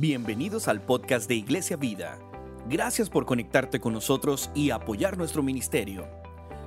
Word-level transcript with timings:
Bienvenidos 0.00 0.68
al 0.68 0.80
podcast 0.80 1.28
de 1.28 1.34
Iglesia 1.34 1.76
Vida. 1.76 2.20
Gracias 2.68 3.10
por 3.10 3.26
conectarte 3.26 3.80
con 3.80 3.92
nosotros 3.92 4.48
y 4.54 4.70
apoyar 4.70 5.18
nuestro 5.18 5.42
ministerio. 5.42 6.06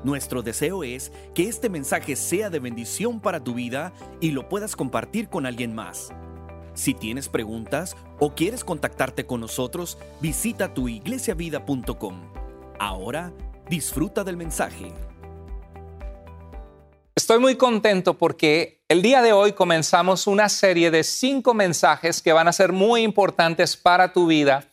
Nuestro 0.03 0.41
deseo 0.41 0.83
es 0.83 1.13
que 1.33 1.47
este 1.47 1.69
mensaje 1.69 2.17
sea 2.17 2.49
de 2.49 2.59
bendición 2.59 3.21
para 3.21 3.41
tu 3.41 3.53
vida 3.53 3.93
y 4.19 4.31
lo 4.31 4.49
puedas 4.49 4.75
compartir 4.75 5.29
con 5.29 5.45
alguien 5.45 5.73
más. 5.73 6.11
Si 6.73 6.93
tienes 6.93 7.29
preguntas 7.29 7.95
o 8.19 8.35
quieres 8.35 8.65
contactarte 8.65 9.25
con 9.25 9.39
nosotros, 9.39 9.97
visita 10.19 10.73
tuiglesiavida.com. 10.73 12.33
Ahora, 12.79 13.31
disfruta 13.69 14.25
del 14.25 14.35
mensaje. 14.35 14.91
Estoy 17.15 17.39
muy 17.39 17.55
contento 17.55 18.17
porque 18.17 18.80
el 18.91 19.01
día 19.01 19.21
de 19.21 19.31
hoy 19.31 19.53
comenzamos 19.53 20.27
una 20.27 20.49
serie 20.49 20.91
de 20.91 21.05
cinco 21.05 21.53
mensajes 21.53 22.21
que 22.21 22.33
van 22.33 22.49
a 22.49 22.51
ser 22.51 22.73
muy 22.73 23.03
importantes 23.03 23.77
para 23.77 24.11
tu 24.11 24.27
vida, 24.27 24.65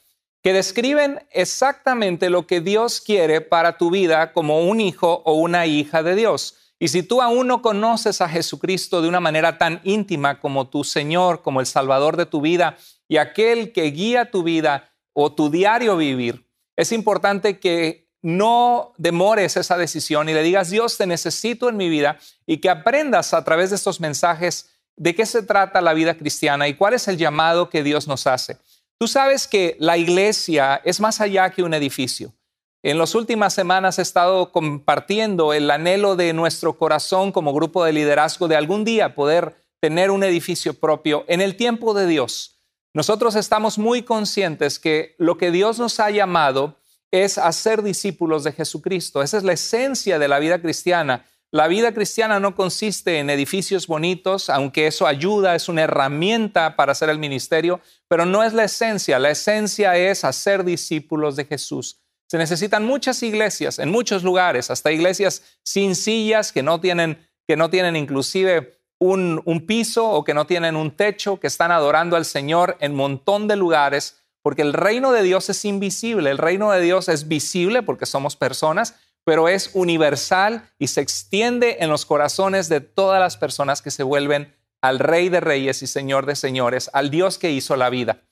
que 0.43 0.53
describen 0.53 1.25
exactamente 1.31 2.29
lo 2.29 2.45
que 2.45 2.61
Dios 2.61 3.01
quiere 3.01 3.41
para 3.41 3.79
tu 3.79 3.93
vida 3.93 4.33
como 4.33 4.63
un 4.63 4.81
hijo 4.81 5.23
o 5.25 5.35
una 5.35 5.67
hija 5.67 6.03
de 6.03 6.17
Dios. 6.17 6.57
Y 6.81 6.89
si 6.89 7.05
tú 7.05 7.23
aún 7.23 7.47
no 7.47 7.63
conoces 7.63 8.21
a 8.21 8.29
Jesucristo 8.29 9.03
de 9.03 9.09
una 9.09 9.21
manera 9.21 9.57
tan 9.57 9.81
íntima 9.85 10.41
como 10.41 10.69
tu 10.69 10.83
Señor, 10.83 11.43
como 11.43 11.61
el 11.61 11.67
Salvador 11.67 12.17
de 12.17 12.27
tu 12.27 12.41
vida 12.41 12.77
y 13.07 13.19
aquel 13.19 13.73
que 13.73 13.85
guía 13.93 14.33
tu 14.33 14.43
vida 14.43 14.91
o 15.13 15.33
tu 15.33 15.49
diario 15.49 15.97
vivir, 15.97 16.45
es 16.75 16.91
importante 16.91 17.61
que 17.61 18.08
no 18.23 18.93
demores 18.97 19.57
esa 19.57 19.77
decisión 19.77 20.29
y 20.29 20.35
le 20.35 20.43
digas, 20.43 20.71
Dios, 20.71 20.97
te 20.97 21.07
necesito 21.07 21.69
en 21.69 21.77
mi 21.77 21.89
vida 21.89 22.19
y 22.47 22.59
que 22.59 22.71
aprendas 22.71 23.35
a 23.35 23.45
través 23.45 23.71
de 23.71 23.77
estos 23.77 24.01
mensajes 24.01 24.71
de 24.97 25.15
qué 25.15 25.25
se 25.27 25.43
trata 25.43 25.81
la 25.81 25.95
vida 25.95 26.17
cristiana 26.17 26.69
y 26.69 26.75
cuál 26.75 26.95
es 26.95 27.07
el 27.09 27.17
llamado 27.17 27.71
que 27.71 27.83
Dios 27.83 28.09
nos 28.09 28.27
hace. 28.27 28.59
Tú 28.99 29.07
sabes 29.07 29.47
que 29.47 29.77
la 29.79 29.97
iglesia 29.97 30.81
es 30.85 31.01
más 31.01 31.21
allá 31.21 31.51
que 31.51 31.63
un 31.63 31.73
edificio. 31.73 32.35
En 32.83 32.99
las 32.99 33.15
últimas 33.15 33.55
semanas 33.55 33.99
he 33.99 34.03
estado 34.03 34.51
compartiendo 34.51 35.53
el 35.53 35.71
anhelo 35.71 36.17
de 36.17 36.33
nuestro 36.33 36.77
corazón 36.77 37.33
como 37.33 37.53
grupo 37.53 37.85
de 37.85 37.93
liderazgo 37.93 38.49
de 38.49 38.57
algún 38.57 38.85
día 38.85 39.15
poder 39.15 39.65
tener 39.81 40.11
un 40.11 40.25
edificio 40.25 40.75
propio 40.75 41.25
en 41.29 41.41
el 41.41 41.57
tiempo 41.57 41.95
de 41.95 42.07
Dios. 42.07 42.61
Nosotros 42.95 43.37
estamos 43.37 43.79
muy 43.79 44.03
conscientes 44.03 44.79
que 44.79 45.15
lo 45.19 45.39
que 45.39 45.51
Dios 45.53 45.79
nos 45.79 46.01
ha 46.01 46.11
llamado 46.11 46.77
es 47.11 47.39
hacer 47.39 47.83
discípulos 47.83 48.45
de 48.45 48.53
Jesucristo. 48.53 49.23
Esa 49.23 49.39
es 49.39 49.45
la 49.45 49.53
esencia 49.55 50.19
de 50.19 50.29
la 50.29 50.39
vida 50.39 50.61
cristiana. 50.61 51.25
La 51.51 51.67
vida 51.67 51.93
cristiana 51.93 52.41
no 52.41 52.55
consiste 52.55 53.19
en 53.19 53.31
edificios 53.31 53.87
bonitos, 53.87 54.51
aunque 54.51 54.87
eso 54.87 55.07
ayuda, 55.07 55.55
es 55.55 55.71
una 55.71 55.83
herramienta 55.83 56.77
para 56.77 56.93
hacer 56.93 57.09
el 57.09 57.19
ministerio, 57.19 57.81
pero 58.07 58.27
no 58.27 58.45
es 58.45 58.53
la 58.53 58.65
esencia. 58.65 59.19
La 59.19 59.31
esencia 59.31 59.97
es 59.97 60.25
hacer 60.25 60.63
discípulos 60.63 61.37
de 61.37 61.47
Jesús. 61.47 62.03
Se 62.27 62.37
necesitan 62.37 62.85
muchas 62.85 63.23
iglesias 63.23 63.79
en 63.79 63.91
muchos 63.91 64.23
lugares, 64.23 64.71
hasta 64.71 64.93
iglesias 64.93 65.43
sin 65.63 65.95
sillas 65.97 66.53
que 66.53 66.63
no 66.63 66.81
tienen, 66.81 67.27
que 67.47 67.57
no 67.57 67.71
tienen 67.71 67.97
inclusive 67.97 68.79
un, 68.99 69.65
piso 69.67 70.11
o 70.11 70.25
que 70.25 70.35
no 70.35 70.47
tienen 70.47 70.77
un 70.77 70.91
techo, 70.91 71.41
que 71.41 71.47
están 71.47 71.71
adorando 71.71 72.17
al 72.17 72.27
Señor 72.27 72.77
en 72.81 72.95
montón 72.95 73.49
de 73.49 73.57
lugares 73.57 74.18
porque 74.43 74.63
el 74.63 74.73
reino 74.73 75.13
de 75.13 75.23
Dios 75.23 75.49
es 75.51 75.65
invisible, 75.65 76.31
el 76.31 76.39
reino 76.39 76.71
de 76.71 76.81
Dios 76.81 77.09
es 77.09 77.29
visible 77.29 77.83
porque 77.83 78.07
somos 78.07 78.37
personas, 78.37 78.95
pero 79.25 79.49
es 79.49 79.71
universal 79.75 80.71
y 80.79 80.89
se 80.89 81.01
extiende 81.01 81.79
en 81.81 81.91
los 81.91 82.07
corazones 82.07 82.69
de 82.69 82.81
todas 82.81 83.21
las 83.21 83.37
personas 83.37 83.83
que 83.83 83.91
se 83.91 84.03
vuelven 84.03 84.55
al 84.81 84.99
Rey 84.99 85.29
de 85.29 85.41
Reyes 85.41 85.83
y 85.83 85.87
Señor 85.87 86.27
de 86.27 86.37
Señores, 86.37 86.89
al 86.93 87.11
Dios 87.11 87.39
que 87.39 87.51
hizo 87.51 87.77
la 87.77 87.91
vida. 87.91 88.23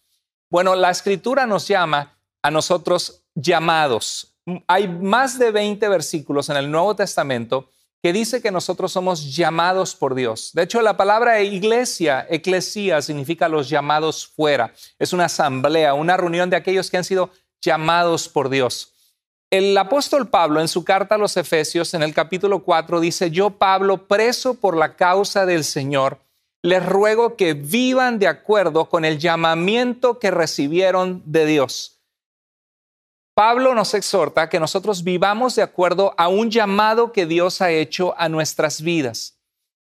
Bueno, 0.50 0.74
la 0.74 0.90
escritura 0.90 1.46
nos 1.46 1.66
llama 1.66 2.18
a 2.42 2.50
nosotros 2.50 3.24
llamados. 3.34 4.38
Hay 4.68 4.88
más 4.88 5.38
de 5.38 5.50
20 5.50 5.88
versículos 5.88 6.48
en 6.48 6.56
el 6.56 6.70
Nuevo 6.70 6.94
Testamento 6.94 7.68
que 8.06 8.12
dice 8.12 8.40
que 8.40 8.52
nosotros 8.52 8.92
somos 8.92 9.34
llamados 9.34 9.96
por 9.96 10.14
Dios. 10.14 10.52
De 10.54 10.62
hecho, 10.62 10.80
la 10.80 10.96
palabra 10.96 11.42
iglesia, 11.42 12.24
eclesía, 12.30 13.02
significa 13.02 13.48
los 13.48 13.68
llamados 13.68 14.28
fuera. 14.28 14.72
Es 15.00 15.12
una 15.12 15.24
asamblea, 15.24 15.92
una 15.92 16.16
reunión 16.16 16.48
de 16.48 16.54
aquellos 16.54 16.88
que 16.88 16.98
han 16.98 17.02
sido 17.02 17.30
llamados 17.60 18.28
por 18.28 18.48
Dios. 18.48 18.92
El 19.50 19.76
apóstol 19.76 20.28
Pablo 20.28 20.60
en 20.60 20.68
su 20.68 20.84
carta 20.84 21.16
a 21.16 21.18
los 21.18 21.36
Efesios 21.36 21.94
en 21.94 22.04
el 22.04 22.14
capítulo 22.14 22.62
4 22.62 23.00
dice, 23.00 23.32
yo 23.32 23.50
Pablo, 23.50 24.06
preso 24.06 24.54
por 24.54 24.76
la 24.76 24.94
causa 24.94 25.44
del 25.44 25.64
Señor, 25.64 26.20
les 26.62 26.86
ruego 26.86 27.34
que 27.34 27.54
vivan 27.54 28.20
de 28.20 28.28
acuerdo 28.28 28.88
con 28.88 29.04
el 29.04 29.18
llamamiento 29.18 30.20
que 30.20 30.30
recibieron 30.30 31.24
de 31.26 31.44
Dios 31.44 31.95
Pablo 33.36 33.74
nos 33.74 33.92
exhorta 33.92 34.48
que 34.48 34.58
nosotros 34.58 35.04
vivamos 35.04 35.56
de 35.56 35.62
acuerdo 35.62 36.14
a 36.16 36.26
un 36.28 36.50
llamado 36.50 37.12
que 37.12 37.26
Dios 37.26 37.60
ha 37.60 37.70
hecho 37.70 38.14
a 38.16 38.30
nuestras 38.30 38.80
vidas. 38.80 39.38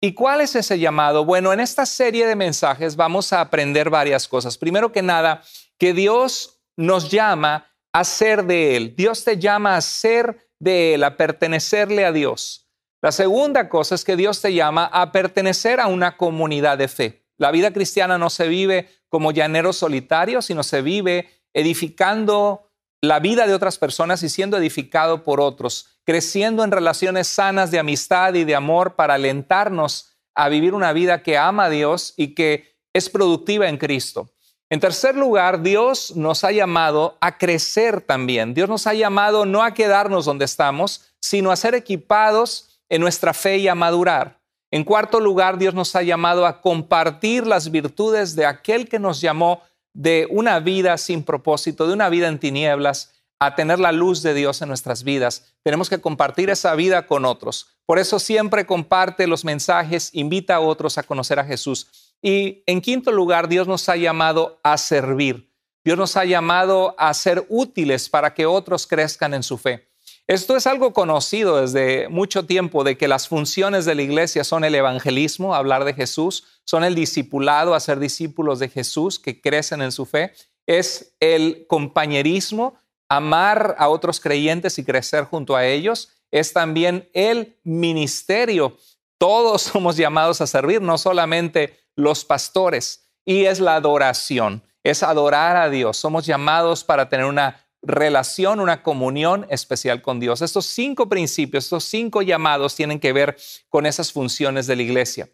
¿Y 0.02 0.16
cuál 0.16 0.42
es 0.42 0.54
ese 0.58 0.78
llamado? 0.78 1.24
Bueno, 1.24 1.54
en 1.54 1.62
esta 1.62 1.86
serie 1.86 2.28
de 2.28 2.36
mensajes 2.36 2.98
vamos 2.98 3.32
a 3.32 3.40
aprender 3.40 3.90
varias 3.90 4.28
cosas. 4.28 4.58
Primero 4.58 4.92
que 4.92 5.02
nada, 5.02 5.44
que 5.78 5.94
Dios 5.94 6.60
nos 6.76 7.10
llama 7.10 7.74
a 7.94 8.04
ser 8.04 8.44
de 8.44 8.76
Él. 8.76 8.94
Dios 8.98 9.24
te 9.24 9.38
llama 9.38 9.78
a 9.78 9.82
ser 9.82 10.50
de 10.60 10.96
Él, 10.96 11.06
a 11.06 11.16
pertenecerle 11.16 12.04
a 12.04 12.12
Dios. 12.12 12.68
La 13.02 13.14
segunda 13.14 13.70
cosa 13.70 13.96
es 13.96 14.04
que 14.04 14.18
Dios 14.18 14.42
te 14.42 14.54
llama 14.54 14.90
a 14.92 15.14
pertenecer 15.14 15.80
a 15.80 15.88
una 15.88 16.18
comunidad 16.18 16.78
de 16.78 16.90
fe. 16.90 17.24
La 17.38 17.52
vida 17.52 17.72
cristiana 17.72 18.18
no 18.18 18.30
se 18.30 18.50
vive 18.50 18.90
como 19.08 19.32
llanero 19.32 19.72
solitario, 19.72 20.42
sino 20.42 20.64
se 20.64 20.82
vive 20.82 21.30
edificando 21.54 22.67
la 23.02 23.20
vida 23.20 23.48
de 23.48 23.54
otras 23.54 23.78
personas 23.78 24.24
y 24.24 24.30
siendo 24.30 24.58
edificado 24.58 25.24
por 25.24 25.40
otros, 25.40 26.00
creciendo 26.04 26.64
en 26.64 26.72
relaciones 26.72 27.28
sanas 27.28 27.70
de 27.72 27.80
amistad 27.80 28.34
y 28.34 28.44
de 28.44 28.56
amor 28.56 28.96
para 28.96 29.16
alentarnos 29.16 30.14
a 30.34 30.50
vivir 30.50 30.74
una 30.74 30.94
vida 30.94 31.22
que 31.24 31.38
ama 31.38 31.66
a 31.66 31.70
Dios 31.70 32.14
y 32.18 32.34
que 32.34 32.76
es 32.94 33.10
productiva 33.10 33.68
en 33.68 33.78
Cristo. 33.78 34.30
En 34.70 34.80
tercer 34.80 35.16
lugar, 35.16 35.62
Dios 35.62 36.16
nos 36.16 36.44
ha 36.44 36.52
llamado 36.52 37.18
a 37.22 37.38
crecer 37.38 38.02
también. 38.02 38.54
Dios 38.54 38.68
nos 38.68 38.86
ha 38.86 38.94
llamado 38.94 39.46
no 39.46 39.64
a 39.64 39.74
quedarnos 39.74 40.26
donde 40.26 40.46
estamos, 40.46 41.14
sino 41.22 41.52
a 41.52 41.56
ser 41.56 41.74
equipados 41.74 42.82
en 42.90 43.02
nuestra 43.02 43.34
fe 43.34 43.58
y 43.58 43.68
a 43.68 43.76
madurar. 43.76 44.40
En 44.70 44.84
cuarto 44.84 45.22
lugar, 45.22 45.58
Dios 45.58 45.74
nos 45.74 45.96
ha 45.96 46.02
llamado 46.02 46.46
a 46.46 46.62
compartir 46.62 47.48
las 47.48 47.72
virtudes 47.72 48.36
de 48.36 48.46
aquel 48.46 48.90
que 48.90 49.00
nos 49.00 49.22
llamó 49.22 49.62
de 49.98 50.28
una 50.30 50.60
vida 50.60 50.96
sin 51.00 51.24
propósito, 51.24 51.88
de 51.88 51.94
una 51.94 52.08
vida 52.10 52.28
en 52.28 52.38
tinieblas, 52.38 53.16
a 53.40 53.56
tener 53.56 53.80
la 53.80 53.92
luz 53.92 54.22
de 54.22 54.36
Dios 54.36 54.62
en 54.62 54.68
nuestras 54.70 55.04
vidas. 55.04 55.56
Tenemos 55.64 55.90
que 55.90 56.00
compartir 56.00 56.52
esa 56.52 56.76
vida 56.76 57.08
con 57.08 57.26
otros. 57.26 57.80
Por 57.88 57.98
eso 57.98 58.20
siempre 58.20 58.68
comparte 58.68 59.26
los 59.26 59.44
mensajes, 59.44 60.12
invita 60.14 60.56
a 60.56 60.60
otros 60.60 61.00
a 61.00 61.04
conocer 61.04 61.40
a 61.40 61.46
Jesús. 61.46 62.14
Y 62.22 62.64
en 62.68 62.82
quinto 62.82 63.12
lugar, 63.12 63.48
Dios 63.48 63.68
nos 63.68 63.90
ha 63.90 63.96
llamado 63.96 64.60
a 64.64 64.78
servir. 64.78 65.52
Dios 65.84 65.98
nos 65.98 66.16
ha 66.16 66.26
llamado 66.26 66.96
a 67.00 67.12
ser 67.14 67.46
útiles 67.50 68.08
para 68.08 68.34
que 68.36 68.46
otros 68.46 68.86
crezcan 68.86 69.34
en 69.34 69.42
su 69.42 69.58
fe. 69.58 69.87
Esto 70.28 70.58
es 70.58 70.68
algo 70.68 70.92
conocido 70.92 71.62
desde 71.62 72.10
mucho 72.10 72.46
tiempo 72.46 72.84
de 72.84 72.98
que 72.98 73.08
las 73.08 73.30
funciones 73.30 73.86
de 73.86 73.96
la 73.96 74.02
iglesia 74.02 74.44
son 74.44 74.66
el 74.66 74.76
evangelismo, 74.76 75.56
hablar 75.56 75.86
de 75.86 75.94
Jesús, 75.94 76.44
son 76.66 76.84
el 76.84 76.96
discipulado, 76.96 77.74
hacer 77.74 77.98
discípulos 77.98 78.60
de 78.60 78.68
Jesús 78.68 79.20
que 79.20 79.40
crecen 79.40 79.82
en 79.82 79.94
su 79.94 80.06
fe, 80.06 80.34
es 80.66 81.16
el 81.22 81.66
compañerismo, 81.68 82.78
amar 83.08 83.78
a 83.80 83.88
otros 83.88 84.20
creyentes 84.20 84.78
y 84.78 84.84
crecer 84.84 85.24
junto 85.24 85.56
a 85.56 85.66
ellos, 85.66 86.10
es 86.30 86.52
también 86.52 87.10
el 87.14 87.58
ministerio. 87.64 88.76
Todos 89.18 89.62
somos 89.74 89.96
llamados 89.96 90.42
a 90.42 90.48
servir, 90.48 90.82
no 90.82 90.98
solamente 90.98 91.80
los 91.96 92.26
pastores, 92.26 93.10
y 93.26 93.46
es 93.46 93.62
la 93.62 93.76
adoración, 93.76 94.62
es 94.84 95.04
adorar 95.04 95.56
a 95.56 95.70
Dios. 95.70 95.96
Somos 95.96 96.26
llamados 96.26 96.84
para 96.84 97.08
tener 97.08 97.26
una 97.26 97.66
relación, 97.88 98.60
una 98.60 98.84
comunión 98.84 99.48
especial 99.50 100.02
con 100.02 100.20
Dios. 100.20 100.42
Estos 100.42 100.66
cinco 100.66 101.10
principios, 101.10 101.66
estos 101.66 101.86
cinco 101.86 102.22
llamados 102.22 102.76
tienen 102.76 103.00
que 103.00 103.14
ver 103.14 103.38
con 103.70 103.86
esas 103.86 104.12
funciones 104.12 104.68
de 104.68 104.76
la 104.76 104.84
iglesia. 104.84 105.30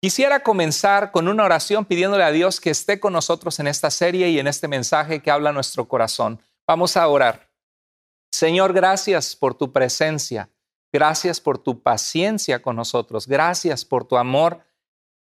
Quisiera 0.00 0.42
comenzar 0.42 1.10
con 1.10 1.28
una 1.28 1.44
oración 1.44 1.84
pidiéndole 1.84 2.24
a 2.24 2.30
Dios 2.30 2.60
que 2.60 2.70
esté 2.70 3.00
con 3.00 3.12
nosotros 3.12 3.58
en 3.58 3.66
esta 3.66 3.90
serie 3.90 4.28
y 4.30 4.38
en 4.38 4.46
este 4.46 4.68
mensaje 4.68 5.20
que 5.20 5.30
habla 5.30 5.52
nuestro 5.52 5.88
corazón. 5.88 6.40
Vamos 6.66 6.96
a 6.96 7.06
orar. 7.08 7.50
Señor, 8.30 8.72
gracias 8.72 9.34
por 9.34 9.54
tu 9.54 9.72
presencia. 9.72 10.50
Gracias 10.92 11.40
por 11.40 11.58
tu 11.58 11.82
paciencia 11.82 12.62
con 12.62 12.76
nosotros. 12.76 13.26
Gracias 13.26 13.84
por 13.84 14.06
tu 14.06 14.16
amor 14.16 14.64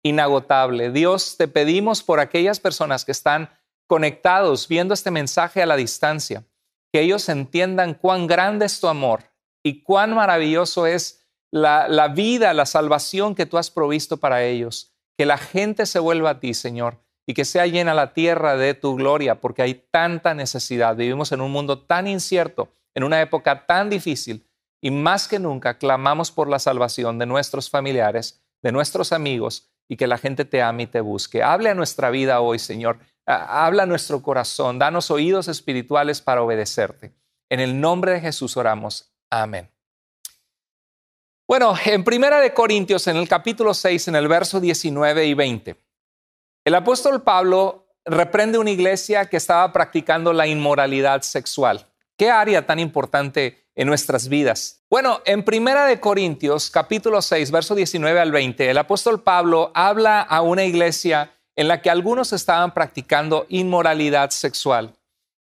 inagotable. 0.04 0.92
Dios, 0.92 1.38
te 1.38 1.48
pedimos 1.48 2.04
por 2.04 2.20
aquellas 2.20 2.60
personas 2.60 3.04
que 3.04 3.12
están 3.12 3.50
conectados 3.88 4.68
viendo 4.68 4.94
este 4.94 5.12
mensaje 5.12 5.62
a 5.62 5.66
la 5.66 5.76
distancia, 5.76 6.44
que 6.92 7.02
ellos 7.02 7.28
entiendan 7.30 7.94
cuán 7.94 8.28
grande 8.28 8.66
es 8.66 8.80
tu 8.80 8.88
amor 8.88 9.24
y 9.64 9.82
cuán 9.82 10.14
maravilloso 10.14 10.86
es 10.86 11.28
la, 11.52 12.08
vida, 12.10 12.54
la 12.54 12.66
salvación 12.66 13.36
que 13.36 13.46
tú 13.46 13.58
has 13.58 13.72
provisto 13.72 14.18
para 14.18 14.44
ellos. 14.44 14.94
Que 15.18 15.26
la 15.26 15.38
gente 15.38 15.86
se 15.86 16.00
vuelva 16.00 16.32
a 16.32 16.40
ti, 16.40 16.54
Señor, 16.54 17.00
y 17.26 17.34
que 17.34 17.46
sea 17.46 17.66
llena 17.66 17.94
la 17.94 18.14
tierra 18.14 18.56
de 18.56 18.74
tu 18.74 18.96
gloria, 18.96 19.42
porque 19.42 19.64
hay 19.64 19.74
tanta 19.74 20.34
necesidad. 20.34 20.96
Vivimos 20.96 21.32
en 21.32 21.42
un 21.42 21.52
mundo 21.52 21.80
tan 21.80 22.08
incierto, 22.08 22.70
en 22.94 23.04
una 23.04 23.22
época 23.22 23.66
tan 23.66 23.90
difícil, 23.90 24.48
y 24.80 24.92
más 24.92 25.28
que 25.28 25.40
nunca 25.40 25.80
clamamos 25.80 26.32
por 26.32 26.48
la 26.48 26.60
salvación 26.60 27.18
de 27.18 27.26
nuestros 27.26 27.70
familiares, 27.70 28.44
de 28.62 28.72
nuestros 28.72 29.12
amigos, 29.12 29.70
y 29.90 29.98
que 29.98 30.08
la 30.08 30.18
gente 30.18 30.46
te 30.46 30.62
ame 30.62 30.84
y 30.84 30.88
te 30.88 31.02
busque. 31.02 31.42
Hable 31.42 31.70
a 31.70 31.76
nuestra 31.76 32.10
vida 32.10 32.42
hoy, 32.42 32.60
Señor. 32.60 33.00
Habla 33.28 33.84
a 33.84 33.86
nuestro 33.86 34.22
corazón. 34.22 34.80
Danos 34.80 35.12
oídos 35.12 35.50
espirituales 35.50 36.22
para 36.22 36.42
obedecerte. 36.42 37.14
En 37.50 37.60
el 37.60 37.80
nombre 37.80 38.14
de 38.14 38.22
Jesús 38.22 38.56
oramos. 38.56 39.12
Amén. 39.30 39.70
Bueno, 41.46 41.76
en 41.86 42.04
Primera 42.04 42.40
de 42.40 42.54
Corintios, 42.54 43.06
en 43.08 43.18
el 43.18 43.28
capítulo 43.28 43.74
6, 43.74 44.08
en 44.08 44.16
el 44.16 44.28
verso 44.28 44.60
19 44.60 45.26
y 45.26 45.34
20, 45.34 45.76
el 46.66 46.76
apóstol 46.76 47.22
Pablo 47.24 47.88
reprende 48.06 48.58
una 48.58 48.72
iglesia 48.72 49.26
que 49.26 49.38
estaba 49.38 49.72
practicando 49.72 50.32
la 50.32 50.48
inmoralidad 50.48 51.22
sexual. 51.22 51.88
¿Qué 52.18 52.30
área 52.30 52.66
tan 52.66 52.80
importante 52.80 53.70
en 53.76 53.88
nuestras 53.88 54.28
vidas? 54.28 54.84
Bueno, 54.90 55.22
en 55.26 55.44
Primera 55.44 55.86
de 55.86 56.00
Corintios, 56.00 56.70
capítulo 56.70 57.22
6, 57.22 57.52
verso 57.52 57.76
19 57.76 58.20
al 58.20 58.32
20, 58.32 58.70
el 58.70 58.78
apóstol 58.78 59.22
Pablo 59.22 59.72
habla 59.74 60.22
a 60.22 60.42
una 60.42 60.64
iglesia 60.64 61.37
en 61.58 61.68
la 61.68 61.82
que 61.82 61.90
algunos 61.90 62.32
estaban 62.32 62.74
practicando 62.74 63.46
inmoralidad 63.50 64.30
sexual. 64.30 64.94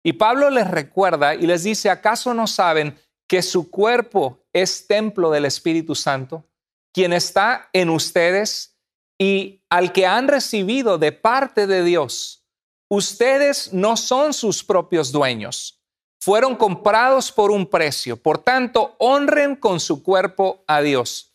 Y 0.03 0.15
Pablo 0.15 0.49
les 0.49 0.71
recuerda 0.71 1.35
y 1.35 1.47
les 1.47 1.65
dice, 1.65 1.91
¿acaso 1.91 2.33
no 2.33 2.47
saben 2.47 2.99
que 3.27 3.43
su 3.43 3.71
cuerpo 3.71 4.39
es 4.53 4.87
templo 4.87 5.31
del 5.31 5.45
Espíritu 5.45 5.95
Santo, 5.95 6.45
quien 6.93 7.13
está 7.13 7.69
en 7.73 7.91
ustedes 7.91 8.79
y 9.19 9.63
al 9.69 9.93
que 9.93 10.07
han 10.07 10.29
recibido 10.29 10.99
de 10.99 11.13
parte 11.13 11.67
de 11.67 11.83
Dios. 11.83 12.45
Ustedes 12.89 13.73
no 13.73 13.97
son 13.97 14.33
sus 14.33 14.63
propios 14.63 15.11
dueños, 15.11 15.83
fueron 16.21 16.57
comprados 16.57 17.33
por 17.33 17.51
un 17.51 17.67
precio, 17.67 18.17
por 18.17 18.39
tanto, 18.39 18.95
honren 18.99 19.57
con 19.57 19.81
su 19.81 20.03
cuerpo 20.03 20.63
a 20.67 20.81
Dios. 20.81 21.35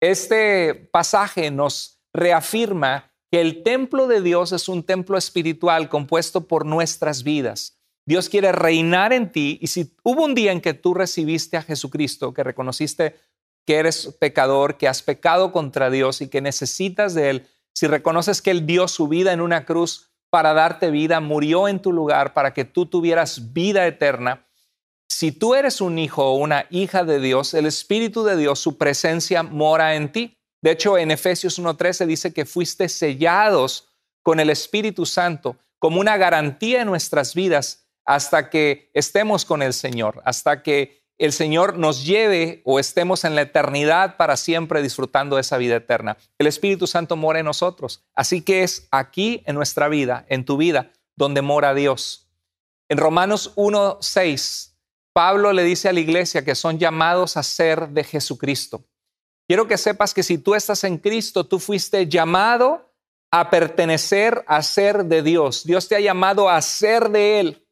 Este 0.00 0.74
pasaje 0.74 1.50
nos 1.50 2.00
reafirma 2.12 3.07
que 3.30 3.40
el 3.40 3.62
templo 3.62 4.06
de 4.06 4.20
Dios 4.22 4.52
es 4.52 4.68
un 4.68 4.82
templo 4.82 5.18
espiritual 5.18 5.88
compuesto 5.88 6.46
por 6.46 6.64
nuestras 6.64 7.22
vidas. 7.22 7.78
Dios 8.06 8.28
quiere 8.28 8.52
reinar 8.52 9.12
en 9.12 9.30
ti 9.30 9.58
y 9.60 9.66
si 9.66 9.94
hubo 10.02 10.24
un 10.24 10.34
día 10.34 10.52
en 10.52 10.60
que 10.60 10.74
tú 10.74 10.94
recibiste 10.94 11.56
a 11.56 11.62
Jesucristo, 11.62 12.32
que 12.32 12.42
reconociste 12.42 13.16
que 13.66 13.76
eres 13.76 14.16
pecador, 14.18 14.78
que 14.78 14.88
has 14.88 15.02
pecado 15.02 15.52
contra 15.52 15.90
Dios 15.90 16.22
y 16.22 16.28
que 16.28 16.40
necesitas 16.40 17.12
de 17.12 17.30
Él, 17.30 17.46
si 17.74 17.86
reconoces 17.86 18.40
que 18.40 18.50
Él 18.50 18.66
dio 18.66 18.88
su 18.88 19.08
vida 19.08 19.32
en 19.32 19.42
una 19.42 19.66
cruz 19.66 20.10
para 20.30 20.54
darte 20.54 20.90
vida, 20.90 21.20
murió 21.20 21.68
en 21.68 21.80
tu 21.80 21.92
lugar 21.92 22.32
para 22.32 22.54
que 22.54 22.64
tú 22.64 22.86
tuvieras 22.86 23.52
vida 23.52 23.86
eterna, 23.86 24.48
si 25.08 25.32
tú 25.32 25.54
eres 25.54 25.80
un 25.80 25.98
hijo 25.98 26.24
o 26.24 26.36
una 26.36 26.66
hija 26.70 27.02
de 27.02 27.18
Dios, 27.18 27.54
el 27.54 27.66
Espíritu 27.66 28.22
de 28.24 28.36
Dios, 28.36 28.60
su 28.60 28.78
presencia 28.78 29.42
mora 29.42 29.96
en 29.96 30.12
ti. 30.12 30.37
De 30.62 30.72
hecho, 30.72 30.98
en 30.98 31.10
Efesios 31.10 31.58
1.13 31.58 32.06
dice 32.06 32.32
que 32.32 32.44
fuiste 32.44 32.88
sellados 32.88 33.88
con 34.22 34.40
el 34.40 34.50
Espíritu 34.50 35.06
Santo 35.06 35.56
como 35.78 36.00
una 36.00 36.16
garantía 36.16 36.82
en 36.82 36.88
nuestras 36.88 37.34
vidas 37.34 37.86
hasta 38.04 38.50
que 38.50 38.90
estemos 38.94 39.44
con 39.44 39.62
el 39.62 39.72
Señor, 39.72 40.20
hasta 40.24 40.62
que 40.62 40.98
el 41.18 41.32
Señor 41.32 41.78
nos 41.78 42.06
lleve 42.06 42.62
o 42.64 42.78
estemos 42.78 43.24
en 43.24 43.34
la 43.34 43.42
eternidad 43.42 44.16
para 44.16 44.36
siempre 44.36 44.82
disfrutando 44.82 45.36
de 45.36 45.42
esa 45.42 45.58
vida 45.58 45.76
eterna. 45.76 46.16
El 46.38 46.46
Espíritu 46.46 46.86
Santo 46.86 47.16
mora 47.16 47.40
en 47.40 47.44
nosotros. 47.44 48.04
Así 48.14 48.40
que 48.40 48.62
es 48.62 48.86
aquí 48.92 49.42
en 49.46 49.56
nuestra 49.56 49.88
vida, 49.88 50.24
en 50.28 50.44
tu 50.44 50.56
vida, 50.56 50.92
donde 51.16 51.42
mora 51.42 51.74
Dios. 51.74 52.30
En 52.88 52.98
Romanos 52.98 53.54
1.6, 53.56 54.74
Pablo 55.12 55.52
le 55.52 55.64
dice 55.64 55.88
a 55.88 55.92
la 55.92 56.00
iglesia 56.00 56.44
que 56.44 56.54
son 56.54 56.78
llamados 56.78 57.36
a 57.36 57.42
ser 57.42 57.88
de 57.88 58.04
Jesucristo. 58.04 58.84
Quiero 59.48 59.66
que 59.66 59.78
sepas 59.78 60.12
que 60.12 60.22
si 60.22 60.36
tú 60.36 60.54
estás 60.54 60.84
en 60.84 60.98
Cristo, 60.98 61.44
tú 61.44 61.58
fuiste 61.58 62.06
llamado 62.06 62.92
a 63.30 63.48
pertenecer 63.48 64.44
a 64.46 64.62
ser 64.62 65.06
de 65.06 65.22
Dios. 65.22 65.64
Dios 65.64 65.88
te 65.88 65.96
ha 65.96 66.00
llamado 66.00 66.50
a 66.50 66.60
ser 66.60 67.08
de 67.08 67.40
Él. 67.40 67.66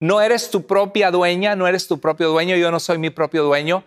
No 0.00 0.22
eres 0.22 0.50
tu 0.50 0.66
propia 0.66 1.10
dueña, 1.10 1.56
no 1.56 1.66
eres 1.66 1.86
tu 1.86 2.00
propio 2.00 2.30
dueño, 2.30 2.56
yo 2.56 2.70
no 2.70 2.80
soy 2.80 2.96
mi 2.96 3.10
propio 3.10 3.44
dueño. 3.44 3.84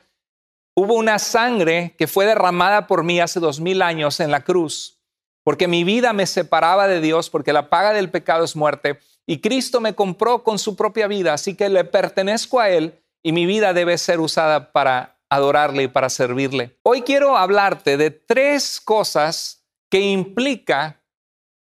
Hubo 0.75 0.94
una 0.94 1.18
sangre 1.18 1.95
que 1.97 2.06
fue 2.06 2.27
derramada 2.27 2.85
por 2.85 3.03
mí 3.03 3.19
hace 3.19 3.39
dos 3.39 3.59
mil 3.59 3.81
años 3.81 4.19
en 4.19 4.29
la 4.29 4.44
cruz, 4.44 5.00
porque 5.44 5.68
mi 5.68 5.83
vida 5.83 6.13
me 6.13 6.27
separaba 6.27 6.88
de 6.88 7.01
Dios, 7.01 7.31
porque 7.31 7.51
la 7.51 7.69
paga 7.69 7.94
del 7.94 8.12
pecado 8.12 8.44
es 8.44 8.56
muerte, 8.56 9.00
y 9.25 9.39
Cristo 9.39 9.81
me 9.81 9.95
compró 9.95 10.44
con 10.44 10.59
su 10.59 10.75
propia 10.75 11.07
vida, 11.07 11.33
así 11.33 11.56
que 11.56 11.69
le 11.69 11.83
pertenezco 11.83 12.59
a 12.59 12.69
Él 12.69 13.00
y 13.24 13.31
mi 13.31 13.45
vida 13.45 13.74
debe 13.74 13.97
ser 13.97 14.19
usada 14.19 14.71
para 14.71 15.12
adorarle 15.35 15.83
y 15.83 15.88
para 15.88 16.09
servirle. 16.09 16.77
Hoy 16.83 17.01
quiero 17.01 17.38
hablarte 17.38 17.97
de 17.97 18.12
tres 18.12 18.81
cosas 18.81 19.65
que 19.89 20.01
implica 20.01 21.03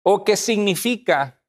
o 0.02 0.24
que 0.24 0.36
significa 0.36 1.40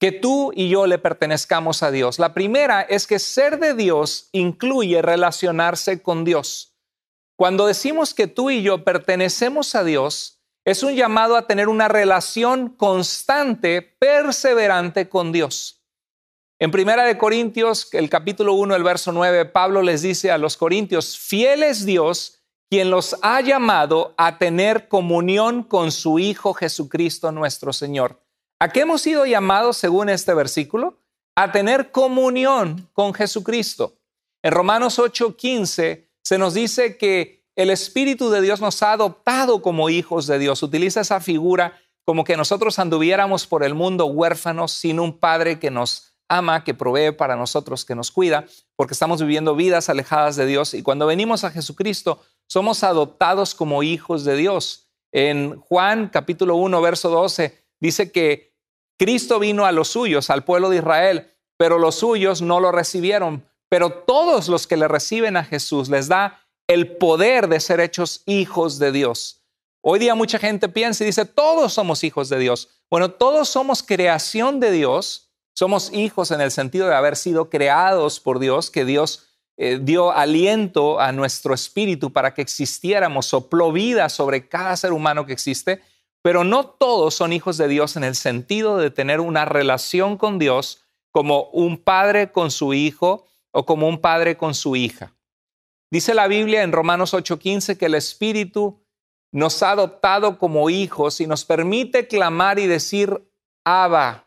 que 0.00 0.12
tú 0.12 0.52
y 0.54 0.68
yo 0.68 0.86
le 0.86 0.98
pertenezcamos 0.98 1.82
a 1.82 1.90
Dios. 1.90 2.18
La 2.18 2.34
primera 2.34 2.82
es 2.82 3.06
que 3.06 3.18
ser 3.18 3.58
de 3.58 3.74
Dios 3.74 4.28
incluye 4.32 5.00
relacionarse 5.02 6.02
con 6.02 6.24
Dios. 6.24 6.76
Cuando 7.36 7.66
decimos 7.66 8.14
que 8.14 8.26
tú 8.26 8.50
y 8.50 8.62
yo 8.62 8.84
pertenecemos 8.84 9.74
a 9.74 9.82
Dios, 9.82 10.42
es 10.64 10.82
un 10.82 10.94
llamado 10.94 11.36
a 11.36 11.46
tener 11.46 11.68
una 11.68 11.88
relación 11.88 12.68
constante, 12.70 13.82
perseverante 13.82 15.08
con 15.08 15.32
Dios. 15.32 15.83
En 16.64 16.70
Primera 16.70 17.04
de 17.04 17.18
Corintios, 17.18 17.88
el 17.92 18.08
capítulo 18.08 18.54
1, 18.54 18.74
el 18.74 18.82
verso 18.82 19.12
9, 19.12 19.44
Pablo 19.44 19.82
les 19.82 20.00
dice 20.00 20.30
a 20.30 20.38
los 20.38 20.56
corintios, 20.56 21.18
fiel 21.18 21.62
es 21.62 21.84
Dios 21.84 22.40
quien 22.70 22.90
los 22.90 23.16
ha 23.20 23.42
llamado 23.42 24.14
a 24.16 24.38
tener 24.38 24.88
comunión 24.88 25.62
con 25.62 25.92
su 25.92 26.18
Hijo 26.18 26.54
Jesucristo 26.54 27.32
nuestro 27.32 27.74
Señor. 27.74 28.18
¿A 28.58 28.70
qué 28.70 28.80
hemos 28.80 29.02
sido 29.02 29.26
llamados 29.26 29.76
según 29.76 30.08
este 30.08 30.32
versículo? 30.32 31.02
A 31.36 31.52
tener 31.52 31.90
comunión 31.90 32.88
con 32.94 33.12
Jesucristo. 33.12 33.98
En 34.42 34.52
Romanos 34.52 34.98
8:15 34.98 36.08
se 36.22 36.38
nos 36.38 36.54
dice 36.54 36.96
que 36.96 37.44
el 37.56 37.68
Espíritu 37.68 38.30
de 38.30 38.40
Dios 38.40 38.62
nos 38.62 38.82
ha 38.82 38.92
adoptado 38.92 39.60
como 39.60 39.90
hijos 39.90 40.26
de 40.26 40.38
Dios. 40.38 40.62
Utiliza 40.62 41.02
esa 41.02 41.20
figura 41.20 41.78
como 42.06 42.24
que 42.24 42.38
nosotros 42.38 42.78
anduviéramos 42.78 43.46
por 43.46 43.64
el 43.64 43.74
mundo 43.74 44.06
huérfanos 44.06 44.72
sin 44.72 44.98
un 44.98 45.18
Padre 45.18 45.58
que 45.58 45.70
nos 45.70 46.13
ama, 46.36 46.64
que 46.64 46.74
provee 46.74 47.12
para 47.12 47.36
nosotros, 47.36 47.84
que 47.84 47.94
nos 47.94 48.10
cuida, 48.10 48.44
porque 48.76 48.94
estamos 48.94 49.20
viviendo 49.20 49.54
vidas 49.54 49.88
alejadas 49.88 50.36
de 50.36 50.46
Dios. 50.46 50.74
Y 50.74 50.82
cuando 50.82 51.06
venimos 51.06 51.44
a 51.44 51.50
Jesucristo, 51.50 52.20
somos 52.46 52.84
adoptados 52.84 53.54
como 53.54 53.82
hijos 53.82 54.24
de 54.24 54.36
Dios. 54.36 54.88
En 55.12 55.60
Juan 55.60 56.08
capítulo 56.08 56.56
1, 56.56 56.80
verso 56.80 57.08
12, 57.08 57.56
dice 57.80 58.10
que 58.10 58.54
Cristo 58.98 59.38
vino 59.38 59.64
a 59.64 59.72
los 59.72 59.88
suyos, 59.88 60.30
al 60.30 60.44
pueblo 60.44 60.70
de 60.70 60.78
Israel, 60.78 61.30
pero 61.56 61.78
los 61.78 61.96
suyos 61.96 62.42
no 62.42 62.60
lo 62.60 62.72
recibieron. 62.72 63.46
Pero 63.68 63.90
todos 63.90 64.48
los 64.48 64.66
que 64.66 64.76
le 64.76 64.88
reciben 64.88 65.36
a 65.36 65.44
Jesús 65.44 65.88
les 65.88 66.08
da 66.08 66.40
el 66.66 66.96
poder 66.96 67.48
de 67.48 67.60
ser 67.60 67.80
hechos 67.80 68.22
hijos 68.26 68.78
de 68.78 68.92
Dios. 68.92 69.44
Hoy 69.82 69.98
día 69.98 70.14
mucha 70.14 70.38
gente 70.38 70.68
piensa 70.68 71.04
y 71.04 71.08
dice, 71.08 71.26
todos 71.26 71.74
somos 71.74 72.04
hijos 72.04 72.28
de 72.28 72.38
Dios. 72.38 72.70
Bueno, 72.90 73.10
todos 73.10 73.48
somos 73.48 73.82
creación 73.82 74.58
de 74.58 74.70
Dios, 74.70 75.23
somos 75.54 75.92
hijos 75.92 76.30
en 76.30 76.40
el 76.40 76.50
sentido 76.50 76.88
de 76.88 76.94
haber 76.94 77.16
sido 77.16 77.48
creados 77.48 78.20
por 78.20 78.38
Dios, 78.38 78.70
que 78.70 78.84
Dios 78.84 79.28
eh, 79.56 79.78
dio 79.80 80.12
aliento 80.12 81.00
a 81.00 81.12
nuestro 81.12 81.54
espíritu 81.54 82.12
para 82.12 82.34
que 82.34 82.42
existiéramos, 82.42 83.26
sopló 83.26 83.72
vida 83.72 84.08
sobre 84.08 84.48
cada 84.48 84.76
ser 84.76 84.92
humano 84.92 85.24
que 85.24 85.32
existe 85.32 85.80
pero 86.24 86.42
no 86.42 86.64
todos 86.64 87.14
son 87.14 87.34
hijos 87.34 87.58
de 87.58 87.68
Dios 87.68 87.96
en 87.96 88.02
el 88.02 88.14
sentido 88.14 88.78
de 88.78 88.90
tener 88.90 89.20
una 89.20 89.44
relación 89.44 90.16
con 90.16 90.38
Dios 90.38 90.82
como 91.10 91.50
un 91.50 91.76
padre 91.76 92.32
con 92.32 92.50
su 92.50 92.72
hijo 92.72 93.26
o 93.50 93.66
como 93.66 93.86
un 93.88 94.00
padre 94.00 94.38
con 94.38 94.54
su 94.54 94.74
hija. 94.74 95.12
Dice 95.90 96.14
la 96.14 96.26
Biblia 96.26 96.62
en 96.62 96.72
Romanos 96.72 97.12
8:15 97.12 97.76
que 97.76 97.86
el 97.86 97.94
Espíritu 97.94 98.80
nos 99.32 99.62
ha 99.62 99.72
adoptado 99.72 100.38
como 100.38 100.70
hijos 100.70 101.20
y 101.20 101.26
nos 101.26 101.44
permite 101.44 102.08
clamar 102.08 102.58
y 102.58 102.66
decir 102.66 103.30
Abba. 103.62 104.23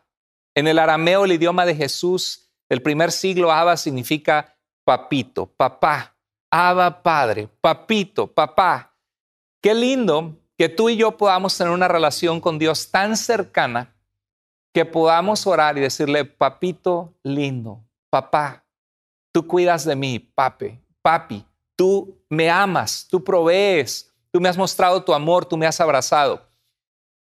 En 0.54 0.66
el 0.66 0.78
arameo, 0.78 1.24
el 1.24 1.32
idioma 1.32 1.64
de 1.64 1.74
Jesús 1.74 2.50
del 2.68 2.82
primer 2.82 3.12
siglo, 3.12 3.52
Abba 3.52 3.76
significa 3.76 4.56
papito, 4.84 5.46
papá. 5.46 6.14
Abba, 6.50 7.02
padre, 7.02 7.48
papito, 7.60 8.26
papá. 8.26 8.96
Qué 9.62 9.74
lindo 9.74 10.36
que 10.56 10.68
tú 10.68 10.88
y 10.88 10.96
yo 10.96 11.16
podamos 11.16 11.56
tener 11.56 11.72
una 11.72 11.88
relación 11.88 12.40
con 12.40 12.58
Dios 12.58 12.90
tan 12.90 13.16
cercana 13.16 13.94
que 14.74 14.84
podamos 14.84 15.46
orar 15.46 15.78
y 15.78 15.80
decirle, 15.80 16.24
papito 16.24 17.14
lindo, 17.22 17.84
papá, 18.10 18.64
tú 19.32 19.46
cuidas 19.46 19.84
de 19.84 19.96
mí, 19.96 20.18
papi, 20.18 20.80
papi, 21.02 21.44
tú 21.76 22.22
me 22.28 22.50
amas, 22.50 23.06
tú 23.08 23.22
provees, 23.22 24.12
tú 24.30 24.40
me 24.40 24.48
has 24.48 24.58
mostrado 24.58 25.02
tu 25.02 25.14
amor, 25.14 25.44
tú 25.44 25.56
me 25.56 25.66
has 25.66 25.80
abrazado. 25.80 26.46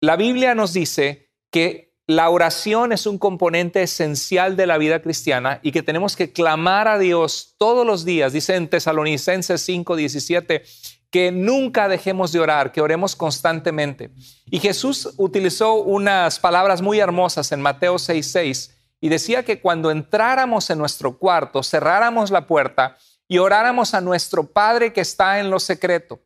La 0.02 0.16
Biblia 0.16 0.54
nos 0.56 0.74
dice 0.74 1.32
que 1.52 1.95
la 2.08 2.30
oración 2.30 2.92
es 2.92 3.08
un 3.08 3.18
componente 3.18 3.82
esencial 3.82 4.56
de 4.56 4.68
la 4.68 4.78
vida 4.78 5.02
cristiana 5.02 5.60
y 5.64 5.72
que 5.72 5.82
tenemos 5.82 6.16
que 6.16 6.32
clamar 6.32 6.88
a 6.88 7.00
Dios 7.00 7.56
todos 7.58 7.86
los 7.86 8.06
días. 8.06 8.32
Dice 8.32 8.56
en 8.56 8.70
Tesalonicenses 8.70 9.62
5, 9.62 9.96
17, 9.96 10.64
que 11.10 11.32
nunca 11.32 11.88
dejemos 11.88 12.32
de 12.32 12.40
orar, 12.40 12.72
que 12.72 12.82
oremos 12.82 13.16
constantemente. 13.16 14.12
Y 14.52 14.60
Jesús 14.60 15.14
utilizó 15.18 15.76
unas 15.76 16.40
palabras 16.40 16.82
muy 16.82 17.00
hermosas 17.00 17.52
en 17.52 17.62
Mateo 17.62 17.98
6, 17.98 18.32
6 18.32 18.72
y 19.02 19.10
decía 19.10 19.44
que 19.44 19.60
cuando 19.60 19.90
entráramos 19.90 20.70
en 20.70 20.78
nuestro 20.78 21.18
cuarto, 21.18 21.64
cerráramos 21.64 22.30
la 22.30 22.46
puerta 22.46 22.98
y 23.28 23.40
oráramos 23.40 23.96
a 23.96 24.02
nuestro 24.02 24.46
Padre 24.46 24.94
que 24.94 25.02
está 25.02 25.40
en 25.40 25.50
lo 25.50 25.60
secreto. 25.60 26.22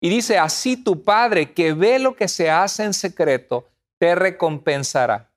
Y 0.00 0.08
dice, 0.08 0.38
así 0.38 0.76
tu 0.76 1.04
Padre 1.04 1.52
que 1.52 1.72
ve 1.72 1.98
lo 2.00 2.16
que 2.16 2.26
se 2.26 2.50
hace 2.50 2.84
en 2.84 2.94
secreto, 2.94 3.68
te 4.00 4.14
recompensará. 4.14 5.30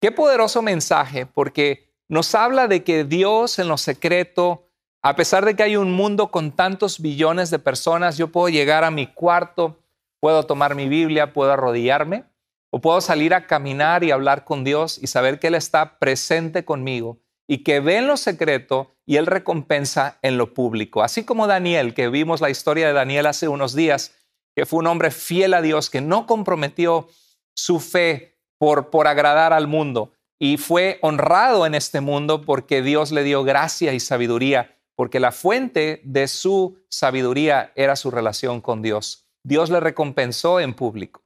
Qué 0.00 0.10
poderoso 0.10 0.62
mensaje, 0.62 1.26
porque 1.26 1.92
nos 2.08 2.34
habla 2.34 2.66
de 2.66 2.82
que 2.82 3.04
Dios 3.04 3.58
en 3.58 3.68
lo 3.68 3.76
secreto, 3.76 4.66
a 5.02 5.14
pesar 5.16 5.44
de 5.44 5.54
que 5.54 5.64
hay 5.64 5.76
un 5.76 5.92
mundo 5.92 6.30
con 6.30 6.52
tantos 6.52 6.98
billones 6.98 7.50
de 7.50 7.58
personas, 7.58 8.16
yo 8.16 8.32
puedo 8.32 8.48
llegar 8.48 8.84
a 8.84 8.90
mi 8.90 9.06
cuarto, 9.06 9.78
puedo 10.18 10.44
tomar 10.44 10.74
mi 10.74 10.88
Biblia, 10.88 11.34
puedo 11.34 11.52
arrodillarme 11.52 12.24
o 12.70 12.80
puedo 12.80 13.02
salir 13.02 13.34
a 13.34 13.46
caminar 13.46 14.02
y 14.02 14.12
hablar 14.12 14.44
con 14.44 14.64
Dios 14.64 14.98
y 15.00 15.06
saber 15.06 15.38
que 15.38 15.48
Él 15.48 15.54
está 15.54 15.98
presente 15.98 16.64
conmigo 16.64 17.18
y 17.46 17.64
que 17.64 17.80
ve 17.80 17.98
en 17.98 18.06
lo 18.06 18.16
secreto 18.16 18.96
y 19.04 19.16
Él 19.16 19.26
recompensa 19.26 20.18
en 20.22 20.38
lo 20.38 20.54
público. 20.54 21.02
Así 21.02 21.24
como 21.24 21.46
Daniel, 21.46 21.92
que 21.92 22.08
vimos 22.08 22.40
la 22.40 22.48
historia 22.48 22.86
de 22.86 22.94
Daniel 22.94 23.26
hace 23.26 23.46
unos 23.46 23.74
días, 23.74 24.14
que 24.56 24.64
fue 24.64 24.78
un 24.78 24.86
hombre 24.86 25.10
fiel 25.10 25.52
a 25.52 25.60
Dios, 25.60 25.90
que 25.90 26.00
no 26.00 26.26
comprometió 26.26 27.08
su 27.54 27.80
fe 27.80 28.38
por, 28.58 28.90
por 28.90 29.06
agradar 29.06 29.52
al 29.52 29.66
mundo 29.66 30.12
y 30.38 30.56
fue 30.56 30.98
honrado 31.00 31.66
en 31.66 31.74
este 31.74 32.00
mundo 32.00 32.42
porque 32.42 32.82
Dios 32.82 33.12
le 33.12 33.22
dio 33.22 33.44
gracia 33.44 33.92
y 33.92 34.00
sabiduría, 34.00 34.76
porque 34.96 35.20
la 35.20 35.32
fuente 35.32 36.00
de 36.04 36.28
su 36.28 36.78
sabiduría 36.88 37.72
era 37.76 37.96
su 37.96 38.10
relación 38.10 38.60
con 38.60 38.82
Dios. 38.82 39.26
Dios 39.42 39.70
le 39.70 39.80
recompensó 39.80 40.60
en 40.60 40.74
público. 40.74 41.22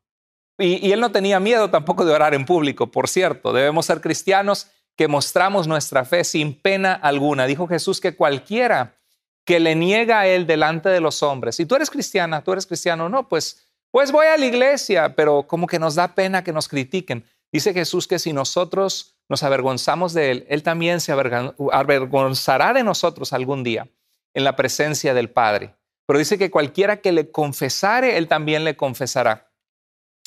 Y, 0.59 0.91
él 0.91 1.01
no 1.01 1.13
tenía 1.13 1.39
miedo 1.39 1.71
tampoco 1.71 2.05
de 2.05 2.13
orar 2.13 2.35
en 2.35 2.45
público, 2.45 2.91
por 2.91 3.09
cierto. 3.09 3.53
Debemos 3.53 3.87
ser 3.87 4.01
cristianos 4.01 4.69
que 4.97 5.07
mostramos 5.07 5.69
nuestra 5.69 6.05
fe 6.05 6.25
sin 6.25 6.61
pena 6.61 6.93
alguna. 6.93 7.47
Dijo 7.47 7.69
Jesús 7.69 8.01
que 8.01 8.17
cualquiera 8.17 8.97
que 9.45 9.61
le 9.61 9.77
niega 9.77 10.21
a 10.21 10.27
él 10.27 10.47
delante 10.47 10.89
de 10.89 11.01
los 11.01 11.23
hombres, 11.23 11.59
y 11.59 11.65
tú 11.65 11.75
eres 11.75 11.89
cristiana, 11.89 12.43
tú 12.43 12.53
eres 12.53 12.67
cristiano, 12.67 13.09
no, 13.09 13.29
pues, 13.29 13.68
pues 13.91 14.13
voy 14.13 14.27
a 14.27 14.37
la 14.37 14.47
iglesia, 14.47 15.15
pero 15.15 15.47
como 15.47 15.67
que 15.67 15.79
nos 15.79 15.95
da 15.95 16.15
pena 16.15 16.45
que 16.45 16.53
nos 16.53 16.69
critiquen. 16.69 17.25
Dice 17.53 17.73
Jesús 17.73 18.07
que 18.07 18.19
si 18.19 18.33
nosotros 18.33 19.17
nos 19.29 19.43
avergonzamos 19.43 20.13
de 20.13 20.31
él, 20.31 20.47
él 20.49 20.63
también 20.63 21.01
se 21.01 21.13
avergonzará 21.13 22.73
de 22.73 22.83
nosotros 22.83 23.33
algún 23.33 23.65
día 23.65 23.89
en 24.35 24.45
la 24.45 24.57
presencia 24.57 25.15
del 25.15 25.31
Padre. 25.31 25.75
Pero 26.07 26.19
dice 26.19 26.39
que 26.39 26.51
cualquiera 26.51 27.01
que 27.01 27.13
le 27.13 27.31
confesare, 27.31 28.17
él 28.17 28.29
también 28.29 28.65
le 28.65 28.77
confesará. 28.77 29.53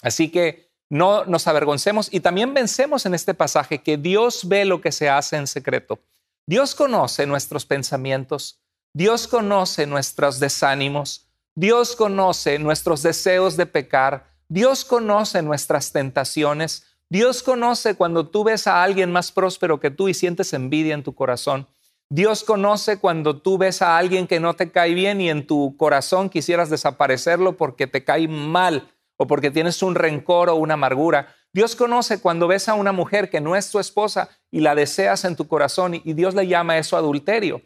Así 0.04 0.30
que 0.30 0.72
no 0.90 1.26
nos 1.26 1.48
avergoncemos 1.48 2.10
y 2.12 2.20
también 2.20 2.54
vencemos 2.54 3.06
en 3.06 3.14
este 3.14 3.34
pasaje 3.34 3.82
que 3.82 3.98
Dios 3.98 4.48
ve 4.48 4.66
lo 4.66 4.82
que 4.82 4.92
se 4.92 5.10
hace 5.10 5.38
en 5.38 5.48
secreto. 5.48 6.00
Dios 6.46 6.76
conoce 6.76 7.26
nuestros 7.26 7.66
pensamientos, 7.66 8.60
Dios 8.94 9.28
conoce 9.28 9.88
nuestros 9.88 10.40
desánimos, 10.40 11.31
Dios 11.56 11.98
conoce 11.98 12.60
nuestros 12.60 13.04
deseos 13.04 13.58
de 13.58 13.66
pecar, 13.66 14.28
Dios 14.48 14.86
conoce 14.86 15.42
nuestras 15.42 15.92
tentaciones, 15.92 16.86
Dios 17.10 17.44
conoce 17.44 17.96
cuando 17.96 18.30
tú 18.30 18.46
ves 18.46 18.68
a 18.68 18.82
alguien 18.84 19.12
más 19.12 19.34
próspero 19.34 19.82
que 19.82 19.92
tú 19.92 20.08
y 20.08 20.14
sientes 20.14 20.54
envidia 20.54 20.94
en 20.94 21.04
tu 21.04 21.14
corazón. 21.14 21.68
Dios 22.10 22.46
conoce 22.46 23.00
cuando 23.00 23.42
tú 23.42 23.58
ves 23.58 23.82
a 23.82 23.98
alguien 23.98 24.28
que 24.28 24.40
no 24.40 24.54
te 24.54 24.72
cae 24.72 24.94
bien 24.94 25.20
y 25.20 25.30
en 25.30 25.46
tu 25.46 25.76
corazón 25.76 26.30
quisieras 26.30 26.70
desaparecerlo 26.70 27.58
porque 27.58 27.86
te 27.86 28.06
cae 28.06 28.30
mal 28.30 28.90
o 29.18 29.28
porque 29.28 29.52
tienes 29.52 29.84
un 29.84 29.96
rencor 29.96 30.50
o 30.50 30.56
una 30.56 30.76
amargura. 30.76 31.36
Dios 31.54 31.76
conoce 31.76 32.22
cuando 32.22 32.48
ves 32.48 32.70
a 32.70 32.76
una 32.76 32.94
mujer 32.94 33.30
que 33.30 33.42
no 33.42 33.58
es 33.58 33.70
tu 33.70 33.80
esposa 33.80 34.30
y 34.50 34.62
la 34.62 34.74
deseas 34.74 35.26
en 35.26 35.36
tu 35.36 35.50
corazón 35.50 35.96
y 35.96 36.14
Dios 36.14 36.34
le 36.34 36.48
llama 36.48 36.78
eso 36.78 36.96
adulterio. 36.96 37.62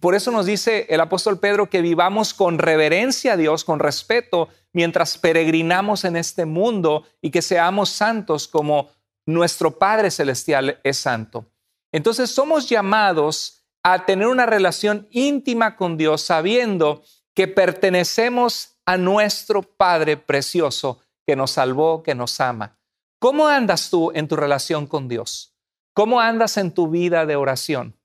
Por 0.00 0.14
eso 0.14 0.30
nos 0.30 0.46
dice 0.46 0.86
el 0.88 1.00
apóstol 1.00 1.38
Pedro 1.38 1.68
que 1.68 1.82
vivamos 1.82 2.34
con 2.34 2.58
reverencia 2.58 3.34
a 3.34 3.36
Dios, 3.36 3.64
con 3.64 3.78
respeto, 3.78 4.48
mientras 4.72 5.18
peregrinamos 5.18 6.04
en 6.04 6.16
este 6.16 6.46
mundo 6.46 7.04
y 7.20 7.30
que 7.30 7.42
seamos 7.42 7.90
santos 7.90 8.48
como 8.48 8.90
nuestro 9.26 9.78
Padre 9.78 10.10
Celestial 10.10 10.80
es 10.82 10.98
santo. 10.98 11.46
Entonces 11.92 12.30
somos 12.30 12.68
llamados 12.68 13.64
a 13.82 14.06
tener 14.06 14.28
una 14.28 14.46
relación 14.46 15.08
íntima 15.10 15.76
con 15.76 15.96
Dios 15.96 16.22
sabiendo 16.22 17.02
que 17.34 17.48
pertenecemos 17.48 18.76
a 18.86 18.96
nuestro 18.96 19.62
Padre 19.62 20.16
precioso 20.16 21.00
que 21.26 21.36
nos 21.36 21.52
salvó, 21.52 22.02
que 22.02 22.14
nos 22.14 22.40
ama. 22.40 22.78
¿Cómo 23.18 23.46
andas 23.46 23.90
tú 23.90 24.10
en 24.14 24.26
tu 24.26 24.36
relación 24.36 24.86
con 24.86 25.08
Dios? 25.08 25.54
¿Cómo 25.94 26.20
andas 26.20 26.56
en 26.56 26.72
tu 26.72 26.88
vida 26.88 27.26
de 27.26 27.36
oración? 27.36 27.96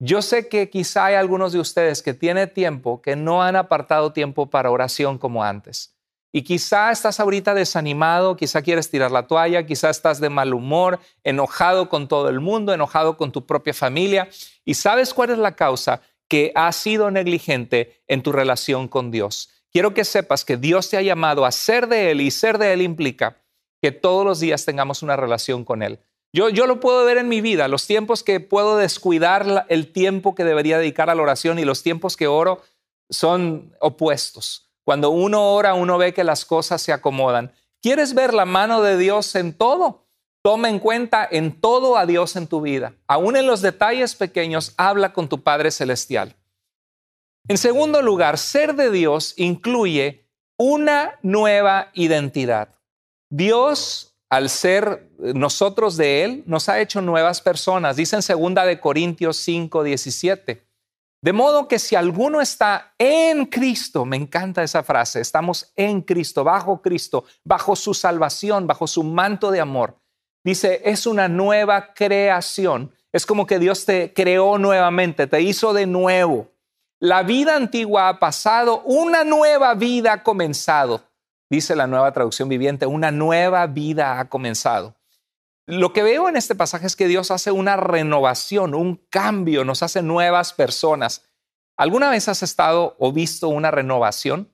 Yo 0.00 0.22
sé 0.22 0.48
que 0.48 0.68
quizá 0.68 1.06
hay 1.06 1.14
algunos 1.14 1.52
de 1.52 1.60
ustedes 1.60 2.02
que 2.02 2.14
tienen 2.14 2.52
tiempo 2.52 3.00
que 3.00 3.14
no 3.14 3.42
han 3.42 3.54
apartado 3.54 4.12
tiempo 4.12 4.50
para 4.50 4.70
oración 4.70 5.18
como 5.18 5.44
antes. 5.44 5.94
Y 6.32 6.42
quizá 6.42 6.90
estás 6.90 7.20
ahorita 7.20 7.54
desanimado, 7.54 8.36
quizá 8.36 8.62
quieres 8.62 8.90
tirar 8.90 9.12
la 9.12 9.28
toalla, 9.28 9.66
quizá 9.66 9.90
estás 9.90 10.20
de 10.20 10.30
mal 10.30 10.54
humor, 10.54 10.98
enojado 11.22 11.88
con 11.88 12.08
todo 12.08 12.28
el 12.28 12.40
mundo, 12.40 12.72
enojado 12.72 13.16
con 13.16 13.30
tu 13.30 13.46
propia 13.46 13.74
familia. 13.74 14.28
¿Y 14.64 14.74
sabes 14.74 15.14
cuál 15.14 15.30
es 15.30 15.38
la 15.38 15.54
causa? 15.54 16.02
Que 16.28 16.50
has 16.54 16.74
sido 16.74 17.10
negligente 17.10 18.02
en 18.08 18.22
tu 18.22 18.32
relación 18.32 18.88
con 18.88 19.10
Dios 19.10 19.50
quiero 19.72 19.94
que 19.94 20.04
sepas 20.04 20.44
que 20.44 20.56
Dios 20.56 20.88
te 20.90 20.96
ha 20.96 21.02
llamado 21.02 21.44
a 21.44 21.52
ser 21.52 21.88
de 21.88 22.10
Él 22.10 22.20
y 22.20 22.30
ser 22.30 22.58
de 22.58 22.72
Él 22.72 22.82
implica 22.82 23.36
que 23.80 23.92
todos 23.92 24.24
los 24.24 24.40
días 24.40 24.64
tengamos 24.64 25.02
una 25.02 25.16
relación 25.16 25.64
con 25.64 25.82
Él. 25.82 26.00
Yo, 26.32 26.48
yo 26.48 26.66
lo 26.66 26.78
puedo 26.78 27.04
ver 27.04 27.18
en 27.18 27.28
mi 27.28 27.40
vida, 27.40 27.66
los 27.66 27.86
tiempos 27.86 28.22
que 28.22 28.38
puedo 28.38 28.76
descuidar 28.76 29.66
el 29.68 29.92
tiempo 29.92 30.34
que 30.34 30.44
debería 30.44 30.78
dedicar 30.78 31.10
a 31.10 31.14
la 31.14 31.22
oración 31.22 31.58
y 31.58 31.64
los 31.64 31.82
tiempos 31.82 32.16
que 32.16 32.28
oro 32.28 32.62
son 33.08 33.74
opuestos. 33.80 34.70
Cuando 34.84 35.10
uno 35.10 35.52
ora, 35.52 35.74
uno 35.74 35.98
ve 35.98 36.14
que 36.14 36.24
las 36.24 36.44
cosas 36.44 36.80
se 36.82 36.92
acomodan. 36.92 37.52
¿Quieres 37.82 38.14
ver 38.14 38.34
la 38.34 38.44
mano 38.44 38.82
de 38.82 38.96
Dios 38.96 39.34
en 39.34 39.52
todo? 39.52 40.06
Toma 40.42 40.70
en 40.70 40.78
cuenta 40.78 41.26
en 41.30 41.60
todo 41.60 41.96
a 41.96 42.06
Dios 42.06 42.36
en 42.36 42.46
tu 42.46 42.60
vida. 42.60 42.94
Aún 43.06 43.36
en 43.36 43.46
los 43.46 43.60
detalles 43.60 44.14
pequeños, 44.14 44.72
habla 44.76 45.12
con 45.12 45.28
tu 45.28 45.42
Padre 45.42 45.70
Celestial. 45.70 46.36
En 47.48 47.58
segundo 47.58 48.00
lugar, 48.02 48.38
ser 48.38 48.74
de 48.74 48.90
Dios 48.90 49.34
incluye 49.36 50.26
una 50.56 51.18
nueva 51.22 51.90
identidad. 51.94 52.74
Dios, 53.30 54.09
al 54.30 54.48
ser 54.48 55.10
nosotros 55.18 55.96
de 55.96 56.24
Él, 56.24 56.44
nos 56.46 56.68
ha 56.68 56.80
hecho 56.80 57.02
nuevas 57.02 57.40
personas. 57.40 57.96
Dice 57.96 58.16
en 58.16 58.22
segunda 58.22 58.64
de 58.64 58.78
Corintios 58.78 59.36
5, 59.38 59.82
17. 59.82 60.64
De 61.22 61.32
modo 61.34 61.68
que 61.68 61.78
si 61.78 61.96
alguno 61.96 62.40
está 62.40 62.94
en 62.96 63.44
Cristo, 63.44 64.06
me 64.06 64.16
encanta 64.16 64.62
esa 64.62 64.82
frase, 64.82 65.20
estamos 65.20 65.70
en 65.76 66.00
Cristo, 66.00 66.44
bajo 66.44 66.80
Cristo, 66.80 67.24
bajo 67.44 67.76
su 67.76 67.92
salvación, 67.92 68.66
bajo 68.66 68.86
su 68.86 69.02
manto 69.02 69.50
de 69.50 69.60
amor. 69.60 69.98
Dice, 70.42 70.80
es 70.84 71.06
una 71.06 71.28
nueva 71.28 71.92
creación. 71.92 72.94
Es 73.12 73.26
como 73.26 73.46
que 73.46 73.58
Dios 73.58 73.84
te 73.84 74.14
creó 74.14 74.56
nuevamente, 74.56 75.26
te 75.26 75.42
hizo 75.42 75.74
de 75.74 75.86
nuevo. 75.86 76.48
La 77.00 77.22
vida 77.22 77.56
antigua 77.56 78.08
ha 78.08 78.18
pasado, 78.18 78.82
una 78.84 79.24
nueva 79.24 79.74
vida 79.74 80.12
ha 80.12 80.22
comenzado. 80.22 81.09
Dice 81.50 81.74
la 81.74 81.88
nueva 81.88 82.12
traducción 82.12 82.48
viviente, 82.48 82.86
una 82.86 83.10
nueva 83.10 83.66
vida 83.66 84.20
ha 84.20 84.28
comenzado. 84.28 84.94
Lo 85.66 85.92
que 85.92 86.04
veo 86.04 86.28
en 86.28 86.36
este 86.36 86.54
pasaje 86.54 86.86
es 86.86 86.94
que 86.94 87.08
Dios 87.08 87.32
hace 87.32 87.50
una 87.50 87.76
renovación, 87.76 88.74
un 88.74 88.96
cambio, 89.10 89.64
nos 89.64 89.82
hace 89.82 90.00
nuevas 90.00 90.52
personas. 90.52 91.28
¿Alguna 91.76 92.08
vez 92.10 92.28
has 92.28 92.44
estado 92.44 92.96
o 92.98 93.12
visto 93.12 93.48
una 93.48 93.70
renovación? 93.70 94.52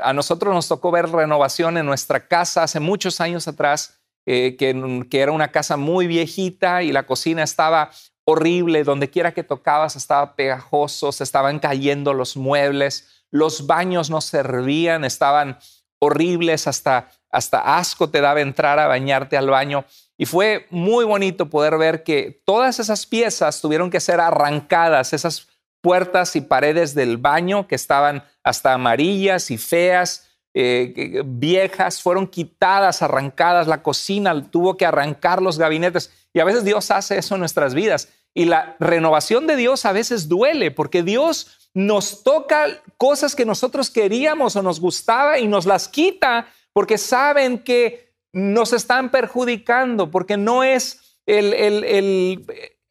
A 0.00 0.12
nosotros 0.12 0.52
nos 0.52 0.66
tocó 0.66 0.90
ver 0.90 1.08
renovación 1.10 1.78
en 1.78 1.86
nuestra 1.86 2.26
casa 2.26 2.64
hace 2.64 2.80
muchos 2.80 3.20
años 3.20 3.46
atrás, 3.46 4.00
eh, 4.24 4.56
que, 4.56 5.20
era 5.20 5.30
una 5.30 5.52
casa 5.52 5.76
muy 5.76 6.08
viejita 6.08 6.82
y 6.82 6.90
la 6.90 7.06
cocina 7.06 7.44
estaba 7.44 7.90
horrible, 8.24 8.82
donde 8.82 9.10
quiera 9.10 9.32
que 9.32 9.44
tocabas 9.44 9.94
estaba 9.94 10.34
pegajoso, 10.34 11.10
estaban 11.10 11.60
cayendo 11.60 12.12
los 12.14 12.36
muebles, 12.36 13.24
los 13.30 13.68
baños 13.68 14.10
no 14.10 14.20
servían, 14.20 15.04
estaban 15.04 15.58
horribles, 15.98 16.66
hasta, 16.66 17.10
hasta 17.30 17.78
asco 17.78 18.10
te 18.10 18.20
daba 18.20 18.40
entrar 18.40 18.78
a 18.78 18.86
bañarte 18.86 19.36
al 19.36 19.50
baño. 19.50 19.84
Y 20.18 20.26
fue 20.26 20.66
muy 20.70 21.04
bonito 21.04 21.50
poder 21.50 21.76
ver 21.78 22.02
que 22.02 22.42
todas 22.44 22.78
esas 22.78 23.06
piezas 23.06 23.60
tuvieron 23.60 23.90
que 23.90 24.00
ser 24.00 24.20
arrancadas, 24.20 25.12
esas 25.12 25.48
puertas 25.82 26.34
y 26.36 26.40
paredes 26.40 26.94
del 26.94 27.16
baño 27.16 27.68
que 27.68 27.74
estaban 27.74 28.24
hasta 28.42 28.72
amarillas 28.72 29.50
y 29.50 29.58
feas, 29.58 30.26
eh, 30.58 31.22
viejas 31.26 32.00
fueron 32.00 32.26
quitadas, 32.26 33.02
arrancadas, 33.02 33.66
la 33.66 33.82
cocina 33.82 34.50
tuvo 34.50 34.78
que 34.78 34.86
arrancar 34.86 35.42
los 35.42 35.58
gabinetes. 35.58 36.10
Y 36.32 36.40
a 36.40 36.44
veces 36.44 36.64
Dios 36.64 36.90
hace 36.90 37.18
eso 37.18 37.34
en 37.34 37.40
nuestras 37.40 37.74
vidas. 37.74 38.08
Y 38.32 38.46
la 38.46 38.74
renovación 38.80 39.46
de 39.46 39.56
Dios 39.56 39.84
a 39.84 39.92
veces 39.92 40.28
duele 40.28 40.70
porque 40.70 41.02
Dios 41.02 41.65
nos 41.76 42.22
toca 42.22 42.68
cosas 42.96 43.36
que 43.36 43.44
nosotros 43.44 43.90
queríamos 43.90 44.56
o 44.56 44.62
nos 44.62 44.80
gustaba 44.80 45.38
y 45.38 45.46
nos 45.46 45.66
las 45.66 45.88
quita 45.88 46.48
porque 46.72 46.96
saben 46.96 47.58
que 47.58 48.14
nos 48.32 48.72
están 48.72 49.10
perjudicando, 49.10 50.10
porque 50.10 50.38
no 50.38 50.64
es 50.64 51.18
el, 51.26 51.52
el, 51.52 52.46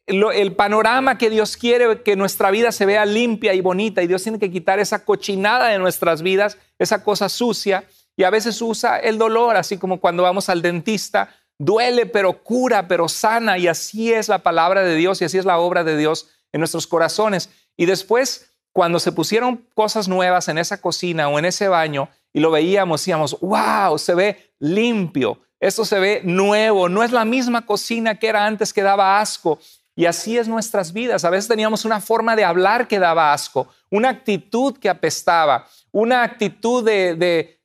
el 0.06 0.52
panorama 0.54 1.18
que 1.18 1.30
Dios 1.30 1.56
quiere 1.56 2.04
que 2.04 2.14
nuestra 2.14 2.52
vida 2.52 2.70
se 2.70 2.86
vea 2.86 3.04
limpia 3.06 3.54
y 3.54 3.60
bonita 3.60 4.04
y 4.04 4.06
Dios 4.06 4.22
tiene 4.22 4.38
que 4.38 4.52
quitar 4.52 4.78
esa 4.78 5.04
cochinada 5.04 5.66
de 5.66 5.80
nuestras 5.80 6.22
vidas, 6.22 6.56
esa 6.78 7.02
cosa 7.02 7.28
sucia 7.28 7.88
y 8.16 8.22
a 8.22 8.30
veces 8.30 8.62
usa 8.62 9.00
el 9.00 9.18
dolor, 9.18 9.56
así 9.56 9.78
como 9.78 9.98
cuando 9.98 10.22
vamos 10.22 10.48
al 10.48 10.62
dentista, 10.62 11.34
duele 11.58 12.06
pero 12.06 12.44
cura, 12.44 12.86
pero 12.86 13.08
sana 13.08 13.58
y 13.58 13.66
así 13.66 14.12
es 14.12 14.28
la 14.28 14.44
palabra 14.44 14.84
de 14.84 14.94
Dios 14.94 15.20
y 15.20 15.24
así 15.24 15.38
es 15.38 15.44
la 15.44 15.58
obra 15.58 15.82
de 15.82 15.96
Dios 15.96 16.28
en 16.52 16.60
nuestros 16.60 16.86
corazones. 16.86 17.50
Y 17.76 17.86
después, 17.86 18.55
cuando 18.76 19.00
se 19.00 19.10
pusieron 19.10 19.64
cosas 19.74 20.06
nuevas 20.06 20.48
en 20.48 20.58
esa 20.58 20.82
cocina 20.82 21.30
o 21.30 21.38
en 21.38 21.46
ese 21.46 21.66
baño 21.66 22.10
y 22.34 22.40
lo 22.40 22.50
veíamos, 22.50 23.00
decíamos, 23.00 23.34
wow, 23.40 23.96
se 23.96 24.14
ve 24.14 24.52
limpio, 24.58 25.40
esto 25.58 25.86
se 25.86 25.98
ve 25.98 26.20
nuevo, 26.24 26.90
no 26.90 27.02
es 27.02 27.10
la 27.10 27.24
misma 27.24 27.64
cocina 27.64 28.18
que 28.18 28.28
era 28.28 28.44
antes 28.44 28.74
que 28.74 28.82
daba 28.82 29.18
asco. 29.18 29.58
Y 29.94 30.04
así 30.04 30.36
es 30.36 30.46
nuestras 30.46 30.92
vidas. 30.92 31.24
A 31.24 31.30
veces 31.30 31.48
teníamos 31.48 31.86
una 31.86 32.02
forma 32.02 32.36
de 32.36 32.44
hablar 32.44 32.86
que 32.86 32.98
daba 32.98 33.32
asco, 33.32 33.66
una 33.90 34.10
actitud 34.10 34.76
que 34.76 34.90
apestaba, 34.90 35.66
una 35.90 36.22
actitud 36.22 36.84
de, 36.84 37.56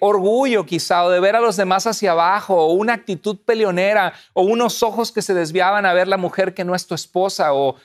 orgullo 0.00 0.64
quizá, 0.64 1.04
o 1.04 1.10
de 1.10 1.20
ver 1.20 1.36
a 1.36 1.40
los 1.40 1.58
demás 1.58 1.86
hacia 1.86 2.12
abajo, 2.12 2.54
o 2.54 2.72
una 2.72 2.94
actitud 2.94 3.36
peleonera, 3.44 4.14
o 4.32 4.44
unos 4.44 4.82
ojos 4.82 5.12
que 5.12 5.20
se 5.20 5.34
desviaban 5.34 5.84
a 5.84 5.92
ver 5.92 6.08
la 6.08 6.16
mujer 6.16 6.54
que 6.54 6.64
no 6.64 6.74
es 6.74 6.86
tu 6.86 6.94
esposa, 6.94 7.52
o, 7.52 7.76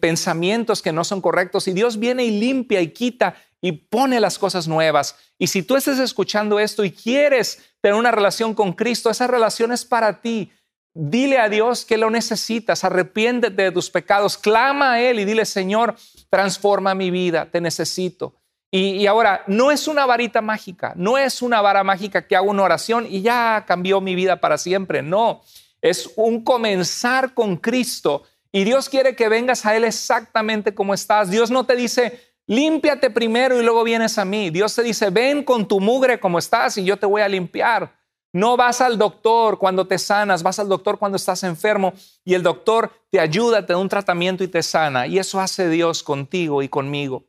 pensamientos 0.00 0.82
que 0.82 0.92
no 0.92 1.04
son 1.04 1.20
correctos. 1.20 1.68
Y 1.68 1.72
Dios 1.72 1.98
viene 1.98 2.24
y 2.24 2.38
limpia 2.38 2.80
y 2.80 2.88
quita 2.88 3.36
y 3.60 3.72
pone 3.72 4.20
las 4.20 4.38
cosas 4.38 4.68
nuevas. 4.68 5.16
Y 5.38 5.46
si 5.46 5.62
tú 5.62 5.76
estás 5.76 5.98
escuchando 5.98 6.58
esto 6.58 6.84
y 6.84 6.90
quieres 6.90 7.62
tener 7.80 7.98
una 7.98 8.10
relación 8.10 8.54
con 8.54 8.72
Cristo, 8.74 9.10
esa 9.10 9.26
relación 9.26 9.72
es 9.72 9.84
para 9.84 10.20
ti. 10.20 10.52
Dile 10.92 11.38
a 11.38 11.48
Dios 11.48 11.84
que 11.84 11.96
lo 11.96 12.10
necesitas, 12.10 12.84
arrepiéntete 12.84 13.62
de 13.62 13.72
tus 13.72 13.90
pecados, 13.90 14.38
clama 14.38 14.92
a 14.92 15.00
Él 15.00 15.18
y 15.18 15.24
dile, 15.24 15.44
Señor, 15.44 15.96
transforma 16.30 16.94
mi 16.94 17.10
vida, 17.10 17.48
te 17.50 17.60
necesito. 17.60 18.36
Y, 18.70 19.06
ahora, 19.06 19.44
no 19.46 19.70
es 19.70 19.86
una 19.86 20.04
varita 20.04 20.42
mágica, 20.42 20.94
no 20.96 21.16
es 21.16 21.42
una 21.42 21.60
vara 21.60 21.84
mágica 21.84 22.26
que 22.26 22.34
hago 22.34 22.50
una 22.50 22.64
oración 22.64 23.06
y 23.08 23.22
ya 23.22 23.64
cambió 23.68 24.00
mi 24.00 24.16
vida 24.16 24.40
para 24.40 24.58
siempre, 24.58 25.00
no, 25.00 25.42
es 25.80 26.10
un 26.16 26.42
comenzar 26.42 27.34
con 27.34 27.56
Cristo 27.56 28.24
y 28.56 28.62
Dios 28.62 28.88
quiere 28.88 29.16
que 29.16 29.28
vengas 29.28 29.66
a 29.66 29.74
Él 29.74 29.82
exactamente 29.82 30.76
como 30.76 30.94
estás. 30.94 31.28
Dios 31.28 31.50
no 31.50 31.66
te 31.66 31.74
dice, 31.74 32.20
límpiate 32.46 33.10
primero 33.10 33.60
y 33.60 33.64
luego 33.64 33.82
vienes 33.82 34.16
a 34.16 34.24
mí. 34.24 34.50
Dios 34.50 34.76
te 34.76 34.84
dice, 34.84 35.10
ven 35.10 35.42
con 35.42 35.66
tu 35.66 35.80
mugre 35.80 36.20
como 36.20 36.38
estás 36.38 36.78
y 36.78 36.84
yo 36.84 36.96
te 36.96 37.04
voy 37.04 37.22
a 37.22 37.28
limpiar. 37.28 37.98
No 38.32 38.56
vas 38.56 38.80
al 38.80 38.96
doctor 38.96 39.58
cuando 39.58 39.88
te 39.88 39.98
sanas, 39.98 40.44
vas 40.44 40.60
al 40.60 40.68
doctor 40.68 41.00
cuando 41.00 41.16
estás 41.16 41.42
enfermo 41.42 41.94
y 42.24 42.34
el 42.34 42.44
doctor 42.44 42.92
te 43.10 43.18
ayuda, 43.18 43.66
te 43.66 43.72
da 43.72 43.78
un 43.80 43.88
tratamiento 43.88 44.44
y 44.44 44.48
te 44.48 44.62
sana. 44.62 45.08
Y 45.08 45.18
eso 45.18 45.40
hace 45.40 45.68
Dios 45.68 46.04
contigo 46.04 46.62
y 46.62 46.68
conmigo. 46.68 47.24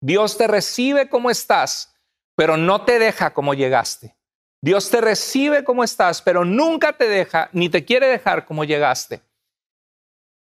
Dios 0.00 0.38
te 0.38 0.46
recibe 0.46 1.08
como 1.08 1.28
estás, 1.28 1.92
pero 2.36 2.56
no 2.56 2.84
te 2.84 3.00
deja 3.00 3.34
como 3.34 3.54
llegaste. 3.54 4.16
Dios 4.60 4.90
te 4.90 5.00
recibe 5.00 5.64
como 5.64 5.82
estás, 5.82 6.22
pero 6.22 6.44
nunca 6.44 6.92
te 6.92 7.08
deja 7.08 7.50
ni 7.52 7.68
te 7.68 7.84
quiere 7.84 8.06
dejar 8.06 8.46
como 8.46 8.62
llegaste. 8.62 9.22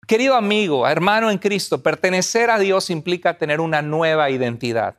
Querido 0.06 0.34
amigo, 0.34 0.88
hermano 0.88 1.30
en 1.30 1.38
Cristo, 1.38 1.82
pertenecer 1.82 2.50
a 2.50 2.58
Dios 2.58 2.90
implica 2.90 3.38
tener 3.38 3.60
una 3.60 3.82
nueva 3.82 4.30
identidad. 4.30 4.96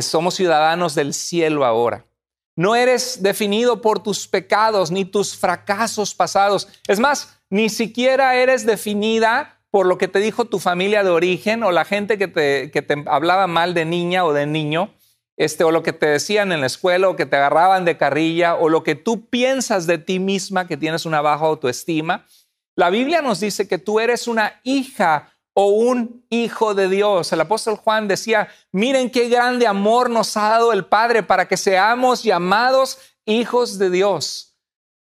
Somos 0.00 0.34
ciudadanos 0.34 0.94
del 0.94 1.12
cielo 1.12 1.64
ahora. 1.64 2.06
No 2.54 2.74
eres 2.74 3.22
definido 3.22 3.80
por 3.80 4.02
tus 4.02 4.28
pecados 4.28 4.90
ni 4.90 5.04
tus 5.04 5.36
fracasos 5.36 6.14
pasados. 6.14 6.68
Es 6.86 7.00
más, 7.00 7.40
ni 7.50 7.68
siquiera 7.68 8.36
eres 8.36 8.66
definida 8.66 9.58
por 9.70 9.86
lo 9.86 9.96
que 9.96 10.08
te 10.08 10.18
dijo 10.18 10.44
tu 10.44 10.58
familia 10.58 11.02
de 11.02 11.10
origen 11.10 11.62
o 11.62 11.72
la 11.72 11.86
gente 11.86 12.18
que 12.18 12.28
te, 12.28 12.70
que 12.70 12.82
te 12.82 13.04
hablaba 13.06 13.46
mal 13.46 13.72
de 13.72 13.86
niña 13.86 14.24
o 14.24 14.34
de 14.34 14.46
niño, 14.46 14.94
este, 15.38 15.64
o 15.64 15.70
lo 15.70 15.82
que 15.82 15.94
te 15.94 16.06
decían 16.06 16.52
en 16.52 16.60
la 16.60 16.66
escuela 16.66 17.08
o 17.08 17.16
que 17.16 17.24
te 17.24 17.36
agarraban 17.36 17.86
de 17.86 17.96
carrilla 17.96 18.54
o 18.54 18.68
lo 18.68 18.82
que 18.82 18.96
tú 18.96 19.30
piensas 19.30 19.86
de 19.86 19.96
ti 19.96 20.18
misma 20.18 20.66
que 20.66 20.76
tienes 20.76 21.06
una 21.06 21.22
baja 21.22 21.46
autoestima. 21.46 22.26
La 22.76 22.90
Biblia 22.90 23.22
nos 23.22 23.40
dice 23.40 23.68
que 23.68 23.78
tú 23.78 24.00
eres 24.00 24.26
una 24.26 24.60
hija 24.62 25.32
o 25.54 25.68
un 25.68 26.24
hijo 26.30 26.74
de 26.74 26.88
Dios. 26.88 27.32
El 27.32 27.40
apóstol 27.40 27.76
Juan 27.76 28.08
decía, 28.08 28.48
miren 28.72 29.10
qué 29.10 29.28
grande 29.28 29.66
amor 29.66 30.08
nos 30.08 30.36
ha 30.36 30.48
dado 30.48 30.72
el 30.72 30.86
Padre 30.86 31.22
para 31.22 31.46
que 31.46 31.56
seamos 31.56 32.22
llamados 32.22 32.98
hijos 33.26 33.78
de 33.78 33.90
Dios. 33.90 34.56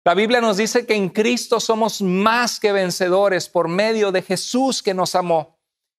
La 0.04 0.16
Biblia 0.16 0.42
nos 0.42 0.58
dice 0.58 0.86
que 0.86 0.96
en 0.96 1.10
Cristo 1.10 1.60
somos 1.60 2.02
más 2.02 2.60
que 2.60 2.72
vencedores 2.72 3.48
por 3.48 3.68
medio 3.68 4.12
de 4.12 4.24
Jesús 4.24 4.82
que 4.82 4.94
nos 4.94 5.14
amó. 5.14 5.60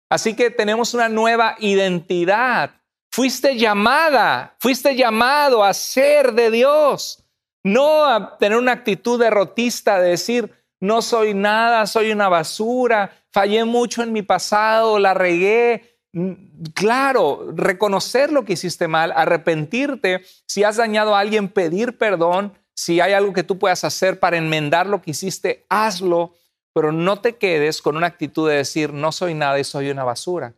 Así 0.10 0.36
que 0.36 0.50
tenemos 0.50 0.96
una 0.96 1.10
nueva 1.10 1.56
identidad. 1.60 2.72
Fuiste 3.12 3.58
llamada, 3.58 4.56
fuiste 4.60 4.96
llamado 4.96 5.64
a 5.64 5.74
ser 5.74 6.34
de 6.34 6.50
Dios, 6.50 7.24
no 7.64 8.06
a 8.06 8.38
tener 8.38 8.58
una 8.58 8.72
actitud 8.72 9.20
derrotista 9.20 10.00
de 10.00 10.10
decir, 10.12 10.59
no 10.80 11.02
soy 11.02 11.34
nada, 11.34 11.86
soy 11.86 12.12
una 12.12 12.30
basura, 12.30 13.12
fallé 13.32 13.66
mucho 13.66 14.02
en 14.04 14.14
mi 14.14 14.22
pasado, 14.22 15.00
la 15.00 15.14
regué. 15.14 15.98
Mm, 16.14 16.64
claro, 16.74 17.52
reconocer 17.56 18.32
lo 18.32 18.46
que 18.46 18.54
hiciste 18.54 18.88
mal, 18.88 19.12
arrepentirte, 19.16 20.24
si 20.48 20.64
has 20.64 20.78
dañado 20.78 21.16
a 21.16 21.20
alguien, 21.20 21.50
pedir 21.50 21.98
perdón, 21.98 22.54
si 22.76 23.02
hay 23.02 23.14
algo 23.14 23.34
que 23.34 23.44
tú 23.44 23.60
puedas 23.60 23.84
hacer 23.84 24.20
para 24.20 24.38
enmendar 24.38 24.88
lo 24.88 25.02
que 25.02 25.12
hiciste, 25.12 25.66
hazlo, 25.70 26.34
pero 26.74 26.92
no 26.92 27.20
te 27.20 27.36
quedes 27.36 27.82
con 27.82 27.98
una 27.98 28.08
actitud 28.08 28.50
de 28.50 28.56
decir, 28.56 28.94
no 28.94 29.12
soy 29.12 29.34
nada 29.34 29.60
y 29.60 29.64
soy 29.64 29.90
una 29.90 30.04
basura. 30.04 30.56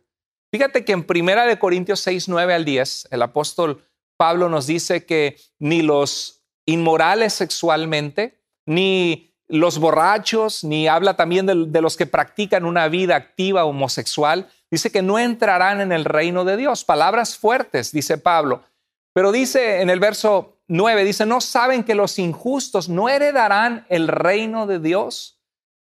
Fíjate 0.52 0.84
que 0.84 0.92
en 0.92 1.04
Primera 1.04 1.46
de 1.46 1.58
Corintios 1.58 2.00
6, 2.00 2.28
9 2.28 2.54
al 2.54 2.64
10, 2.64 3.08
el 3.10 3.22
apóstol 3.22 3.82
Pablo 4.16 4.48
nos 4.48 4.66
dice 4.66 5.04
que 5.04 5.36
ni 5.58 5.82
los 5.82 6.44
inmorales 6.64 7.32
sexualmente, 7.32 8.38
ni 8.66 9.31
los 9.52 9.78
borrachos, 9.78 10.64
ni 10.64 10.88
habla 10.88 11.14
también 11.14 11.44
de, 11.44 11.80
los 11.82 11.98
que 11.98 12.06
practican 12.06 12.64
una 12.64 12.88
vida 12.88 13.16
activa 13.16 13.66
homosexual. 13.66 14.48
Dice 14.70 14.90
que 14.90 15.02
no 15.02 15.18
entrarán 15.18 15.82
en 15.82 15.92
el 15.92 16.06
reino 16.06 16.46
de 16.46 16.56
Dios. 16.56 16.86
Palabras 16.86 17.36
fuertes, 17.36 17.92
dice 17.92 18.16
Pablo. 18.16 18.62
Pero 19.12 19.30
dice 19.30 19.82
en 19.82 19.90
el 19.90 20.00
verso 20.00 20.56
9, 20.68 21.04
dice, 21.04 21.26
no 21.26 21.42
saben 21.42 21.84
que 21.84 21.94
los 21.94 22.18
injustos 22.18 22.88
no 22.88 23.10
heredarán 23.10 23.84
el 23.90 24.08
reino 24.08 24.66
de 24.66 24.78
Dios. 24.78 25.38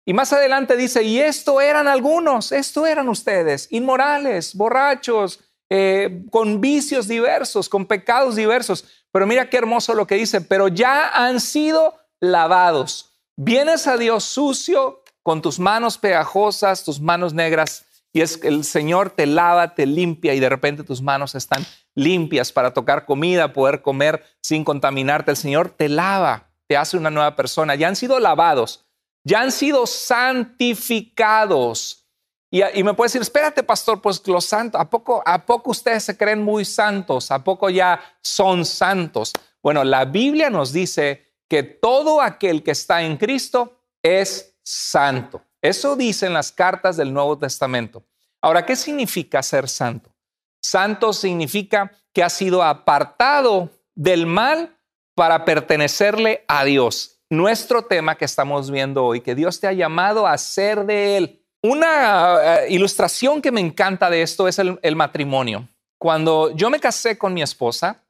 Y 0.06 0.14
más 0.14 0.32
adelante 0.32 0.74
dice, 0.74 1.02
y 1.02 1.20
esto 1.20 1.60
eran 1.60 1.86
algunos, 1.86 2.52
esto 2.52 2.86
eran 2.86 3.10
ustedes, 3.10 3.68
inmorales, 3.70 4.54
borrachos, 4.54 5.38
eh, 5.68 6.22
con 6.30 6.62
vicios 6.62 7.08
diversos, 7.08 7.68
con 7.68 7.84
pecados 7.84 8.36
diversos. 8.36 8.86
Pero 9.12 9.26
mira 9.26 9.50
qué 9.50 9.58
hermoso 9.58 9.92
lo 9.92 10.06
que 10.06 10.14
dice, 10.14 10.40
pero 10.40 10.68
ya 10.68 11.10
han 11.10 11.40
sido 11.40 11.98
lavados 12.20 13.09
Vienes 13.42 13.86
a 13.86 13.96
Dios 13.96 14.24
sucio, 14.24 15.02
con 15.22 15.40
tus 15.40 15.58
manos 15.58 15.96
pegajosas, 15.96 16.84
tus 16.84 17.00
manos 17.00 17.32
negras, 17.32 17.86
y 18.12 18.20
es 18.20 18.36
que 18.36 18.48
el 18.48 18.64
Señor 18.64 19.08
te 19.08 19.24
lava, 19.24 19.74
te 19.74 19.86
limpia 19.86 20.34
y 20.34 20.40
de 20.40 20.50
repente 20.50 20.84
tus 20.84 21.00
manos 21.00 21.34
están 21.34 21.64
limpias 21.94 22.52
para 22.52 22.74
tocar 22.74 23.06
comida, 23.06 23.54
poder 23.54 23.80
comer 23.80 24.22
sin 24.42 24.62
contaminarte. 24.62 25.30
El 25.30 25.38
Señor 25.38 25.70
te 25.70 25.88
lava, 25.88 26.50
te 26.66 26.76
hace 26.76 26.98
una 26.98 27.08
nueva 27.08 27.34
persona. 27.34 27.74
Ya 27.76 27.88
han 27.88 27.96
sido 27.96 28.20
lavados, 28.20 28.84
ya 29.24 29.40
han 29.40 29.52
sido 29.52 29.86
santificados. 29.86 32.10
Y, 32.50 32.60
y 32.78 32.84
me 32.84 32.92
puedes 32.92 33.14
decir, 33.14 33.22
espérate, 33.22 33.62
pastor, 33.62 34.02
pues 34.02 34.20
los 34.28 34.44
santos, 34.44 34.78
¿a 34.78 34.90
poco, 34.90 35.22
¿a 35.24 35.46
poco 35.46 35.70
ustedes 35.70 36.04
se 36.04 36.14
creen 36.14 36.42
muy 36.42 36.66
santos? 36.66 37.30
¿A 37.30 37.42
poco 37.42 37.70
ya 37.70 38.02
son 38.20 38.66
santos? 38.66 39.32
Bueno, 39.62 39.82
la 39.82 40.04
Biblia 40.04 40.50
nos 40.50 40.74
dice 40.74 41.29
que 41.50 41.64
todo 41.64 42.22
aquel 42.22 42.62
que 42.62 42.70
está 42.70 43.02
en 43.02 43.16
Cristo 43.16 43.76
es 44.04 44.56
santo. 44.62 45.42
Eso 45.60 45.96
dicen 45.96 46.32
las 46.32 46.52
cartas 46.52 46.96
del 46.96 47.12
Nuevo 47.12 47.36
Testamento. 47.36 48.04
Ahora, 48.40 48.64
¿qué 48.64 48.76
significa 48.76 49.42
ser 49.42 49.68
santo? 49.68 50.14
Santo 50.62 51.12
significa 51.12 51.90
que 52.14 52.22
ha 52.22 52.30
sido 52.30 52.62
apartado 52.62 53.68
del 53.96 54.26
mal 54.26 54.76
para 55.16 55.44
pertenecerle 55.44 56.44
a 56.46 56.64
Dios. 56.64 57.20
Nuestro 57.28 57.82
tema 57.82 58.14
que 58.14 58.26
estamos 58.26 58.70
viendo 58.70 59.04
hoy, 59.04 59.20
que 59.20 59.34
Dios 59.34 59.58
te 59.58 59.66
ha 59.66 59.72
llamado 59.72 60.28
a 60.28 60.38
ser 60.38 60.86
de 60.86 61.16
Él. 61.16 61.44
Una 61.62 62.36
eh, 62.42 62.66
ilustración 62.70 63.42
que 63.42 63.50
me 63.50 63.60
encanta 63.60 64.08
de 64.08 64.22
esto 64.22 64.46
es 64.46 64.60
el, 64.60 64.78
el 64.82 64.94
matrimonio. 64.94 65.68
Cuando 65.98 66.54
yo 66.54 66.70
me 66.70 66.78
casé 66.78 67.18
con 67.18 67.34
mi 67.34 67.42
esposa, 67.42 68.04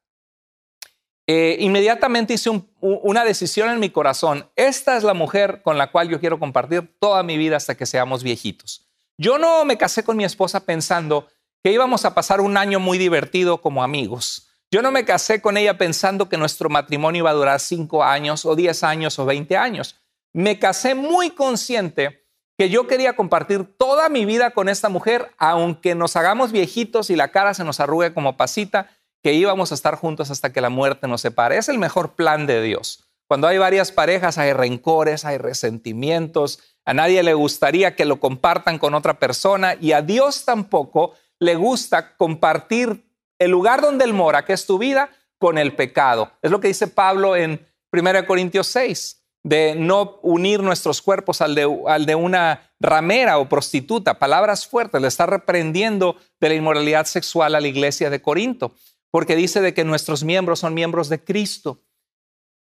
eh, 1.32 1.58
inmediatamente 1.60 2.34
hice 2.34 2.50
una 2.80 3.24
decisión 3.24 3.70
en 3.70 3.78
mi 3.78 3.90
corazón. 3.90 4.50
Esta 4.56 4.96
es 4.96 5.04
la 5.04 5.14
mujer 5.14 5.62
con 5.62 5.78
la 5.78 5.92
cual 5.92 6.08
yo 6.08 6.18
quiero 6.18 6.40
compartir 6.40 6.92
toda 6.98 7.22
mi 7.22 7.38
vida 7.38 7.56
hasta 7.56 7.76
que 7.76 7.86
seamos 7.86 8.24
viejitos. 8.24 8.88
Yo 9.16 9.38
no 9.38 9.64
me 9.64 9.78
casé 9.78 10.02
con 10.02 10.16
mi 10.16 10.24
esposa 10.24 10.66
pensando 10.66 11.28
que 11.62 11.70
íbamos 11.70 12.04
a 12.04 12.16
pasar 12.16 12.40
un 12.40 12.56
año 12.56 12.80
muy 12.80 12.98
divertido 12.98 13.60
como 13.60 13.84
amigos. 13.84 14.48
Yo 14.72 14.82
no 14.82 14.90
me 14.90 15.04
casé 15.04 15.40
con 15.40 15.56
ella 15.56 15.78
pensando 15.78 16.28
que 16.28 16.36
nuestro 16.36 16.68
matrimonio 16.68 17.20
iba 17.20 17.30
a 17.30 17.34
durar 17.34 17.60
cinco 17.60 18.02
años 18.02 18.44
o 18.44 18.56
diez 18.56 18.82
años 18.82 19.16
o 19.20 19.24
veinte 19.24 19.56
años. 19.56 20.00
Me 20.32 20.58
casé 20.58 20.96
muy 20.96 21.30
consciente 21.30 22.26
que 22.58 22.70
yo 22.70 22.88
quería 22.88 23.14
compartir 23.14 23.72
toda 23.78 24.08
mi 24.08 24.24
vida 24.24 24.50
con 24.50 24.68
esta 24.68 24.88
mujer, 24.88 25.32
aunque 25.38 25.94
nos 25.94 26.16
hagamos 26.16 26.50
viejitos 26.50 27.08
y 27.08 27.14
la 27.14 27.30
cara 27.30 27.54
se 27.54 27.62
nos 27.62 27.78
arrugue 27.78 28.12
como 28.12 28.36
pasita, 28.36 28.90
que 29.22 29.34
íbamos 29.34 29.70
a 29.70 29.74
estar 29.74 29.96
juntos 29.96 30.30
hasta 30.30 30.52
que 30.52 30.60
la 30.60 30.70
muerte 30.70 31.08
nos 31.08 31.20
separe. 31.20 31.58
Es 31.58 31.68
el 31.68 31.78
mejor 31.78 32.14
plan 32.14 32.46
de 32.46 32.62
Dios. 32.62 33.04
Cuando 33.28 33.46
hay 33.46 33.58
varias 33.58 33.92
parejas 33.92 34.38
hay 34.38 34.52
rencores, 34.52 35.24
hay 35.24 35.38
resentimientos, 35.38 36.58
a 36.84 36.94
nadie 36.94 37.22
le 37.22 37.34
gustaría 37.34 37.94
que 37.94 38.04
lo 38.04 38.18
compartan 38.18 38.78
con 38.78 38.94
otra 38.94 39.20
persona 39.20 39.76
y 39.80 39.92
a 39.92 40.02
Dios 40.02 40.44
tampoco 40.44 41.14
le 41.38 41.54
gusta 41.54 42.16
compartir 42.16 43.04
el 43.38 43.52
lugar 43.52 43.82
donde 43.82 44.04
Él 44.04 44.14
mora, 44.14 44.44
que 44.44 44.52
es 44.52 44.66
tu 44.66 44.78
vida, 44.78 45.10
con 45.38 45.58
el 45.58 45.74
pecado. 45.76 46.32
Es 46.42 46.50
lo 46.50 46.60
que 46.60 46.68
dice 46.68 46.88
Pablo 46.88 47.36
en 47.36 47.64
1 47.92 48.26
Corintios 48.26 48.66
6, 48.66 49.22
de 49.44 49.74
no 49.76 50.18
unir 50.22 50.62
nuestros 50.62 51.00
cuerpos 51.00 51.40
al 51.40 51.54
de, 51.54 51.82
al 51.86 52.06
de 52.06 52.14
una 52.14 52.72
ramera 52.80 53.38
o 53.38 53.48
prostituta. 53.48 54.18
Palabras 54.18 54.66
fuertes, 54.66 55.00
le 55.00 55.08
está 55.08 55.26
reprendiendo 55.26 56.16
de 56.40 56.48
la 56.48 56.54
inmoralidad 56.56 57.06
sexual 57.06 57.54
a 57.54 57.60
la 57.60 57.68
iglesia 57.68 58.10
de 58.10 58.20
Corinto 58.20 58.74
porque 59.10 59.36
dice 59.36 59.60
de 59.60 59.74
que 59.74 59.84
nuestros 59.84 60.24
miembros 60.24 60.60
son 60.60 60.74
miembros 60.74 61.08
de 61.08 61.22
Cristo. 61.22 61.80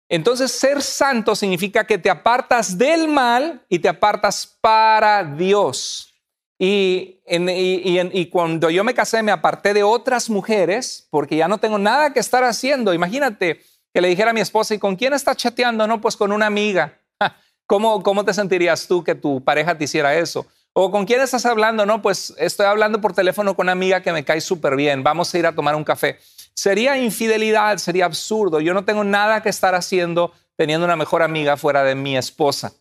Entonces, 0.09 0.51
ser 0.51 0.81
santo 0.81 1.35
significa 1.35 1.85
que 1.85 1.99
te 1.99 2.09
apartas 2.09 2.77
del 2.77 3.07
mal 3.07 3.63
y 3.69 3.77
te 3.77 3.89
apartas 3.89 4.57
para 4.59 5.23
Dios. 5.23 6.09
Y, 6.57 7.21
y, 7.25 8.25
cuando 8.25 8.69
yo 8.69 8.83
me 8.83 8.93
casé, 8.93 9.23
me 9.23 9.31
aparté 9.31 9.73
de 9.73 9.83
otras 9.83 10.29
mujeres 10.29 11.07
porque 11.09 11.38
ya 11.38 11.47
no 11.47 11.59
tengo 11.59 11.77
nada 11.77 12.12
que 12.12 12.19
estar 12.19 12.43
haciendo. 12.43 12.93
Imagínate 12.93 13.62
que 13.93 14.01
le 14.01 14.09
dijera 14.09 14.31
a 14.31 14.33
mi 14.33 14.41
esposa, 14.41 14.73
¿y 14.73 14.79
con 14.79 14.95
quién 14.95 15.13
estás 15.13 15.38
chateando? 15.38 15.88
No, 15.88 16.01
pues 16.01 16.17
con 16.17 16.31
una 16.31 16.47
amiga. 16.47 16.99
¿Cómo, 17.65 18.03
¿Cómo 18.03 18.25
te 18.25 18.33
sentirías 18.33 18.88
tú 18.88 19.03
que 19.03 19.15
tu 19.15 19.41
pareja 19.43 19.77
te 19.77 19.85
hiciera 19.85 20.17
eso? 20.17 20.47
¿O 20.73 20.91
con 20.91 21.05
quién 21.05 21.21
estás 21.21 21.45
hablando? 21.45 21.85
No, 21.85 22.01
pues 22.01 22.33
estoy 22.38 22.65
hablando 22.65 22.99
por 22.99 23.13
teléfono 23.13 23.55
con 23.55 23.65
una 23.65 23.71
amiga 23.71 24.01
que 24.01 24.12
me 24.12 24.25
cae 24.25 24.41
súper 24.41 24.75
bien. 24.75 25.03
Vamos 25.03 25.33
a 25.33 25.39
ir 25.39 25.45
a 25.45 25.53
tomar 25.53 25.75
un 25.75 25.83
café. 25.83 26.19
Sería 26.60 26.98
infidelidad, 26.98 27.78
sería 27.78 28.04
absurdo. 28.04 28.60
Yo 28.60 28.74
no 28.74 28.84
tengo 28.84 29.06
nada 29.06 29.41
que 29.41 29.48
estar 29.48 29.76
haciendo 29.76 30.34
teniendo 30.58 30.86
una 30.86 30.98
mejor 30.98 31.24
amiga 31.24 31.56
fuera 31.56 31.86
de 31.86 31.95
mi 31.95 32.17
esposa. 32.17 32.74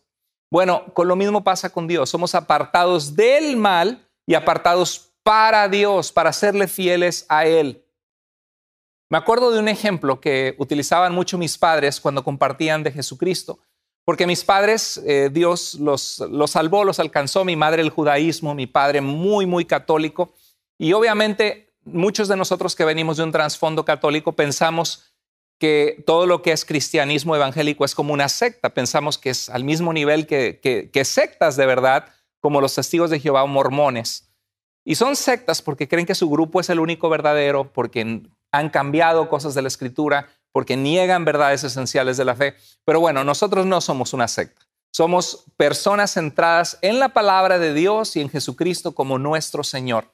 Bueno, 0.51 0.83
con 0.93 1.07
lo 1.07 1.15
mismo 1.15 1.45
pasa 1.45 1.69
con 1.69 1.87
Dios. 1.87 2.09
Somos 2.09 2.35
apartados 2.35 3.15
del 3.15 3.55
mal 3.55 4.05
y 4.27 4.33
apartados 4.33 5.13
para 5.23 5.69
Dios, 5.69 6.11
para 6.11 6.33
serle 6.33 6.67
fieles 6.67 7.25
a 7.29 7.45
Él. 7.45 7.85
Me 9.09 9.17
acuerdo 9.17 9.49
de 9.49 9.59
un 9.59 9.69
ejemplo 9.69 10.19
que 10.19 10.55
utilizaban 10.57 11.15
mucho 11.15 11.37
mis 11.37 11.57
padres 11.57 12.01
cuando 12.01 12.21
compartían 12.21 12.83
de 12.83 12.91
Jesucristo, 12.91 13.59
porque 14.03 14.27
mis 14.27 14.43
padres, 14.43 15.01
eh, 15.05 15.29
Dios 15.31 15.75
los, 15.75 16.19
los 16.29 16.51
salvó, 16.51 16.83
los 16.83 16.99
alcanzó, 16.99 17.45
mi 17.45 17.55
madre 17.55 17.81
el 17.81 17.91
judaísmo, 17.91 18.53
mi 18.55 18.67
padre 18.67 18.99
muy, 18.99 19.45
muy 19.45 19.63
católico, 19.63 20.33
y 20.77 20.91
obviamente 20.91 21.68
muchos 21.85 22.27
de 22.27 22.35
nosotros 22.35 22.75
que 22.75 22.85
venimos 22.85 23.17
de 23.17 23.23
un 23.23 23.31
trasfondo 23.31 23.85
católico 23.85 24.33
pensamos 24.33 25.09
que 25.59 26.03
todo 26.07 26.25
lo 26.25 26.41
que 26.41 26.53
es 26.53 26.63
cristianismo 26.63 27.35
evangélico 27.35 27.83
es 27.83 27.93
como 27.93 28.13
una 28.13 28.29
secta. 28.29 28.69
Pensamos 28.69 29.17
que 29.17 29.29
es 29.29 29.49
al 29.49 29.65
mismo 29.65 29.91
nivel 29.91 30.25
que, 30.25 31.01
sectas 31.03 31.57
de 31.57 31.65
verdad, 31.65 32.05
como 32.39 32.61
los 32.61 32.73
testigos 32.73 33.09
de 33.09 33.19
Jehová 33.19 33.43
o 33.43 33.47
mormones. 33.47 34.31
Y 34.85 34.95
son 34.95 35.17
sectas 35.17 35.61
porque 35.61 35.89
creen 35.89 36.05
que 36.05 36.15
su 36.15 36.29
grupo 36.29 36.61
es 36.61 36.69
el 36.69 36.79
único 36.79 37.09
verdadero, 37.09 37.73
porque 37.73 38.23
han 38.51 38.69
cambiado 38.69 39.29
cosas 39.29 39.53
de 39.53 39.61
la 39.61 39.67
escritura, 39.67 40.29
porque 40.53 40.77
niegan 40.77 41.25
verdades 41.25 41.65
esenciales 41.65 42.15
de 42.15 42.25
la 42.25 42.35
fe. 42.35 42.55
Pero 42.85 43.01
bueno, 43.01 43.25
nosotros 43.25 43.65
no 43.65 43.81
somos 43.81 44.13
una 44.13 44.29
secta. 44.29 44.61
Somos 44.91 45.45
personas 45.57 46.13
centradas 46.13 46.79
en 46.81 46.99
la 46.99 47.09
palabra 47.09 47.59
de 47.59 47.73
Dios 47.73 48.15
y 48.15 48.21
en 48.21 48.29
Jesucristo 48.29 48.95
como 48.95 49.19
nuestro 49.19 49.63
Señor. 49.63 50.11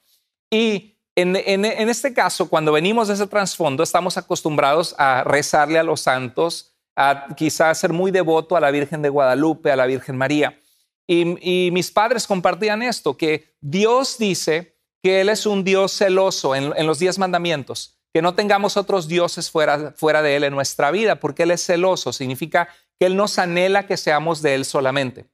Y 0.50 0.95
en, 1.16 1.64
este 1.88 2.12
caso, 2.12 2.48
cuando 2.48 2.72
venimos 2.72 3.08
de 3.08 3.14
ese 3.14 3.26
trasfondo, 3.26 3.82
estamos 3.82 4.18
acostumbrados 4.18 4.94
a 4.98 5.24
rezarle 5.24 5.78
a 5.78 5.82
los 5.82 6.02
santos, 6.02 6.74
a 6.94 7.28
quizás 7.34 7.78
ser 7.78 7.94
muy 7.94 8.10
devoto 8.10 8.54
a 8.54 8.60
la 8.60 8.70
Virgen 8.70 9.00
de 9.00 9.08
Guadalupe, 9.08 9.72
a 9.72 9.76
la 9.76 9.86
Virgen 9.86 10.16
María. 10.18 10.60
Y, 11.08 11.70
mis 11.72 11.90
padres 11.90 12.26
compartían 12.26 12.82
esto, 12.82 13.16
que 13.16 13.54
Dios 13.60 14.18
dice 14.18 14.76
que 15.02 15.22
Él 15.22 15.30
es 15.30 15.46
un 15.46 15.64
Dios 15.64 15.92
celoso 15.92 16.54
en, 16.54 16.86
los 16.86 16.98
diez 16.98 17.18
mandamientos, 17.18 17.98
que 18.12 18.20
no 18.20 18.34
tengamos 18.34 18.76
otros 18.76 19.08
dioses 19.08 19.50
fuera, 19.50 20.22
de 20.22 20.36
Él 20.36 20.44
en 20.44 20.52
nuestra 20.52 20.90
vida, 20.90 21.18
porque 21.18 21.44
Él 21.44 21.52
es 21.52 21.64
celoso, 21.64 22.12
significa 22.12 22.68
que 22.98 23.06
Él 23.06 23.16
nos 23.16 23.38
anhela 23.38 23.86
que 23.86 23.96
seamos 23.96 24.42
de 24.42 24.54
Él 24.54 24.66
solamente. 24.66 25.30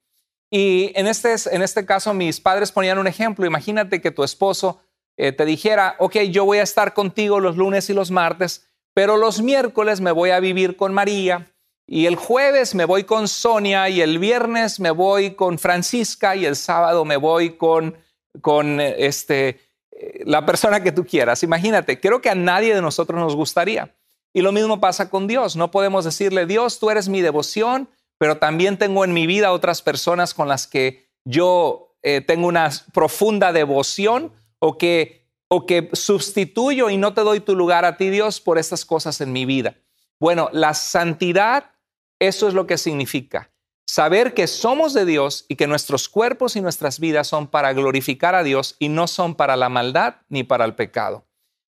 Y 0.48 0.92
en 0.94 1.08
este, 1.08 1.34
en 1.50 1.62
este 1.62 1.86
caso 1.86 2.12
mis 2.14 2.38
padres 2.38 2.70
ponían 2.70 2.98
un 2.98 3.06
ejemplo, 3.06 3.46
imagínate 3.46 4.00
que 4.00 4.10
tu 4.10 4.22
esposo 4.22 4.80
eh, 5.22 5.30
te 5.30 5.44
dijera, 5.44 5.94
ok, 6.00 6.16
yo 6.32 6.44
voy 6.44 6.58
a 6.58 6.64
estar 6.64 6.94
contigo 6.94 7.38
los 7.38 7.56
lunes 7.56 7.88
y 7.88 7.94
los 7.94 8.10
martes, 8.10 8.66
pero 8.92 9.16
los 9.16 9.40
miércoles 9.40 10.00
me 10.00 10.10
voy 10.10 10.30
a 10.30 10.40
vivir 10.40 10.76
con 10.76 10.92
María 10.92 11.46
y 11.86 12.06
el 12.06 12.16
jueves 12.16 12.74
me 12.74 12.86
voy 12.86 13.04
con 13.04 13.28
Sonia 13.28 13.88
y 13.88 14.00
el 14.00 14.18
viernes 14.18 14.80
me 14.80 14.90
voy 14.90 15.36
con 15.36 15.60
Francisca 15.60 16.34
y 16.34 16.44
el 16.44 16.56
sábado 16.56 17.04
me 17.04 17.16
voy 17.16 17.50
con, 17.50 17.96
con 18.40 18.80
eh, 18.80 18.96
este, 18.98 19.60
eh, 19.92 20.24
la 20.24 20.44
persona 20.44 20.82
que 20.82 20.90
tú 20.90 21.06
quieras. 21.06 21.44
Imagínate, 21.44 22.00
creo 22.00 22.20
que 22.20 22.30
a 22.30 22.34
nadie 22.34 22.74
de 22.74 22.82
nosotros 22.82 23.20
nos 23.20 23.36
gustaría. 23.36 23.94
Y 24.32 24.42
lo 24.42 24.50
mismo 24.50 24.80
pasa 24.80 25.08
con 25.08 25.28
Dios. 25.28 25.54
No 25.54 25.70
podemos 25.70 26.04
decirle, 26.04 26.46
Dios, 26.46 26.80
tú 26.80 26.90
eres 26.90 27.08
mi 27.08 27.20
devoción, 27.20 27.88
pero 28.18 28.38
también 28.38 28.76
tengo 28.76 29.04
en 29.04 29.12
mi 29.12 29.28
vida 29.28 29.52
otras 29.52 29.82
personas 29.82 30.34
con 30.34 30.48
las 30.48 30.66
que 30.66 31.06
yo 31.24 31.94
tengo 32.26 32.48
una 32.48 32.68
profunda 32.92 33.52
devoción 33.52 34.32
o 34.62 34.78
que, 34.78 35.28
o 35.48 35.66
que 35.66 35.90
sustituyo 35.92 36.88
y 36.88 36.96
no 36.96 37.14
te 37.14 37.22
doy 37.22 37.40
tu 37.40 37.56
lugar 37.56 37.84
a 37.84 37.96
ti, 37.96 38.10
Dios, 38.10 38.40
por 38.40 38.58
estas 38.58 38.84
cosas 38.84 39.20
en 39.20 39.32
mi 39.32 39.44
vida. 39.44 39.76
Bueno, 40.20 40.48
la 40.52 40.72
santidad, 40.72 41.72
eso 42.20 42.46
es 42.46 42.54
lo 42.54 42.68
que 42.68 42.78
significa. 42.78 43.50
Saber 43.84 44.34
que 44.34 44.46
somos 44.46 44.94
de 44.94 45.04
Dios 45.04 45.46
y 45.48 45.56
que 45.56 45.66
nuestros 45.66 46.08
cuerpos 46.08 46.54
y 46.54 46.60
nuestras 46.60 47.00
vidas 47.00 47.26
son 47.26 47.48
para 47.48 47.72
glorificar 47.72 48.36
a 48.36 48.44
Dios 48.44 48.76
y 48.78 48.88
no 48.88 49.08
son 49.08 49.34
para 49.34 49.56
la 49.56 49.68
maldad 49.68 50.14
ni 50.28 50.44
para 50.44 50.64
el 50.64 50.76
pecado. 50.76 51.26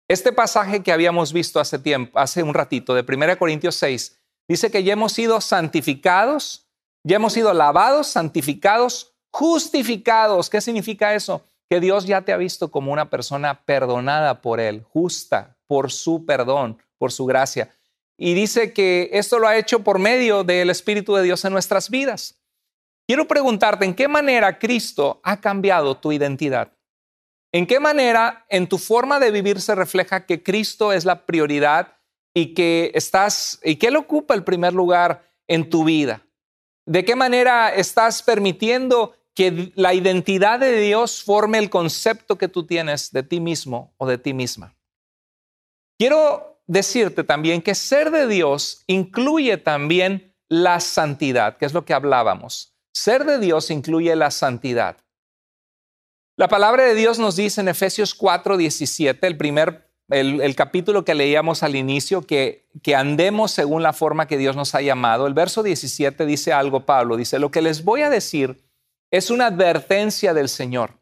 Este 0.07 0.31
pasaje 0.33 0.83
que 0.83 0.92
habíamos 0.92 1.33
visto 1.33 1.59
hace 1.59 1.79
tiempo, 1.79 2.18
hace 2.18 2.42
un 2.42 2.53
ratito, 2.53 2.92
de 2.94 3.01
1 3.09 3.38
Corintios 3.38 3.77
6, 3.77 4.20
dice 4.47 4.70
que 4.70 4.85
ya 4.85 4.92
hemos 4.92 5.12
sido 5.14 5.40
santificados, 5.40 6.68
ya 7.03 7.16
hemos 7.16 7.33
sido 7.33 7.55
lavados, 7.55 8.09
santificados, 8.09 9.14
justificados. 9.31 10.51
¿Qué 10.51 10.61
significa 10.61 11.14
eso? 11.14 11.47
Que 11.75 11.81
Dios 11.81 12.07
ya 12.07 12.21
te 12.21 12.33
ha 12.33 12.37
visto 12.37 12.71
como 12.71 12.93
una 12.93 13.11
persona 13.11 13.65
perdonada 13.65 14.41
por 14.43 14.61
Él, 14.61 14.85
justa 14.85 15.57
por 15.67 15.91
su 15.91 16.25
perdón, 16.25 16.79
por 16.99 17.11
su 17.11 17.27
gracia. 17.27 17.75
Y 18.17 18.35
dice 18.35 18.73
que 18.73 19.11
esto 19.13 19.41
lo 19.41 19.49
ha 19.49 19.57
hecho 19.57 19.83
por 19.83 19.99
medio 19.99 20.45
del 20.45 20.71
Espíritu 20.71 21.17
de 21.17 21.25
Dios 21.25 21.45
en 21.45 21.53
nuestras 21.53 21.91
vidas. 21.91 22.41
Quiero 23.09 23.27
preguntarte, 23.27 23.85
¿en 23.85 23.93
qué 23.93 24.07
manera 24.07 24.61
Cristo 24.61 25.21
ha 25.25 25.41
cambiado 25.41 25.97
tu 25.97 26.13
identidad? 26.13 26.71
¿En 27.51 27.67
qué 27.67 27.81
manera 27.81 28.47
en 28.51 28.69
tu 28.69 28.79
forma 28.79 29.19
de 29.19 29.33
vivir 29.33 29.61
se 29.61 29.75
refleja 29.75 30.27
que 30.27 30.45
Cristo 30.45 30.93
es 30.93 31.05
la 31.05 31.27
prioridad 31.27 31.97
y 32.33 32.55
que 32.55 32.93
estás 32.95 33.59
y 33.65 33.77
que 33.77 33.89
él 33.89 33.97
ocupa 33.97 34.35
el 34.35 34.45
primer 34.45 34.75
lugar 34.75 35.29
en 35.49 35.69
tu 35.69 35.83
vida? 35.83 36.25
¿De 36.87 37.05
qué 37.05 37.17
manera 37.17 37.75
estás 37.75 38.23
permitiendo 38.23 39.17
que 39.35 39.73
la 39.75 39.94
identidad 39.94 40.61
de 40.61 40.81
Dios 40.81 41.23
forme 41.23 41.59
el 41.59 41.68
concepto 41.68 42.38
que 42.38 42.49
tú 42.49 42.66
tienes 42.66 43.11
de 43.11 43.25
ti 43.25 43.40
mismo 43.40 43.92
o 43.97 44.07
de 44.07 44.16
ti 44.16 44.33
misma. 44.33 44.77
Quiero 45.99 46.61
decirte 46.66 47.25
también 47.25 47.61
que 47.61 47.75
ser 47.75 48.11
de 48.11 48.27
Dios 48.27 48.85
incluye 48.87 49.57
también 49.59 50.35
la 50.49 50.81
santidad, 50.81 51.57
que 51.57 51.66
es 51.66 51.73
lo 51.73 51.85
que 51.85 51.94
hablábamos. 51.94 52.75
Ser 52.92 53.25
de 53.25 53.38
Dios 53.38 53.70
incluye 53.70 54.14
la 54.14 54.31
santidad. 54.31 54.97
La 56.37 56.49
palabra 56.49 56.85
de 56.85 56.94
Dios 56.94 57.18
nos 57.18 57.37
dice 57.37 57.61
en 57.61 57.68
Efesios 57.68 58.14
4, 58.14 58.57
17, 58.57 59.27
el 59.27 59.37
primer, 59.37 59.88
el, 60.09 60.55
capítulo 60.57 61.05
que 61.05 61.14
leíamos 61.14 61.62
al 61.62 61.77
inicio, 61.77 62.23
que, 62.23 62.68
que 62.83 62.94
andemos 62.94 63.53
según 63.53 63.83
la 63.83 63.92
forma 63.92 64.27
que 64.27 64.38
Dios 64.38 64.57
nos 64.57 64.75
ha 64.75 64.81
llamado. 64.81 65.27
El 65.27 65.35
verso 65.35 65.62
17 65.62 66.27
dice 66.27 66.53
algo, 66.53 66.87
Pablo, 66.87 67.16
dice, 67.16 67.38
lo 67.38 67.51
que 67.51 67.62
les 67.62 67.85
voy 67.85 68.03
a 68.03 68.11
decir 68.11 68.63
es 69.14 69.31
una 69.31 69.46
advertencia 69.46 70.35
del 70.35 70.48
Señor. 70.48 70.98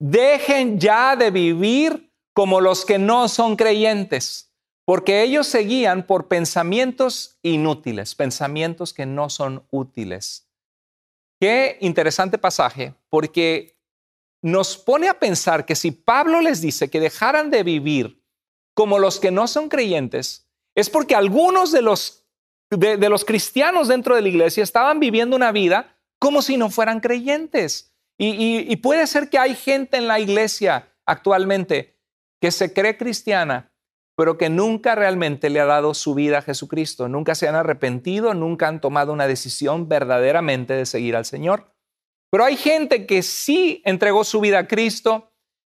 Dejen 0.00 0.80
ya 0.80 1.14
de 1.14 1.30
vivir 1.30 2.12
como 2.34 2.60
los 2.60 2.84
que 2.84 2.98
no 2.98 3.28
son 3.28 3.54
creyentes, 3.54 4.52
porque 4.84 5.22
ellos 5.22 5.46
seguían 5.46 6.08
por 6.08 6.26
pensamientos 6.26 7.38
inútiles, 7.42 8.16
pensamientos 8.16 8.92
que 8.92 9.06
no 9.06 9.30
son 9.30 9.64
útiles. 9.70 10.48
Qué 11.40 11.78
interesante 11.80 12.36
pasaje, 12.36 12.94
porque 13.10 13.78
nos 14.42 14.76
pone 14.76 15.08
a 15.08 15.20
pensar 15.20 15.64
que 15.66 15.76
si 15.76 15.92
Pablo 15.92 16.40
les 16.40 16.60
dice 16.60 16.90
que 16.90 16.98
dejaran 16.98 17.52
de 17.52 17.62
vivir 17.62 18.24
como 18.74 18.98
los 18.98 19.20
que 19.20 19.30
no 19.30 19.46
son 19.46 19.68
creyentes, 19.68 20.48
es 20.74 20.90
porque 20.90 21.14
algunos 21.14 21.70
de 21.70 21.82
los, 21.82 22.26
de, 22.70 23.08
los 23.08 23.24
cristianos 23.24 23.86
dentro 23.86 24.16
de 24.16 24.22
la 24.22 24.28
iglesia 24.28 24.64
estaban 24.64 24.98
viviendo 24.98 25.36
una 25.36 25.52
vida 25.52 25.96
como 26.20 26.42
si 26.42 26.56
no 26.56 26.70
fueran 26.70 27.00
creyentes. 27.00 27.92
y 28.22 28.76
puede 28.76 29.06
ser 29.06 29.30
que 29.30 29.38
hay 29.38 29.54
gente 29.54 29.96
en 29.96 30.06
la 30.06 30.20
iglesia 30.20 30.92
actualmente 31.06 31.98
que 32.40 32.50
se 32.50 32.72
cree 32.72 32.96
cristiana, 32.96 33.72
pero 34.16 34.38
que 34.38 34.48
nunca 34.48 34.94
realmente 34.94 35.50
le 35.50 35.60
ha 35.60 35.66
dado 35.66 35.94
su 35.94 36.14
vida 36.14 36.38
a 36.38 36.42
Jesucristo, 36.42 37.08
nunca 37.08 37.34
se 37.34 37.48
han 37.48 37.54
arrepentido, 37.54 38.34
nunca 38.34 38.68
han 38.68 38.80
tomado 38.80 39.12
una 39.12 39.26
decisión 39.26 39.88
verdaderamente 39.88 40.74
de 40.74 40.86
seguir 40.86 41.16
al 41.16 41.24
Señor. 41.24 41.72
Pero 42.30 42.44
hay 42.44 42.56
gente 42.56 43.06
que 43.06 43.22
sí 43.22 43.82
entregó 43.84 44.24
su 44.24 44.40
vida 44.40 44.60
a 44.60 44.66
Cristo 44.66 45.32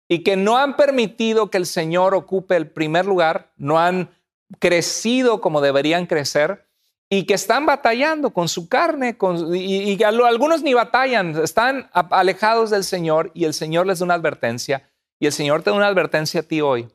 y 0.09 0.23
que 0.23 0.35
no 0.37 0.57
han 0.57 0.75
permitido 0.75 1.49
que 1.49 1.57
el 1.57 1.65
Señor 1.65 2.15
ocupe 2.15 2.55
el 2.55 2.71
primer 2.71 3.05
lugar, 3.05 3.53
no 3.57 3.79
han 3.79 4.11
crecido 4.59 5.41
como 5.41 5.61
deberían 5.61 6.05
crecer 6.05 6.66
y 7.09 7.25
que 7.25 7.33
están 7.33 7.65
batallando 7.65 8.31
con 8.31 8.49
su 8.49 8.67
carne 8.67 9.17
y, 9.53 9.93
y 9.93 10.03
algunos 10.03 10.61
ni 10.61 10.73
batallan, 10.73 11.41
están 11.41 11.89
alejados 11.93 12.69
del 12.69 12.83
Señor 12.83 13.31
y 13.33 13.45
el 13.45 13.53
Señor 13.53 13.87
les 13.87 13.99
da 13.99 14.05
una 14.05 14.15
advertencia 14.15 14.89
y 15.19 15.25
el 15.25 15.31
Señor 15.31 15.63
te 15.63 15.69
da 15.69 15.75
una 15.75 15.87
advertencia 15.87 16.41
a 16.41 16.43
ti 16.43 16.61
hoy. 16.61 16.89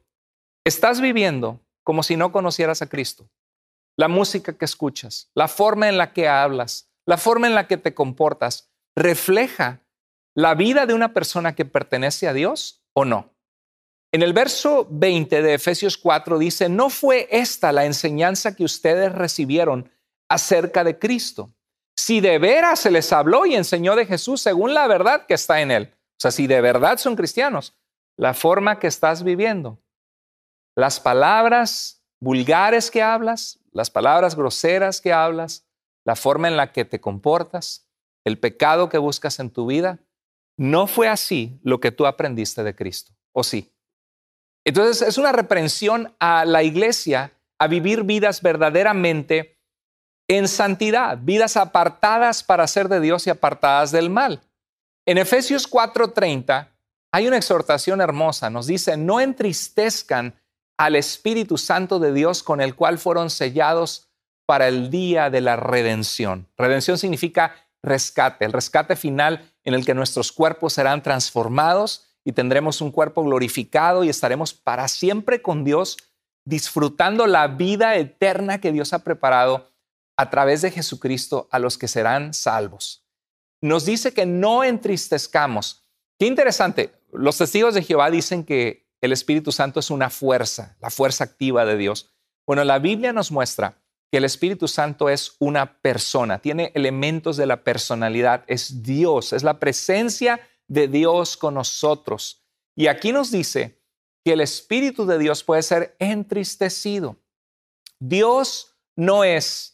Estás 0.64 1.00
viviendo 1.00 1.60
como 1.82 2.02
si 2.02 2.16
no 2.16 2.30
conocieras 2.30 2.82
a 2.82 2.88
Cristo. 2.88 3.28
La 3.96 4.08
música 4.08 4.56
que 4.56 4.64
escuchas, 4.64 5.30
la 5.34 5.48
forma 5.48 5.88
en 5.88 5.98
la 5.98 6.12
que 6.12 6.28
hablas, 6.28 6.90
la 7.06 7.16
forma 7.16 7.46
en 7.46 7.54
la 7.54 7.66
que 7.66 7.76
te 7.76 7.94
comportas, 7.94 8.70
refleja 8.96 9.82
la 10.34 10.54
vida 10.54 10.86
de 10.86 10.94
una 10.94 11.12
persona 11.12 11.54
que 11.54 11.64
pertenece 11.64 12.28
a 12.28 12.32
Dios 12.32 12.84
o 12.94 13.04
no. 13.04 13.34
En 14.12 14.22
el 14.22 14.34
verso 14.34 14.86
20 14.90 15.42
de 15.42 15.54
Efesios 15.54 15.96
4 15.96 16.38
dice, 16.38 16.68
no 16.68 16.90
fue 16.90 17.28
esta 17.30 17.72
la 17.72 17.86
enseñanza 17.86 18.54
que 18.54 18.64
ustedes 18.64 19.12
recibieron 19.12 19.90
acerca 20.32 20.82
de 20.82 20.98
Cristo. 20.98 21.52
Si 21.94 22.20
de 22.20 22.38
veras 22.38 22.80
se 22.80 22.90
les 22.90 23.12
habló 23.12 23.44
y 23.44 23.54
enseñó 23.54 23.94
de 23.94 24.06
Jesús 24.06 24.40
según 24.40 24.72
la 24.72 24.86
verdad 24.86 25.26
que 25.26 25.34
está 25.34 25.60
en 25.60 25.70
él, 25.70 25.94
o 25.94 26.20
sea, 26.22 26.30
si 26.30 26.46
de 26.46 26.60
verdad 26.62 26.96
son 26.96 27.16
cristianos, 27.16 27.76
la 28.16 28.32
forma 28.32 28.78
que 28.78 28.86
estás 28.86 29.24
viviendo 29.24 29.78
las 30.74 31.00
palabras 31.00 32.02
vulgares 32.18 32.90
que 32.90 33.02
hablas, 33.02 33.58
las 33.72 33.90
palabras 33.90 34.34
groseras 34.34 35.02
que 35.02 35.12
hablas, 35.12 35.66
la 36.04 36.16
forma 36.16 36.48
en 36.48 36.56
la 36.56 36.72
que 36.72 36.86
te 36.86 36.98
comportas, 36.98 37.90
el 38.24 38.38
pecado 38.38 38.88
que 38.88 38.96
buscas 38.96 39.38
en 39.38 39.50
tu 39.50 39.66
vida, 39.66 39.98
no 40.56 40.86
fue 40.86 41.08
así 41.08 41.60
lo 41.62 41.78
que 41.78 41.92
tú 41.92 42.06
aprendiste 42.06 42.62
de 42.62 42.74
Cristo, 42.74 43.12
¿o 43.32 43.44
sí? 43.44 43.70
Entonces 44.64 45.06
es 45.06 45.18
una 45.18 45.32
reprensión 45.32 46.16
a 46.20 46.46
la 46.46 46.62
iglesia 46.62 47.38
a 47.58 47.66
vivir 47.66 48.04
vidas 48.04 48.40
verdaderamente 48.40 49.58
en 50.36 50.48
santidad, 50.48 51.18
vidas 51.20 51.56
apartadas 51.56 52.42
para 52.42 52.66
ser 52.66 52.88
de 52.88 53.00
Dios 53.00 53.26
y 53.26 53.30
apartadas 53.30 53.92
del 53.92 54.10
mal. 54.10 54.40
En 55.06 55.18
Efesios 55.18 55.66
4:30 55.68 56.68
hay 57.12 57.26
una 57.26 57.36
exhortación 57.36 58.00
hermosa, 58.00 58.48
nos 58.48 58.66
dice, 58.66 58.96
no 58.96 59.20
entristezcan 59.20 60.34
al 60.78 60.96
Espíritu 60.96 61.58
Santo 61.58 61.98
de 61.98 62.12
Dios 62.12 62.42
con 62.42 62.60
el 62.60 62.74
cual 62.74 62.98
fueron 62.98 63.30
sellados 63.30 64.08
para 64.46 64.68
el 64.68 64.90
día 64.90 65.28
de 65.28 65.40
la 65.40 65.56
redención. 65.56 66.48
Redención 66.56 66.98
significa 66.98 67.54
rescate, 67.82 68.44
el 68.44 68.52
rescate 68.52 68.96
final 68.96 69.52
en 69.64 69.74
el 69.74 69.84
que 69.84 69.94
nuestros 69.94 70.32
cuerpos 70.32 70.72
serán 70.72 71.02
transformados 71.02 72.06
y 72.24 72.32
tendremos 72.32 72.80
un 72.80 72.90
cuerpo 72.90 73.22
glorificado 73.22 74.04
y 74.04 74.08
estaremos 74.08 74.54
para 74.54 74.88
siempre 74.88 75.42
con 75.42 75.64
Dios 75.64 75.98
disfrutando 76.44 77.26
la 77.26 77.48
vida 77.48 77.96
eterna 77.96 78.58
que 78.58 78.72
Dios 78.72 78.92
ha 78.92 79.00
preparado 79.00 79.71
a 80.16 80.30
través 80.30 80.62
de 80.62 80.70
Jesucristo 80.70 81.48
a 81.50 81.58
los 81.58 81.78
que 81.78 81.88
serán 81.88 82.34
salvos. 82.34 83.06
Nos 83.60 83.84
dice 83.84 84.12
que 84.12 84.26
no 84.26 84.64
entristezcamos. 84.64 85.86
Qué 86.18 86.26
interesante. 86.26 86.92
Los 87.12 87.38
testigos 87.38 87.74
de 87.74 87.82
Jehová 87.82 88.10
dicen 88.10 88.44
que 88.44 88.88
el 89.00 89.12
Espíritu 89.12 89.52
Santo 89.52 89.80
es 89.80 89.90
una 89.90 90.10
fuerza, 90.10 90.76
la 90.80 90.90
fuerza 90.90 91.24
activa 91.24 91.64
de 91.64 91.76
Dios. 91.76 92.10
Bueno, 92.46 92.64
la 92.64 92.78
Biblia 92.78 93.12
nos 93.12 93.30
muestra 93.30 93.82
que 94.10 94.18
el 94.18 94.24
Espíritu 94.24 94.68
Santo 94.68 95.08
es 95.08 95.36
una 95.38 95.80
persona, 95.80 96.38
tiene 96.38 96.70
elementos 96.74 97.36
de 97.36 97.46
la 97.46 97.64
personalidad, 97.64 98.44
es 98.46 98.82
Dios, 98.82 99.32
es 99.32 99.42
la 99.42 99.58
presencia 99.58 100.40
de 100.68 100.86
Dios 100.86 101.36
con 101.36 101.54
nosotros. 101.54 102.44
Y 102.76 102.88
aquí 102.88 103.12
nos 103.12 103.30
dice 103.30 103.80
que 104.24 104.34
el 104.34 104.40
Espíritu 104.40 105.06
de 105.06 105.18
Dios 105.18 105.42
puede 105.42 105.62
ser 105.62 105.96
entristecido. 105.98 107.16
Dios 107.98 108.76
no 108.96 109.24
es 109.24 109.71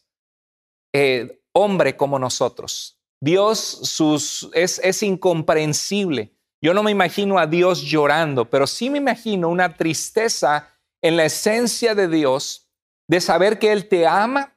eh, 0.93 1.41
hombre 1.53 1.97
como 1.97 2.19
nosotros. 2.19 2.99
Dios 3.21 3.59
sus, 3.59 4.49
es, 4.53 4.81
es 4.83 5.03
incomprensible. 5.03 6.33
Yo 6.61 6.75
no 6.75 6.83
me 6.83 6.91
imagino 6.91 7.39
a 7.39 7.47
Dios 7.47 7.83
llorando, 7.83 8.49
pero 8.49 8.67
sí 8.67 8.91
me 8.91 8.99
imagino 8.99 9.49
una 9.49 9.77
tristeza 9.77 10.75
en 11.03 11.17
la 11.17 11.25
esencia 11.25 11.95
de 11.95 12.09
Dios 12.09 12.69
de 13.09 13.21
saber 13.21 13.59
que 13.59 13.73
Él 13.73 13.89
te 13.89 14.07
ama, 14.07 14.57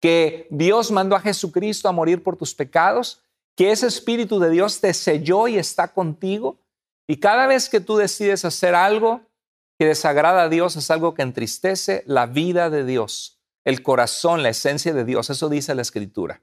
que 0.00 0.46
Dios 0.50 0.90
mandó 0.90 1.16
a 1.16 1.20
Jesucristo 1.20 1.88
a 1.88 1.92
morir 1.92 2.22
por 2.22 2.36
tus 2.36 2.54
pecados, 2.54 3.22
que 3.56 3.72
ese 3.72 3.86
Espíritu 3.86 4.38
de 4.38 4.50
Dios 4.50 4.80
te 4.80 4.92
selló 4.92 5.48
y 5.48 5.56
está 5.56 5.92
contigo. 5.92 6.60
Y 7.08 7.16
cada 7.16 7.46
vez 7.46 7.68
que 7.68 7.80
tú 7.80 7.96
decides 7.96 8.44
hacer 8.44 8.74
algo 8.74 9.22
que 9.78 9.86
desagrada 9.86 10.42
a 10.42 10.48
Dios, 10.48 10.76
es 10.76 10.90
algo 10.90 11.14
que 11.14 11.22
entristece 11.22 12.02
la 12.06 12.26
vida 12.26 12.68
de 12.70 12.84
Dios, 12.84 13.35
el 13.66 13.82
corazón, 13.82 14.42
la 14.44 14.50
esencia 14.50 14.94
de 14.94 15.04
Dios. 15.04 15.28
Eso 15.28 15.48
dice 15.48 15.74
la 15.74 15.82
Escritura. 15.82 16.40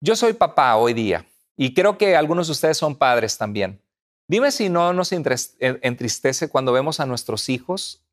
Yo 0.00 0.14
soy 0.14 0.34
papá 0.34 0.76
hoy 0.76 0.92
día 0.92 1.26
y 1.56 1.74
creo 1.74 1.98
que 1.98 2.14
algunos 2.14 2.46
de 2.46 2.52
ustedes 2.52 2.76
son 2.76 2.94
padres 2.94 3.36
también. 3.38 3.82
Dime 4.28 4.52
si 4.52 4.68
no 4.68 4.92
nos 4.92 5.12
entristece 5.12 6.48
cuando 6.48 6.72
vemos 6.72 7.00
a 7.00 7.06
nuestros 7.06 7.48
hijos 7.48 8.04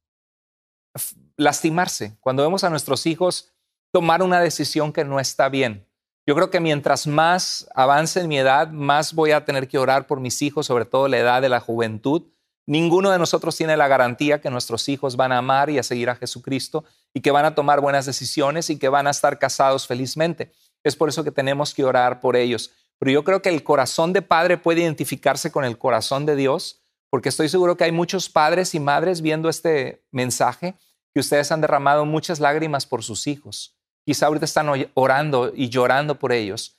lastimarse, 1.36 2.18
cuando 2.22 2.44
vemos 2.44 2.64
a 2.64 2.70
nuestros 2.70 3.06
hijos 3.06 3.54
tomar 3.92 4.24
una 4.24 4.40
decisión 4.40 4.92
que 4.92 5.04
no 5.04 5.20
está 5.20 5.50
bien. 5.50 5.86
Yo 6.26 6.34
creo 6.34 6.50
que 6.50 6.60
mientras 6.60 7.08
más 7.08 7.70
avance 7.76 8.22
en 8.22 8.28
mi 8.28 8.38
edad, 8.38 8.70
más 8.70 9.14
voy 9.14 9.32
a 9.32 9.46
tener 9.46 9.68
que 9.68 9.78
orar 9.78 10.08
por 10.08 10.20
mis 10.20 10.42
hijos, 10.42 10.66
sobre 10.66 10.86
todo 10.86 11.08
la 11.08 11.20
edad 11.20 11.42
de 11.42 11.50
la 11.50 11.60
juventud. 11.60 12.24
Ninguno 12.68 13.12
de 13.12 13.18
nosotros 13.18 13.56
tiene 13.56 13.78
la 13.78 13.88
garantía 13.88 14.42
que 14.42 14.50
nuestros 14.50 14.90
hijos 14.90 15.16
van 15.16 15.32
a 15.32 15.38
amar 15.38 15.70
y 15.70 15.80
a 15.80 15.84
seguir 15.84 16.10
a 16.10 16.16
Jesucristo 16.16 16.84
y 17.14 17.22
que 17.22 17.32
van 17.32 17.46
a 17.46 17.56
tomar 17.56 17.80
buenas 17.80 18.06
decisiones 18.06 18.70
y 18.70 18.78
que 18.78 18.90
van 18.90 19.08
a 19.08 19.12
estar 19.12 19.40
casados 19.40 19.88
felizmente. 19.88 20.52
Es 20.84 20.98
por 20.98 21.08
eso 21.08 21.24
que 21.24 21.32
tenemos 21.32 21.74
que 21.74 21.86
orar 21.86 22.20
por 22.20 22.36
ellos. 22.36 22.72
Pero 23.00 23.12
yo 23.12 23.24
creo 23.24 23.42
que 23.42 23.50
el 23.50 23.64
corazón 23.64 24.12
de 24.12 24.22
padre 24.22 24.58
puede 24.58 24.82
identificarse 24.82 25.50
con 25.50 25.64
el 25.64 25.78
corazón 25.78 26.26
de 26.26 26.36
Dios, 26.36 26.82
porque 27.10 27.30
estoy 27.30 27.48
seguro 27.48 27.78
que 27.78 27.86
hay 27.86 27.94
muchos 27.94 28.28
padres 28.28 28.76
y 28.76 28.82
madres 28.82 29.22
viendo 29.22 29.48
este 29.48 30.04
mensaje 30.12 30.76
que 31.14 31.22
ustedes 31.22 31.54
han 31.54 31.62
derramado 31.62 32.06
muchas 32.06 32.42
lágrimas 32.42 32.86
por 32.86 33.02
sus 33.02 33.28
hijos. 33.28 33.78
Quizá 34.06 34.28
ahorita 34.28 34.44
están 34.44 34.68
orando 34.94 35.54
y 35.56 35.70
llorando 35.70 36.20
por 36.20 36.34
ellos. 36.34 36.78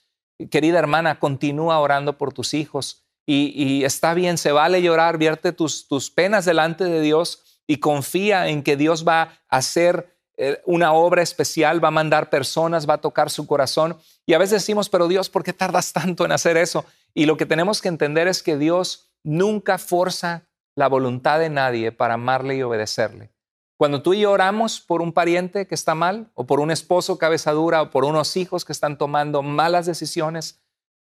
Querida 0.50 0.78
hermana, 0.78 1.18
continúa 1.18 1.80
orando 1.80 2.18
por 2.18 2.34
tus 2.34 2.52
hijos 2.52 3.07
y, 3.30 3.84
está 3.84 4.14
bien, 4.14 4.38
se 4.38 4.52
vale 4.52 4.80
llorar, 4.80 5.18
vierte 5.18 5.52
tus, 5.52 5.86
tus 5.86 6.10
penas 6.10 6.46
delante 6.46 6.84
de 6.84 7.02
Dios 7.02 7.60
y 7.66 7.76
confía 7.76 8.48
en 8.48 8.62
que 8.62 8.74
Dios 8.74 9.06
va 9.06 9.20
a 9.50 9.58
hacer 9.58 10.16
eh, 10.38 10.62
una 10.64 10.94
obra 10.94 11.20
especial, 11.20 11.84
va 11.84 11.88
a 11.88 11.90
mandar 11.90 12.30
personas, 12.30 12.88
va 12.88 12.94
a 12.94 13.00
tocar 13.02 13.28
su 13.28 13.46
corazón. 13.46 13.98
Y 14.24 14.32
a 14.32 14.38
veces 14.38 14.62
decimos, 14.62 14.88
pero 14.88 15.08
Dios, 15.08 15.28
¿por 15.28 15.44
qué 15.44 15.52
tardas 15.52 15.92
tanto 15.92 16.24
en 16.24 16.32
hacer 16.32 16.56
eso? 16.56 16.86
Y 17.12 17.26
lo 17.26 17.36
que 17.36 17.44
tenemos 17.44 17.82
que 17.82 17.88
entender 17.88 18.28
es 18.28 18.42
que 18.42 18.56
Dios 18.56 19.10
nunca 19.22 19.76
forza 19.76 20.48
la 20.74 20.88
voluntad 20.88 21.38
de 21.38 21.50
nadie 21.50 21.92
para 21.92 22.14
amarle 22.14 22.56
y 22.56 22.62
obedecerle. 22.62 23.30
Cuando 23.76 24.00
tú 24.00 24.14
y 24.14 24.20
yo 24.20 24.32
oramos 24.32 24.80
por 24.80 25.02
un 25.02 25.12
pariente 25.12 25.66
que 25.66 25.74
está 25.74 25.94
mal, 25.94 26.30
o 26.34 26.46
por 26.46 26.60
un 26.60 26.70
esposo 26.70 27.18
cabeza 27.18 27.52
dura, 27.52 27.82
o 27.82 27.90
por 27.90 28.06
unos 28.06 28.38
hijos 28.38 28.64
que 28.64 28.72
están 28.72 28.96
tomando 28.96 29.42
malas 29.42 29.84
decisiones, 29.84 30.62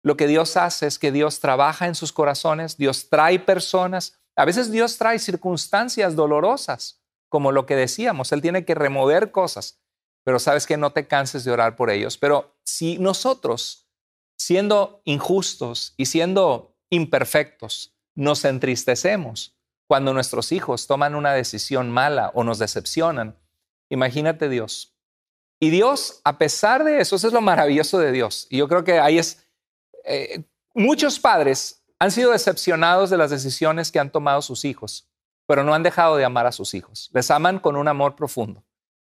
lo 0.03 0.17
que 0.17 0.27
Dios 0.27 0.57
hace 0.57 0.87
es 0.87 0.99
que 0.99 1.11
Dios 1.11 1.39
trabaja 1.39 1.87
en 1.87 1.95
sus 1.95 2.13
corazones, 2.13 2.77
Dios 2.77 3.09
trae 3.09 3.39
personas, 3.39 4.19
a 4.35 4.45
veces 4.45 4.71
Dios 4.71 4.97
trae 4.97 5.19
circunstancias 5.19 6.15
dolorosas 6.15 7.01
como 7.27 7.51
lo 7.51 7.65
que 7.65 7.75
decíamos, 7.75 8.31
Él 8.31 8.41
tiene 8.41 8.65
que 8.65 8.75
remover 8.75 9.31
cosas, 9.31 9.79
pero 10.23 10.39
sabes 10.39 10.65
que 10.65 10.77
no 10.77 10.91
te 10.91 11.07
canses 11.07 11.43
de 11.43 11.51
orar 11.51 11.75
por 11.75 11.89
ellos. 11.89 12.17
Pero 12.17 12.55
si 12.63 12.97
nosotros, 12.97 13.87
siendo 14.37 15.01
injustos 15.05 15.93
y 15.97 16.05
siendo 16.05 16.75
imperfectos, 16.89 17.95
nos 18.15 18.45
entristecemos, 18.45 19.59
cuando 19.89 20.13
nuestros 20.13 20.51
hijos 20.51 20.85
toman 20.85 21.15
una 21.15 21.33
decisión 21.33 21.89
mala 21.89 22.29
o 22.35 22.43
nos 22.43 22.59
decepcionan. 22.59 23.35
Imagínate 23.89 24.47
Dios. 24.47 24.95
Y 25.59 25.71
Dios, 25.71 26.21
a 26.23 26.37
pesar 26.37 26.83
de 26.83 27.01
eso, 27.01 27.15
eso 27.15 27.25
es 27.25 27.33
lo 27.33 27.41
maravilloso 27.41 27.97
de 27.97 28.11
Dios. 28.11 28.45
Y 28.51 28.57
yo 28.57 28.67
creo 28.67 28.83
que 28.83 28.99
ahí 28.99 29.17
es, 29.17 29.47
eh, 30.05 30.43
muchos 30.73 31.19
padres 31.19 31.83
han 31.99 32.11
sido 32.11 32.31
decepcionados 32.31 33.09
de 33.09 33.17
las 33.17 33.29
decisiones 33.29 33.91
que 33.91 33.99
han 33.99 34.11
tomado 34.11 34.41
sus 34.41 34.65
hijos, 34.65 35.09
pero 35.45 35.63
no 35.63 35.73
han 35.73 35.83
dejado 35.83 36.15
de 36.15 36.25
amar 36.25 36.47
a 36.47 36.51
sus 36.51 36.73
hijos. 36.73 37.09
Les 37.13 37.29
aman 37.31 37.59
con 37.59 37.75
un 37.75 37.87
amor 37.87 38.15
profundo. 38.15 38.63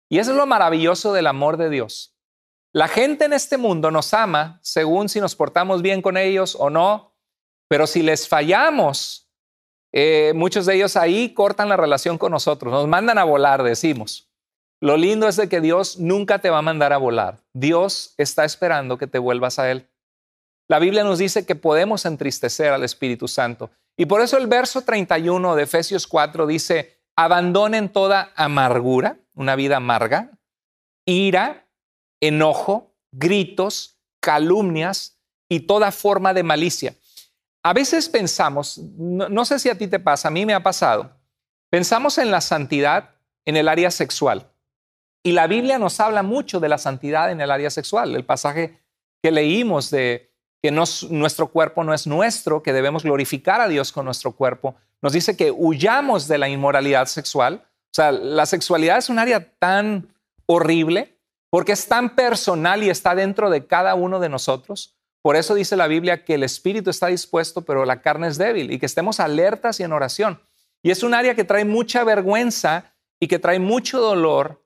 Y 0.09 0.19
eso 0.19 0.31
es 0.31 0.37
lo 0.37 0.45
maravilloso 0.45 1.13
del 1.13 1.27
amor 1.27 1.57
de 1.57 1.69
Dios. 1.69 2.15
La 2.71 2.87
gente 2.87 3.25
en 3.25 3.33
este 3.33 3.57
mundo 3.57 3.91
nos 3.91 4.13
ama 4.13 4.59
según 4.61 5.09
si 5.09 5.19
nos 5.19 5.35
portamos 5.35 5.81
bien 5.81 6.01
con 6.01 6.17
ellos 6.17 6.55
o 6.59 6.69
no, 6.69 7.15
pero 7.67 7.87
si 7.87 8.01
les 8.01 8.27
fallamos, 8.27 9.31
eh, 9.91 10.33
muchos 10.35 10.65
de 10.65 10.75
ellos 10.75 10.95
ahí 10.95 11.33
cortan 11.33 11.69
la 11.69 11.77
relación 11.77 12.17
con 12.17 12.31
nosotros, 12.31 12.71
nos 12.71 12.87
mandan 12.87 13.17
a 13.17 13.23
volar, 13.23 13.63
decimos. 13.63 14.31
Lo 14.81 14.97
lindo 14.97 15.27
es 15.27 15.37
de 15.37 15.47
que 15.47 15.61
Dios 15.61 15.97
nunca 15.97 16.39
te 16.39 16.49
va 16.49 16.57
a 16.57 16.63
mandar 16.63 16.93
a 16.93 16.97
volar. 16.97 17.39
Dios 17.53 18.15
está 18.17 18.43
esperando 18.43 18.97
que 18.97 19.07
te 19.07 19.17
vuelvas 19.17 19.57
a 19.57 19.71
Él. 19.71 19.87
La 20.67 20.79
Biblia 20.79 21.03
nos 21.03 21.19
dice 21.19 21.45
que 21.45 21.55
podemos 21.55 22.05
entristecer 22.05 22.71
al 22.71 22.83
Espíritu 22.83 23.27
Santo. 23.27 23.71
Y 23.97 24.05
por 24.05 24.21
eso 24.21 24.37
el 24.37 24.47
verso 24.47 24.81
31 24.81 25.55
de 25.55 25.63
Efesios 25.63 26.07
4 26.07 26.47
dice, 26.47 27.01
abandonen 27.15 27.89
toda 27.89 28.31
amargura, 28.35 29.19
una 29.35 29.55
vida 29.55 29.77
amarga, 29.77 30.31
ira, 31.05 31.67
enojo, 32.21 32.95
gritos, 33.11 33.99
calumnias 34.21 35.19
y 35.49 35.61
toda 35.61 35.91
forma 35.91 36.33
de 36.33 36.43
malicia. 36.43 36.95
A 37.61 37.73
veces 37.73 38.09
pensamos, 38.09 38.77
no, 38.77 39.45
sé 39.45 39.59
si 39.59 39.69
a 39.69 39.77
ti 39.77 39.87
te 39.87 39.99
pasa, 39.99 40.27
a 40.27 40.31
mí 40.31 40.45
me 40.45 40.53
ha 40.53 40.63
pasado, 40.63 41.17
pensamos 41.69 42.17
en 42.17 42.31
la 42.31 42.41
santidad 42.41 43.15
en 43.45 43.57
el 43.57 43.67
área 43.67 43.91
sexual. 43.91 44.49
Y 45.23 45.31
la 45.31 45.47
Biblia 45.47 45.79
nos 45.79 45.99
habla 45.99 46.23
mucho 46.23 46.59
de 46.59 46.67
la 46.67 46.77
santidad 46.77 47.31
en 47.31 47.39
el 47.39 47.51
área 47.51 47.69
sexual. 47.69 48.13
El 48.13 48.25
pasaje 48.25 48.81
que 49.21 49.31
leímos 49.31 49.89
de 49.89 50.32
que 50.63 50.71
nuestro 50.71 51.47
cuerpo 51.47 51.83
no 51.83 51.93
es 51.93 52.07
nuestro, 52.07 52.63
que 52.63 52.71
debemos 52.71 53.03
glorificar 53.03 53.59
a 53.59 53.67
Dios 53.67 53.91
con 53.91 54.05
nuestro 54.05 54.31
cuerpo, 54.31 54.75
nos 55.01 55.11
dice 55.11 55.35
que 55.35 55.51
huyamos 55.51 56.29
de 56.29 56.37
la 56.37 56.47
inmoralidad 56.47 57.07
sexual. 57.07 57.65
O 57.65 57.93
sea, 57.93 58.13
la 58.13 58.45
sexualidad 58.45 58.97
es 58.97 59.09
un 59.09 59.19
área 59.19 59.51
tan 59.59 60.07
horrible 60.45 61.19
porque 61.49 61.73
es 61.73 61.85
tan 61.89 62.15
personal 62.15 62.81
y 62.81 62.89
está 62.89 63.13
dentro 63.13 63.49
de 63.49 63.67
cada 63.67 63.93
uno 63.95 64.21
de 64.21 64.29
nosotros. 64.29 64.95
Por 65.21 65.35
eso 65.35 65.53
dice 65.53 65.75
la 65.75 65.87
Biblia 65.87 66.23
que 66.23 66.35
el 66.35 66.43
espíritu 66.43 66.89
está 66.89 67.07
dispuesto, 67.07 67.63
pero 67.63 67.83
la 67.83 68.01
carne 68.01 68.29
es 68.29 68.37
débil 68.37 68.71
y 68.71 68.79
que 68.79 68.85
estemos 68.85 69.19
alertas 69.19 69.81
y 69.81 69.83
en 69.83 69.91
oración. 69.91 70.41
Y 70.81 70.91
es 70.91 71.03
un 71.03 71.13
área 71.13 71.35
que 71.35 71.43
trae 71.43 71.65
mucha 71.65 72.05
vergüenza 72.05 72.93
y 73.19 73.27
que 73.27 73.37
trae 73.37 73.59
mucho 73.59 73.99
dolor 73.99 74.63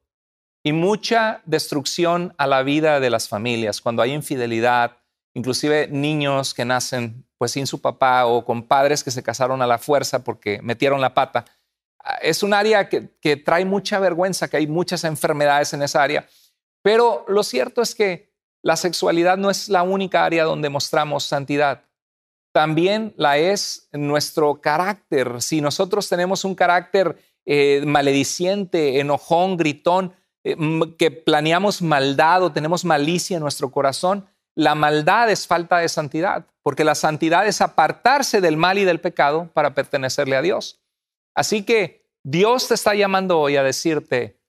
y 0.63 0.73
mucha 0.73 1.41
destrucción 1.45 2.35
a 2.37 2.45
la 2.45 2.61
vida 2.61 2.99
de 2.99 3.09
las 3.09 3.27
familias. 3.27 3.81
Cuando 3.81 4.03
hay 4.03 4.13
infidelidad, 4.13 4.96
inclusive 5.37 5.87
niños 5.87 6.55
que 6.55 6.65
nacen 6.65 7.23
pues 7.37 7.51
sin 7.51 7.67
su 7.67 7.79
papá 7.79 8.25
o 8.25 8.43
con 8.43 8.63
padres 8.63 9.03
que 9.03 9.11
se 9.11 9.21
casaron 9.21 9.61
a 9.61 9.67
la 9.67 9.77
fuerza 9.77 10.23
porque 10.23 10.59
metieron 10.63 10.99
la 10.99 11.13
pata. 11.13 11.45
Es 12.23 12.41
un 12.41 12.55
área 12.55 12.89
que, 12.89 13.11
que 13.21 13.37
trae 13.37 13.63
mucha 13.63 13.99
vergüenza, 13.99 14.47
que 14.47 14.57
hay 14.57 14.65
muchas 14.65 15.03
enfermedades 15.03 15.73
en 15.73 15.83
esa 15.83 16.01
área. 16.01 16.27
Pero 16.81 17.23
lo 17.27 17.43
cierto 17.43 17.83
es 17.83 17.93
que 17.93 18.33
la 18.63 18.75
sexualidad 18.77 19.37
no 19.37 19.51
es 19.51 19.69
la 19.69 19.83
única 19.83 20.25
área 20.25 20.43
donde 20.43 20.69
mostramos 20.69 21.25
santidad. 21.25 21.83
También 22.51 23.13
la 23.15 23.37
es 23.37 23.89
nuestro 23.91 24.59
carácter. 24.59 25.39
Si 25.43 25.61
nosotros 25.61 26.09
tenemos 26.09 26.43
un 26.45 26.55
carácter 26.55 27.15
eh, 27.45 27.83
enojón, 28.73 29.57
gritón, 29.57 30.13
eh, 30.43 30.55
que 30.97 31.11
planeamos 31.11 31.83
maldad 31.83 32.41
o 32.41 32.51
tenemos 32.51 32.83
malicia 32.83 33.37
en 33.37 33.43
nuestro 33.43 33.69
corazón, 33.69 34.27
la 34.57 34.73
maldad 34.73 35.29
es 35.29 35.45
falta 35.45 35.77
de 35.77 35.87
santidad, 35.87 36.47
porque 36.63 36.83
la 36.83 36.95
santidad 36.95 37.45
es 37.45 37.61
apartarse 37.61 38.41
del 38.41 38.57
mal 38.57 38.79
y 38.79 38.85
del 38.85 38.99
pecado 38.99 39.51
para 39.53 39.75
pertenecerle 39.75 40.35
a 40.35 40.41
Dios. 40.41 40.81
Así 41.35 41.61
que 41.61 42.09
Dios 42.23 42.67
te 42.67 42.73
está 42.73 42.95
llamando 42.95 43.39
hoy 43.39 43.55
a 43.55 43.61
decirte, 43.61 44.39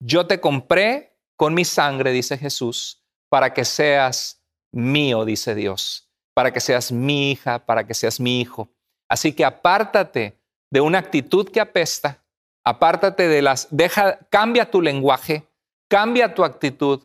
yo 0.00 0.26
te 0.26 0.40
compré 0.40 1.14
con 1.36 1.52
mi 1.52 1.66
sangre, 1.66 2.10
dice 2.10 2.38
Jesús, 2.38 3.04
para 3.28 3.52
que 3.52 3.66
seas 3.66 4.42
mío, 4.72 5.26
dice 5.26 5.54
Dios, 5.54 6.08
para 6.32 6.54
que 6.54 6.60
seas 6.60 6.90
mi 6.90 7.30
hija, 7.30 7.58
para 7.66 7.86
que 7.86 7.92
seas 7.92 8.18
mi 8.18 8.40
hijo. 8.40 8.70
Así 9.10 9.34
que 9.34 9.44
apártate 9.44 10.40
de 10.70 10.80
una 10.80 10.98
actitud 10.98 11.46
que 11.50 11.60
apesta, 11.60 12.24
apártate 12.64 13.28
de 13.28 13.42
las, 13.42 13.68
deja, 13.70 14.20
cambia 14.30 14.70
tu 14.70 14.80
lenguaje, 14.80 15.46
cambia 15.86 16.34
tu 16.34 16.44
actitud, 16.44 17.02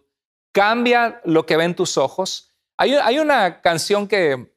cambia 0.55 1.19
lo 1.25 1.45
que 1.45 1.57
ven 1.57 1.75
tus 1.75 1.97
ojos. 1.97 2.55
Hay, 2.77 3.19
una 3.19 3.59
canción 3.59 4.07
que 4.07 4.53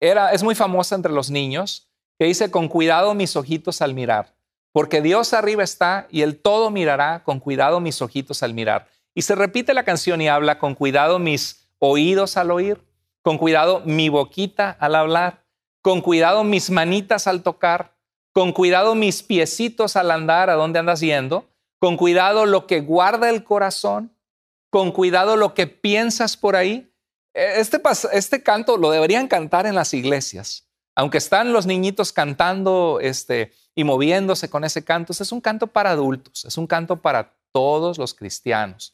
era, 0.00 0.32
es 0.32 0.42
muy 0.42 0.56
famosa 0.56 0.96
entre 0.96 1.12
los 1.12 1.30
niños, 1.30 1.88
que 2.18 2.26
dice, 2.26 2.50
con 2.50 2.66
cuidado 2.66 3.14
mis 3.14 3.36
ojitos 3.36 3.80
al 3.80 3.94
mirar, 3.94 4.34
porque 4.72 5.00
Dios 5.00 5.32
arriba 5.34 5.62
está 5.62 6.08
y 6.10 6.22
el 6.22 6.36
todo 6.42 6.72
mirará, 6.72 7.22
con 7.22 7.38
cuidado 7.38 7.78
mis 7.78 8.02
ojitos 8.02 8.42
al 8.42 8.54
mirar. 8.54 8.88
Y 9.14 9.22
se 9.22 9.36
repite 9.36 9.72
la 9.72 9.84
canción 9.84 10.20
y 10.20 10.28
habla 10.28 10.58
con 10.58 10.74
cuidado 10.74 11.20
mis 11.20 11.68
oídos 11.78 12.36
al 12.36 12.50
oír, 12.50 12.84
con 13.22 13.38
cuidado 13.38 13.82
mi 13.84 14.08
boquita 14.08 14.76
al 14.80 14.96
hablar, 14.96 15.44
con 15.80 16.00
cuidado 16.00 16.42
mis 16.42 16.70
manitas 16.70 17.28
al 17.28 17.44
tocar, 17.44 17.94
con 18.32 18.52
cuidado 18.52 18.96
mis 18.96 19.22
piecitos 19.22 19.94
al 19.94 20.10
andar, 20.10 20.50
a 20.50 20.54
dónde 20.54 20.80
andas 20.80 20.98
yendo, 20.98 21.46
con 21.78 21.96
cuidado 21.96 22.46
lo 22.46 22.66
que 22.66 22.80
guarda 22.80 23.30
el 23.30 23.44
corazón, 23.44 24.15
con 24.76 24.92
cuidado 24.92 25.36
lo 25.36 25.54
que 25.54 25.66
piensas 25.66 26.36
por 26.36 26.54
ahí. 26.54 26.92
E, 27.32 27.60
este, 27.60 27.80
este 28.12 28.42
canto 28.42 28.76
lo 28.76 28.90
deberían 28.90 29.26
cantar 29.26 29.64
en 29.64 29.74
las 29.74 29.94
iglesias. 29.94 30.68
Aunque 30.94 31.16
están 31.16 31.54
los 31.54 31.64
niñitos 31.64 32.12
cantando 32.12 32.98
este, 33.00 33.54
y 33.74 33.84
moviéndose 33.84 34.50
con 34.50 34.64
ese 34.64 34.84
canto, 34.84 35.14
es 35.14 35.32
un 35.32 35.40
canto 35.40 35.66
para 35.66 35.92
adultos, 35.92 36.44
es 36.44 36.58
un 36.58 36.66
canto 36.66 37.00
para 37.00 37.38
todos 37.52 37.96
los 37.96 38.12
cristianos 38.12 38.92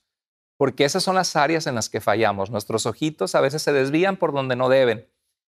porque 0.56 0.84
esas 0.84 1.02
son 1.02 1.16
las 1.16 1.34
áreas 1.34 1.66
en 1.66 1.74
las 1.74 1.88
que 1.88 2.00
fallamos. 2.00 2.48
Nuestros 2.48 2.86
ojitos 2.86 3.34
a 3.34 3.40
veces 3.40 3.62
se 3.62 3.72
desvían 3.72 4.16
por 4.16 4.32
donde 4.32 4.54
no 4.54 4.68
deben. 4.68 5.10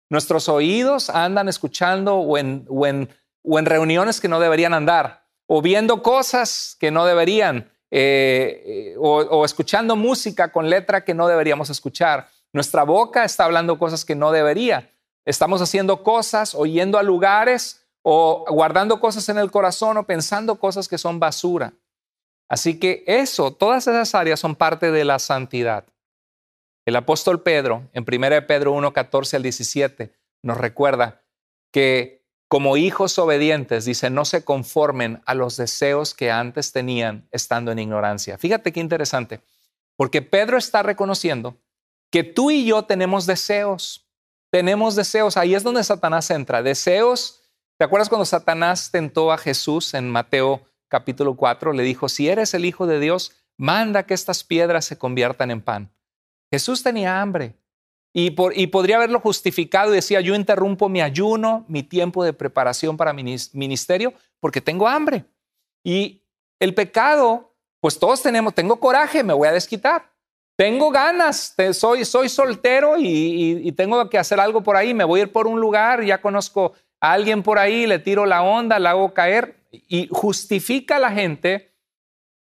Nuestros 0.10 0.48
oídos 0.48 1.10
andan 1.10 1.50
escuchando 1.50 2.16
o 2.20 2.38
en, 2.38 3.10
reuniones 3.44 4.22
que 4.22 4.30
no 4.30 4.40
deberían 4.40 4.74
andar, 4.74 5.28
o 5.46 5.62
viendo 5.62 6.02
cosas 6.02 6.78
que 6.80 6.90
no 6.90 7.04
deberían, 7.04 7.70
eh, 7.96 8.64
eh, 8.66 8.96
o, 8.98 9.46
escuchando 9.46 9.96
música 9.96 10.52
con 10.52 10.68
letra 10.68 11.04
que 11.06 11.14
no 11.14 11.28
deberíamos 11.28 11.70
escuchar. 11.70 12.28
Nuestra 12.52 12.82
boca 12.82 13.24
está 13.24 13.44
hablando 13.44 13.78
cosas 13.78 14.04
que 14.04 14.16
no 14.16 14.32
debería. 14.32 14.90
Estamos 15.26 15.62
haciendo 15.62 16.02
cosas 16.02 16.56
o 16.56 16.66
yendo 16.66 16.98
a 16.98 17.04
lugares 17.04 17.86
o 18.02 18.46
guardando 18.50 19.00
cosas 19.00 19.30
en 19.30 19.38
el 19.38 19.52
corazón 19.52 19.98
o 19.98 20.08
pensando 20.08 20.56
cosas 20.56 20.88
que 20.88 20.98
son 20.98 21.20
basura. 21.20 21.74
Así 22.50 22.80
que 22.80 23.04
eso, 23.06 23.54
todas 23.54 23.86
esas 23.86 24.16
áreas 24.16 24.40
son 24.40 24.56
parte 24.56 24.90
de 24.90 25.06
la 25.06 25.20
santidad. 25.20 25.86
El 26.88 26.96
apóstol 26.96 27.44
Pedro, 27.44 27.92
en 27.94 28.06
1 28.12 28.48
Pedro 28.48 28.72
1, 28.72 28.92
14 28.92 29.36
al 29.36 29.44
17, 29.44 30.16
nos 30.42 30.58
recuerda 30.58 31.22
que 31.72 32.23
como 32.54 32.78
hijos 32.78 33.18
obedientes, 33.18 33.86
dice, 33.86 34.12
no 34.12 34.26
se 34.26 34.46
conformen 34.46 35.24
a 35.26 35.34
los 35.34 35.58
deseos 35.58 36.14
que 36.14 36.30
antes 36.30 36.72
tenían 36.72 37.28
estando 37.32 37.72
en 37.72 37.80
ignorancia. 37.80 38.38
Fíjate 38.38 38.72
qué 38.72 38.80
interesante, 38.80 39.42
porque 39.96 40.22
Pedro 40.22 40.60
está 40.60 40.84
reconociendo 40.84 41.58
que 42.12 42.24
tú 42.24 42.52
y 42.52 42.64
yo 42.64 42.84
tenemos 42.84 43.26
deseos, 43.26 44.08
tenemos 44.52 44.96
deseos, 44.96 45.36
ahí 45.36 45.56
es 45.56 45.64
donde 45.64 45.84
Satanás 45.84 46.30
entra, 46.30 46.62
deseos. 46.62 47.42
¿Te 47.80 47.86
acuerdas 47.86 48.08
cuando 48.08 48.26
Satanás 48.26 48.92
tentó 48.92 49.32
a 49.32 49.40
Jesús 49.40 49.96
en 49.96 50.12
Mateo 50.12 50.62
capítulo 50.90 51.36
4, 51.36 51.74
le 51.74 51.82
dijo, 51.82 52.08
si 52.08 52.30
eres 52.30 52.54
el 52.54 52.66
Hijo 52.66 52.86
de 52.86 53.00
Dios, 53.00 53.32
manda 53.58 54.04
que 54.04 54.14
estas 54.14 54.44
piedras 54.44 54.86
se 54.86 55.00
conviertan 55.00 55.50
en 55.50 55.60
pan. 55.60 55.92
Jesús 56.52 56.84
tenía 56.84 57.20
hambre 57.20 57.56
y, 58.16 58.30
podría 58.68 58.98
haberlo 58.98 59.20
justificado 59.20 59.92
y 59.92 59.96
decía, 59.96 60.22
yo 60.22 60.36
interrumpo 60.36 60.88
mi 60.88 61.02
ayuno, 61.02 61.66
mi 61.68 61.82
tiempo 61.82 62.24
de 62.24 62.32
preparación 62.32 62.96
para 62.96 63.12
mi 63.12 63.24
ministerio, 63.54 64.14
porque 64.40 64.62
tengo 64.62 64.88
hambre. 64.88 65.26
Y 65.84 66.22
el 66.60 66.76
pecado, 66.76 67.56
pues 67.80 67.98
todos 67.98 68.22
tenemos, 68.22 68.54
tengo 68.54 68.80
coraje, 68.80 69.24
me 69.24 69.34
voy 69.34 69.48
a 69.48 69.52
desquitar. 69.52 70.12
Tengo 70.56 70.92
ganas, 70.92 71.56
soy, 71.74 72.06
soy 72.06 72.30
soltero 72.30 72.98
y, 73.00 73.68
y 73.68 73.72
tengo 73.72 74.08
que 74.08 74.20
hacer 74.20 74.40
algo 74.40 74.62
por 74.62 74.76
ahí, 74.76 74.94
me 74.94 75.04
voy 75.04 75.22
a 75.22 75.24
ir 75.24 75.32
por 75.32 75.48
un 75.48 75.60
lugar, 75.60 76.04
ya 76.04 76.22
conozco 76.22 76.74
a 77.02 77.14
alguien 77.14 77.42
por 77.42 77.58
ahí, 77.58 77.88
le 77.88 77.98
tiro 77.98 78.28
la 78.28 78.44
onda, 78.44 78.78
la 78.78 78.92
hago 78.92 79.16
caer, 79.16 79.58
y 79.72 80.08
justifica 80.12 80.98
a 80.98 81.00
la 81.00 81.12
gente 81.12 81.74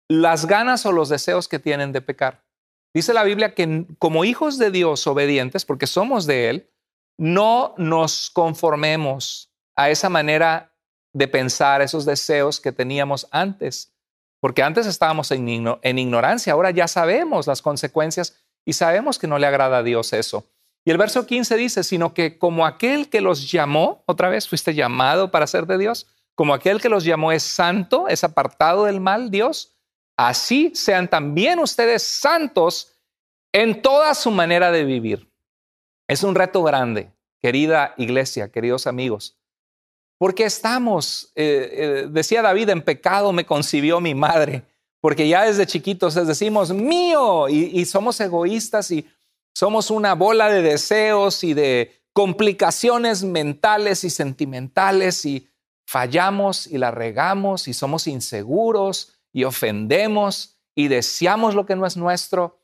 las 0.09 0.47
ganas 0.47 0.85
o 0.85 0.91
los 0.91 1.09
deseos 1.09 1.47
que 1.47 1.61
tienen 1.61 1.93
de 1.93 2.03
pecar. 2.03 2.43
Dice 2.95 3.15
la 3.15 3.25
Biblia 3.25 3.55
que 3.55 3.87
como 3.99 4.25
hijos 4.25 4.59
de 4.59 4.71
Dios 4.71 5.07
obedientes, 5.07 5.65
porque 5.65 5.87
somos 5.87 6.27
de 6.27 6.51
Él, 6.51 6.71
no 7.17 7.75
nos 7.79 8.31
conformemos 8.31 9.51
a 9.77 9.91
esa 9.91 10.09
manera 10.09 10.75
de 11.13 11.29
pensar 11.29 11.83
esos 11.83 12.05
deseos 12.05 12.61
que 12.61 12.73
teníamos 12.73 13.27
antes. 13.31 13.93
Porque 14.41 14.63
antes 14.63 14.87
estábamos 14.87 15.31
en, 15.31 15.49
ignorancia, 15.49 16.53
ahora 16.53 16.71
ya 16.71 16.89
sabemos 16.89 17.47
las 17.47 17.63
consecuencias 17.63 18.41
y 18.65 18.73
sabemos 18.73 19.19
que 19.19 19.29
no 19.29 19.39
le 19.39 19.47
agrada 19.47 19.79
a 19.79 19.83
Dios 19.83 20.13
eso. 20.13 20.47
Y 20.85 20.91
el 20.91 20.99
verso 20.99 21.27
15 21.27 21.57
dice, 21.57 21.85
sino 21.85 22.13
que 22.13 22.39
como 22.39 22.67
aquel 22.67 23.09
que 23.09 23.21
los 23.21 23.51
llamó, 23.53 24.03
otra 24.07 24.29
vez 24.29 24.49
fuiste 24.49 24.75
llamado 24.75 25.31
para 25.31 25.47
ser 25.47 25.67
de 25.67 25.79
Dios, 25.79 26.09
como 26.35 26.55
aquel 26.55 26.81
que 26.81 26.89
los 26.89 27.05
llamó 27.05 27.31
es 27.31 27.45
santo, 27.45 28.09
es 28.09 28.25
apartado 28.25 28.85
del 28.87 29.01
mal, 29.01 29.31
Dios, 29.31 29.77
así 30.17 30.73
sean 30.75 31.09
también 31.09 31.59
ustedes 31.59 32.03
santos 32.03 32.93
en 33.53 33.83
toda 33.83 34.15
su 34.15 34.31
manera 34.31 34.71
de 34.71 34.85
vivir. 34.85 35.31
Es 36.09 36.23
un 36.23 36.35
reto 36.35 36.63
grande, 36.63 37.13
querida 37.41 37.95
iglesia, 37.97 38.51
queridos 38.51 38.87
amigos, 38.87 39.37
porque 40.19 40.45
estamos, 40.45 41.33
eh, 41.35 41.71
eh, 41.73 42.09
decía 42.11 42.43
David, 42.43 42.71
en 42.71 42.83
pecado 42.83 43.33
me 43.33 43.47
concibió 43.47 44.01
mi 44.01 44.15
madre, 44.15 44.63
porque 45.01 45.29
ya 45.29 45.45
desde 45.45 45.67
chiquitos 45.67 46.15
les 46.17 46.27
decimos 46.27 46.73
mío 46.73 47.49
y, 47.49 47.85
somos 47.87 48.21
egoístas 48.21 48.91
y 48.93 49.09
somos 49.53 49.91
una 49.91 50.15
bola 50.15 50.49
de 50.49 50.63
deseos 50.63 51.43
y 51.43 51.55
de 51.55 52.01
complicaciones 52.13 53.25
mentales 53.25 54.05
y 54.05 54.11
sentimentales 54.11 55.25
y 55.25 55.49
fallamos 55.87 56.69
y 56.69 56.79
la 56.79 56.93
regamos 56.93 57.67
y 57.67 57.75
somos 57.75 58.07
inseguros 58.07 59.13
y 59.33 59.45
ofendemos 59.45 60.59
y 60.75 60.89
deseamos 60.89 61.55
lo 61.55 61.67
que 61.67 61.77
no 61.77 61.87
es 61.87 61.97
nuestro. 61.97 62.61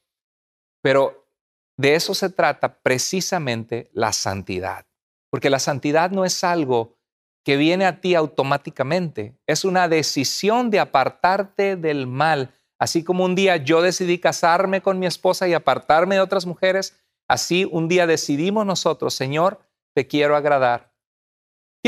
Pero 0.83 1.29
de 1.77 1.95
eso 1.95 2.15
se 2.15 2.31
trata 2.31 2.81
precisamente 2.81 3.91
la 3.93 4.13
santidad, 4.13 4.87
porque 5.31 5.51
la 5.51 5.59
santidad 5.59 6.11
no 6.11 6.25
es 6.25 6.45
algo 6.45 6.99
que 7.45 7.57
viene 7.57 7.87
a 7.87 8.01
ti 8.01 8.15
automáticamente. 8.15 9.39
Es 9.47 9.65
una 9.65 9.89
decisión 9.89 10.71
de 10.71 10.81
apartarte 10.81 11.77
del 11.77 12.07
mal. 12.07 12.55
Así 12.79 13.03
como 13.03 13.25
un 13.25 13.35
día 13.35 13.57
yo 13.57 13.81
decidí 13.81 14.19
casarme 14.19 14.83
con 14.83 14.99
mi 14.99 15.07
esposa 15.07 15.49
y 15.49 15.55
apartarme 15.55 16.17
de 16.17 16.21
otras 16.21 16.47
mujeres, 16.47 16.99
así 17.27 17.67
un 17.71 17.89
día 17.89 18.07
decidimos 18.07 18.67
nosotros, 18.67 19.15
Señor, 19.15 19.61
te 19.95 20.07
quiero 20.07 20.37
agradar. 20.37 20.93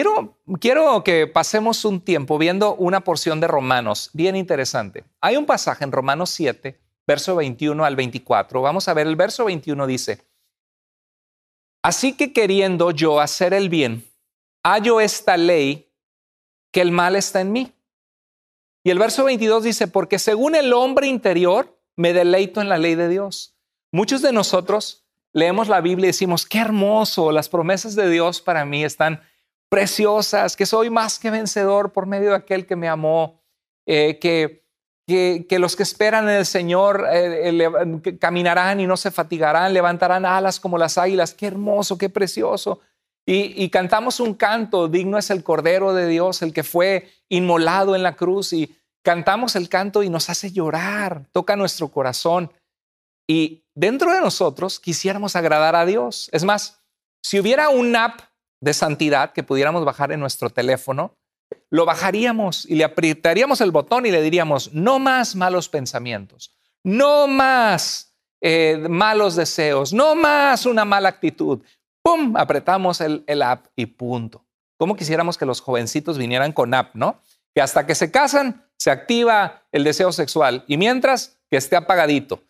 Quiero, 0.01 0.39
quiero 0.59 1.05
que 1.05 1.27
pasemos 1.27 1.85
un 1.85 2.01
tiempo 2.01 2.39
viendo 2.39 2.75
una 2.77 3.05
porción 3.05 3.39
de 3.39 3.47
Romanos 3.47 4.09
bien 4.15 4.35
interesante. 4.35 5.05
Hay 5.21 5.37
un 5.37 5.45
pasaje 5.45 5.85
en 5.85 5.93
Romanos 5.93 6.31
7, 6.31 6.81
verso 7.07 7.37
21 7.37 7.85
al 7.85 7.97
24. 7.97 8.63
Vamos 8.63 8.89
a 8.89 8.95
ver, 8.95 9.07
el 9.07 9.17
verso 9.17 9.45
21 9.45 9.87
dice, 9.87 10.27
Así 11.83 12.15
que 12.15 12.33
queriendo 12.33 12.93
yo 12.93 13.21
hacer 13.21 13.53
el 13.53 13.69
bien, 13.69 14.11
hallo 14.65 15.03
esta 15.03 15.37
ley 15.37 15.93
que 16.73 16.81
el 16.81 16.93
mal 16.93 17.15
está 17.15 17.43
en 17.43 17.53
mí. 17.53 17.75
Y 18.83 18.89
el 18.89 18.99
verso 18.99 19.25
22 19.25 19.65
dice, 19.65 19.87
porque 19.87 20.19
según 20.19 20.55
el 20.55 20.73
hombre 20.73 21.09
interior, 21.09 21.79
me 21.97 22.15
deleito 22.15 22.63
en 22.63 22.71
la 22.71 22.79
ley 22.79 22.95
de 22.95 23.11
Dios. 23.11 23.55
Muchos 23.93 24.23
de 24.23 24.33
nosotros 24.33 25.05
leemos 25.35 25.69
la 25.69 25.83
Biblia 25.83 26.07
y 26.07 26.13
decimos, 26.13 26.47
qué 26.47 26.57
hermoso, 26.61 27.33
las 27.33 27.51
promesas 27.51 27.95
de 27.97 28.09
Dios 28.09 28.41
para 28.41 28.65
mí 28.65 28.83
están 28.83 29.21
preciosas, 29.71 30.57
que 30.57 30.67
soy 30.67 30.91
más 30.91 31.19
que 31.19 31.31
vencedor 31.31 31.93
por 31.93 32.05
medio 32.05 32.31
de 32.31 32.37
aquel 32.37 32.67
que 32.67 32.77
me 32.77 32.89
amó, 32.89 33.41
eh, 33.87 34.19
que, 34.19 34.67
que, 35.07 35.59
los 35.59 35.77
que 35.77 35.85
esperan 35.85 36.29
en 36.29 36.37
el 36.37 36.47
Señor 36.47 37.07
eh, 37.11 37.49
eh, 37.49 38.19
caminarán 38.19 38.81
y 38.81 38.87
no 38.87 38.97
se 38.97 39.11
fatigarán, 39.11 39.73
levantarán 39.73 40.27
alas 40.27 40.61
como 40.61 40.77
las 40.77 40.99
águilas, 40.99 41.35
qué 41.35 41.47
hermoso, 41.47 41.97
qué 41.97 42.09
precioso. 42.09 42.81
Y, 43.27 43.69
cantamos 43.69 44.19
un 44.19 44.35
canto, 44.35 44.89
digno 44.89 45.17
es 45.17 45.31
el 45.31 45.45
Cordero 45.45 45.95
de 45.95 46.09
Dios, 46.09 46.43
el 46.43 46.53
que 46.53 46.65
fue 46.65 47.09
inmolado 47.29 47.95
en 47.95 48.03
la 48.03 48.17
cruz. 48.17 48.53
Y 48.53 48.75
cantamos 49.03 49.55
el 49.55 49.69
canto 49.69 50.03
y 50.03 50.09
nos 50.09 50.31
hace 50.31 50.51
llorar, 50.51 51.27
toca 51.31 51.55
nuestro 51.55 51.89
corazón. 51.89 52.53
Y 53.29 53.63
dentro 53.73 54.13
de 54.13 54.21
nosotros 54.21 54.81
quisiéramos 54.81 55.37
agradar 55.37 55.77
a 55.77 55.87
Dios. 55.87 56.29
Es 56.33 56.43
más, 56.43 56.81
si 57.23 57.39
hubiera 57.39 57.69
un 57.69 57.95
app 57.95 58.21
de 58.61 58.75
santidad 58.75 59.33
que 59.33 59.43
pudiéramos 59.43 59.85
bajar 59.85 60.13
en 60.13 60.21
nuestro 60.21 60.51
teléfono, 60.51 61.17
lo 61.71 61.85
bajaríamos 61.85 62.67
y 62.67 62.75
le 62.75 62.85
apretaríamos 62.85 63.61
el 63.61 63.71
botón 63.71 64.07
y 64.07 64.11
le 64.11 64.23
diríamos, 64.23 64.73
no 64.73 64.99
más 64.99 65.35
malos 65.35 65.69
pensamientos, 65.69 66.55
no 66.85 67.27
más 67.27 68.15
eh, 68.41 68.87
malos 68.89 69.37
deseos, 69.37 69.93
no 69.93 70.15
más 70.15 70.67
una 70.67 70.85
mala 70.85 71.09
actitud, 71.09 71.61
¡pum! 72.03 72.37
Apretamos 72.37 73.01
el, 73.01 73.43
app 73.43 73.67
y 73.77 73.87
punto. 73.87 74.45
¿Cómo 74.79 74.97
quisiéramos 74.97 75.37
que 75.37 75.47
los 75.47 75.61
jovencitos 75.61 76.17
vinieran 76.17 76.53
con 76.53 76.73
app, 76.73 76.95
no? 76.95 77.21
Que 77.55 77.61
hasta 77.61 77.87
que 77.87 77.95
se 77.95 78.11
casan 78.11 78.67
se 78.77 78.91
activa 78.91 79.63
el 79.73 79.85
deseo 79.85 80.11
sexual 80.11 80.65
y 80.67 80.79
mientras 80.79 81.39
que 81.51 81.59
esté 81.59 81.77
apagadito. 81.77 82.43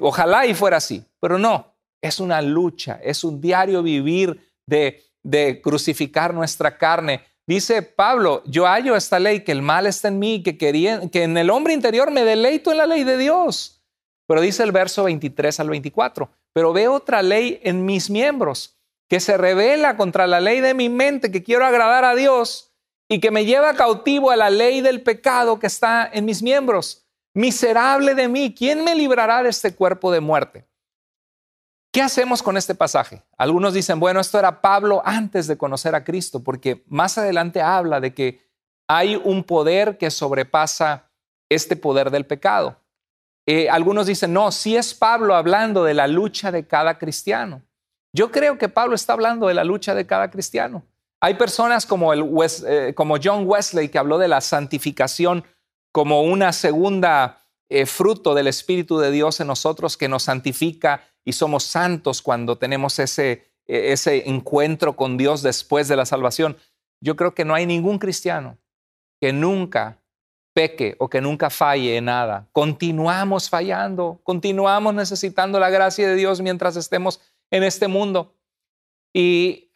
Ojalá 0.00 0.46
y 0.46 0.54
fuera 0.54 0.76
así, 0.76 1.04
pero 1.20 1.38
no, 1.38 1.74
es 2.00 2.20
una 2.20 2.40
lucha, 2.40 3.00
es 3.02 3.24
un 3.24 3.40
diario 3.40 3.82
vivir 3.82 4.55
de, 4.66 5.60
crucificar 5.62 6.34
nuestra 6.34 6.76
carne. 6.76 7.22
Dice 7.46 7.82
Pablo, 7.82 8.42
yo 8.46 8.66
hallo 8.66 8.96
esta 8.96 9.18
ley, 9.18 9.40
que 9.40 9.52
el 9.52 9.62
mal 9.62 9.86
está 9.86 10.08
en 10.08 10.18
mí, 10.18 10.42
que, 10.42 10.58
quería, 10.58 11.08
que 11.10 11.22
en 11.22 11.36
el 11.36 11.50
hombre 11.50 11.74
interior 11.74 12.10
me 12.10 12.24
deleito 12.24 12.72
en 12.72 12.78
la 12.78 12.86
ley 12.86 13.04
de 13.04 13.16
Dios. 13.16 13.84
Pero 14.26 14.40
dice 14.40 14.64
el 14.64 14.72
verso 14.72 15.04
23 15.04 15.60
al 15.60 15.70
24, 15.70 16.28
pero 16.52 16.72
veo 16.72 16.94
otra 16.94 17.22
ley 17.22 17.60
en 17.62 17.84
mis 17.84 18.10
miembros 18.10 18.76
que 19.08 19.20
se 19.20 19.36
revela 19.36 19.96
contra 19.96 20.26
la 20.26 20.40
ley 20.40 20.60
de 20.60 20.74
mi 20.74 20.88
mente, 20.88 21.30
que 21.30 21.44
quiero 21.44 21.64
agradar 21.64 22.04
a 22.04 22.16
Dios 22.16 22.72
y 23.08 23.20
que 23.20 23.30
me 23.30 23.44
lleva 23.44 23.74
cautivo 23.74 24.32
a 24.32 24.36
la 24.36 24.50
ley 24.50 24.80
del 24.80 25.02
pecado 25.02 25.60
que 25.60 25.68
está 25.68 26.08
en 26.12 26.24
mis 26.24 26.42
miembros. 26.42 27.06
Miserable 27.34 28.14
de 28.14 28.28
mí, 28.28 28.54
¿quién 28.56 28.82
me 28.82 28.94
librará 28.94 29.42
de 29.42 29.50
este 29.50 29.74
cuerpo 29.74 30.10
de 30.10 30.20
muerte? 30.20 30.66
¿Qué 31.96 32.02
hacemos 32.02 32.42
con 32.42 32.58
este 32.58 32.74
pasaje? 32.74 33.22
Algunos 33.38 33.72
dicen, 33.72 33.98
bueno, 33.98 34.20
esto 34.20 34.38
era 34.38 34.60
Pablo 34.60 35.00
antes 35.02 35.46
de 35.46 35.56
conocer 35.56 35.94
a 35.94 36.04
Cristo, 36.04 36.44
porque 36.44 36.84
más 36.88 37.16
adelante 37.16 37.62
habla 37.62 38.00
de 38.00 38.12
que 38.12 38.46
hay 38.86 39.16
un 39.16 39.42
poder 39.44 39.96
que 39.96 40.10
sobrepasa 40.10 41.08
este 41.48 41.74
poder 41.74 42.10
del 42.10 42.26
pecado. 42.26 42.76
Eh, 43.46 43.70
algunos 43.70 44.06
dicen, 44.06 44.34
no, 44.34 44.52
sí 44.52 44.76
es 44.76 44.92
Pablo 44.92 45.34
hablando 45.34 45.84
de 45.84 45.94
la 45.94 46.06
lucha 46.06 46.52
de 46.52 46.66
cada 46.66 46.98
cristiano. 46.98 47.62
Yo 48.12 48.30
creo 48.30 48.58
que 48.58 48.68
Pablo 48.68 48.94
está 48.94 49.14
hablando 49.14 49.46
de 49.46 49.54
la 49.54 49.64
lucha 49.64 49.94
de 49.94 50.06
cada 50.06 50.30
cristiano. 50.30 50.84
Hay 51.22 51.36
personas 51.36 51.86
como, 51.86 52.12
el 52.12 52.30
eh, 52.66 52.92
como 52.94 53.16
John 53.24 53.44
Wesley 53.46 53.88
que 53.88 53.96
habló 53.96 54.18
de 54.18 54.28
la 54.28 54.42
santificación 54.42 55.46
como 55.92 56.24
una 56.24 56.52
segunda 56.52 57.38
eh, 57.68 57.86
fruto 57.86 58.34
del 58.34 58.46
Espíritu 58.46 58.98
de 58.98 59.10
Dios 59.10 59.40
en 59.40 59.48
nosotros 59.48 59.96
que 59.96 60.08
nos 60.08 60.24
santifica 60.24 61.02
y 61.24 61.32
somos 61.32 61.64
santos 61.64 62.22
cuando 62.22 62.58
tenemos 62.58 62.98
ese, 62.98 63.50
e, 63.66 63.92
ese 63.92 64.28
encuentro 64.28 64.96
con 64.96 65.16
Dios 65.16 65.42
después 65.42 65.88
de 65.88 65.96
la 65.96 66.06
salvación. 66.06 66.56
Yo 67.00 67.16
creo 67.16 67.34
que 67.34 67.44
no 67.44 67.54
hay 67.54 67.66
ningún 67.66 67.98
cristiano 67.98 68.58
que 69.20 69.32
nunca 69.32 70.00
peque 70.54 70.96
o 70.98 71.10
que 71.10 71.20
nunca 71.20 71.50
falle 71.50 71.96
en 71.96 72.06
nada. 72.06 72.48
Continuamos 72.52 73.50
fallando, 73.50 74.20
continuamos 74.22 74.94
necesitando 74.94 75.60
la 75.60 75.68
gracia 75.68 76.08
de 76.08 76.14
Dios 76.14 76.40
mientras 76.40 76.76
estemos 76.76 77.20
en 77.50 77.62
este 77.62 77.88
mundo. 77.88 78.34
Y 79.12 79.70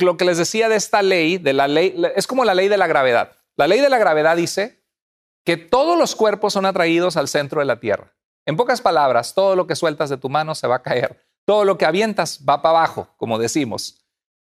lo 0.00 0.16
que 0.16 0.24
les 0.24 0.38
decía 0.38 0.68
de 0.68 0.76
esta 0.76 1.02
ley, 1.02 1.38
de 1.38 1.52
la 1.52 1.68
ley, 1.68 2.00
es 2.16 2.26
como 2.26 2.44
la 2.44 2.54
ley 2.54 2.68
de 2.68 2.76
la 2.76 2.86
gravedad. 2.86 3.32
La 3.56 3.66
ley 3.66 3.80
de 3.80 3.90
la 3.90 3.98
gravedad 3.98 4.36
dice 4.36 4.83
que 5.44 5.56
todos 5.56 5.98
los 5.98 6.16
cuerpos 6.16 6.52
son 6.52 6.66
atraídos 6.66 7.16
al 7.16 7.28
centro 7.28 7.60
de 7.60 7.66
la 7.66 7.78
Tierra. 7.78 8.12
En 8.46 8.56
pocas 8.56 8.80
palabras, 8.80 9.34
todo 9.34 9.56
lo 9.56 9.66
que 9.66 9.76
sueltas 9.76 10.10
de 10.10 10.16
tu 10.16 10.28
mano 10.28 10.54
se 10.54 10.66
va 10.66 10.76
a 10.76 10.82
caer. 10.82 11.24
Todo 11.46 11.64
lo 11.64 11.78
que 11.78 11.86
avientas 11.86 12.40
va 12.48 12.62
para 12.62 12.78
abajo, 12.78 13.08
como 13.16 13.38
decimos. 13.38 14.04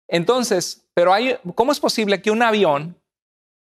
Entonces, 0.08 0.88
pero 0.94 1.14
¿cómo 1.56 1.72
es 1.72 1.80
posible 1.80 2.22
que 2.22 2.32
un 2.32 2.42
avión, 2.42 3.00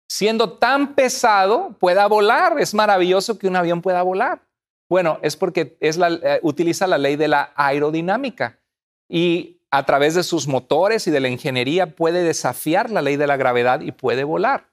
siendo 0.08 0.58
tan 0.58 0.94
pesado, 0.94 1.76
pueda 1.80 2.06
volar? 2.06 2.60
Es 2.60 2.74
maravilloso 2.74 3.38
que 3.38 3.48
un 3.48 3.56
avión 3.56 3.82
pueda 3.82 4.02
volar. 4.02 4.42
Bueno, 4.88 5.18
es 5.22 5.36
porque 5.36 5.76
eh, 5.80 6.40
utiliza 6.42 6.86
la 6.86 6.98
ley 6.98 7.16
de 7.16 7.28
la 7.28 7.52
aerodinámica 7.56 8.60
y 9.08 9.60
a 9.70 9.84
través 9.84 10.14
de 10.14 10.22
sus 10.22 10.46
motores 10.46 11.06
y 11.06 11.10
de 11.10 11.20
la 11.20 11.28
ingeniería 11.28 11.96
puede 11.96 12.22
desafiar 12.22 12.90
la 12.90 13.02
ley 13.02 13.16
de 13.16 13.26
la 13.26 13.36
gravedad 13.36 13.80
y 13.80 13.90
puede 13.90 14.22
volar. 14.22 14.68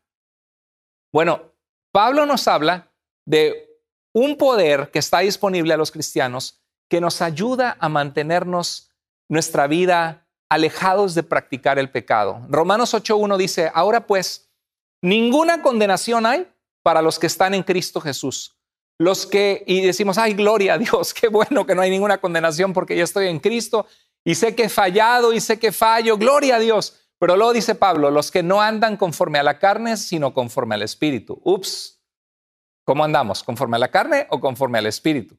Bueno, 1.11 1.52
Pablo 1.93 2.25
nos 2.25 2.47
habla 2.47 2.91
de 3.23 3.69
un 4.13 4.35
poder 4.35 4.89
que 4.91 4.97
está 4.97 5.19
disponible 5.19 5.75
a 5.75 5.77
los 5.77 5.91
cristianos 5.91 6.59
que 6.89 6.99
nos 6.99 7.21
ayuda 7.21 7.77
a 7.79 7.87
mantenernos 7.87 8.89
nuestra 9.29 9.67
vida 9.67 10.27
alejados 10.49 11.13
de 11.13 11.21
practicar 11.21 11.77
el 11.77 11.91
pecado. 11.91 12.41
Romanos 12.49 12.95
8.1 12.95 13.37
dice, 13.37 13.71
ahora 13.73 14.07
pues, 14.07 14.49
ninguna 15.03 15.61
condenación 15.61 16.25
hay 16.25 16.47
para 16.81 17.03
los 17.03 17.19
que 17.19 17.27
están 17.27 17.53
en 17.53 17.61
Cristo 17.61 18.01
Jesús. 18.01 18.55
Los 18.97 19.27
que, 19.27 19.63
y 19.67 19.81
decimos, 19.81 20.17
ay, 20.17 20.33
gloria 20.33 20.73
a 20.73 20.77
Dios, 20.79 21.13
qué 21.13 21.27
bueno 21.27 21.65
que 21.67 21.75
no 21.75 21.83
hay 21.83 21.91
ninguna 21.91 22.19
condenación 22.19 22.73
porque 22.73 22.97
yo 22.97 23.03
estoy 23.03 23.27
en 23.27 23.39
Cristo 23.39 23.85
y 24.23 24.33
sé 24.33 24.55
que 24.55 24.63
he 24.63 24.69
fallado 24.69 25.31
y 25.31 25.39
sé 25.39 25.59
que 25.59 25.71
fallo, 25.71 26.17
gloria 26.17 26.55
a 26.55 26.59
Dios. 26.59 27.02
Pero 27.23 27.37
luego 27.37 27.53
dice 27.53 27.73
Pablo, 27.73 28.11
los 28.11 28.31
que 28.31 28.43
no 28.43 28.59
andan 28.59 28.97
conforme 28.97 29.39
a 29.39 29.43
la 29.43 29.57
carne, 29.57 29.95
sino 29.95 30.33
conforme 30.33 30.75
al 30.75 30.81
Espíritu. 30.81 31.39
Ups, 31.45 32.03
¿cómo 32.83 33.05
andamos? 33.05 33.43
¿Conforme 33.43 33.77
a 33.77 33.79
la 33.79 33.87
carne 33.87 34.27
o 34.29 34.41
conforme 34.41 34.79
al 34.79 34.87
Espíritu? 34.87 35.37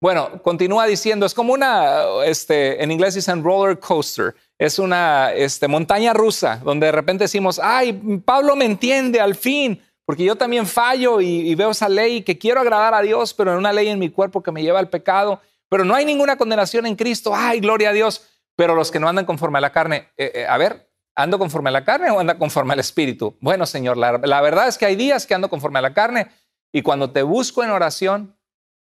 Bueno, 0.00 0.40
continúa 0.40 0.86
diciendo, 0.86 1.26
es 1.26 1.34
como 1.34 1.52
una, 1.52 2.24
este, 2.24 2.82
en 2.82 2.90
inglés 2.90 3.16
dicen 3.16 3.44
roller 3.44 3.78
coaster, 3.78 4.34
es 4.56 4.78
una 4.78 5.34
este, 5.34 5.68
montaña 5.68 6.14
rusa, 6.14 6.56
donde 6.64 6.86
de 6.86 6.92
repente 6.92 7.24
decimos, 7.24 7.60
ay, 7.62 7.92
Pablo 8.24 8.56
me 8.56 8.64
entiende 8.64 9.20
al 9.20 9.34
fin, 9.34 9.82
porque 10.06 10.24
yo 10.24 10.36
también 10.36 10.66
fallo 10.66 11.20
y, 11.20 11.54
veo 11.54 11.72
esa 11.72 11.90
ley 11.90 12.22
que 12.22 12.38
quiero 12.38 12.62
agradar 12.62 12.94
a 12.94 13.02
Dios, 13.02 13.34
pero 13.34 13.52
en 13.52 13.58
una 13.58 13.74
ley 13.74 13.88
en 13.88 13.98
mi 13.98 14.08
cuerpo 14.08 14.42
que 14.42 14.52
me 14.52 14.62
lleva 14.62 14.78
al 14.78 14.88
pecado, 14.88 15.42
pero 15.68 15.84
no 15.84 15.94
hay 15.94 16.06
ninguna 16.06 16.38
condenación 16.38 16.86
en 16.86 16.96
Cristo, 16.96 17.34
ay, 17.36 17.60
gloria 17.60 17.90
a 17.90 17.92
Dios, 17.92 18.26
pero 18.56 18.74
los 18.74 18.90
que 18.90 19.00
no 19.00 19.06
andan 19.06 19.26
conforme 19.26 19.58
a 19.58 19.60
la 19.60 19.70
carne, 19.70 20.08
eh, 20.16 20.32
eh, 20.34 20.46
a 20.48 20.56
ver, 20.56 20.93
¿Ando 21.16 21.38
conforme 21.38 21.68
a 21.68 21.72
la 21.72 21.84
carne 21.84 22.10
o 22.10 22.18
anda 22.18 22.38
conforme 22.38 22.72
al 22.72 22.80
espíritu? 22.80 23.36
Bueno, 23.40 23.66
Señor, 23.66 23.96
la, 23.96 24.40
verdad 24.40 24.66
es 24.66 24.78
que 24.78 24.86
hay 24.86 24.96
días 24.96 25.26
que 25.26 25.34
ando 25.34 25.48
conforme 25.48 25.78
a 25.78 25.82
la 25.82 25.94
carne 25.94 26.28
y 26.72 26.82
cuando 26.82 27.12
te 27.12 27.22
busco 27.22 27.62
en 27.62 27.70
oración 27.70 28.36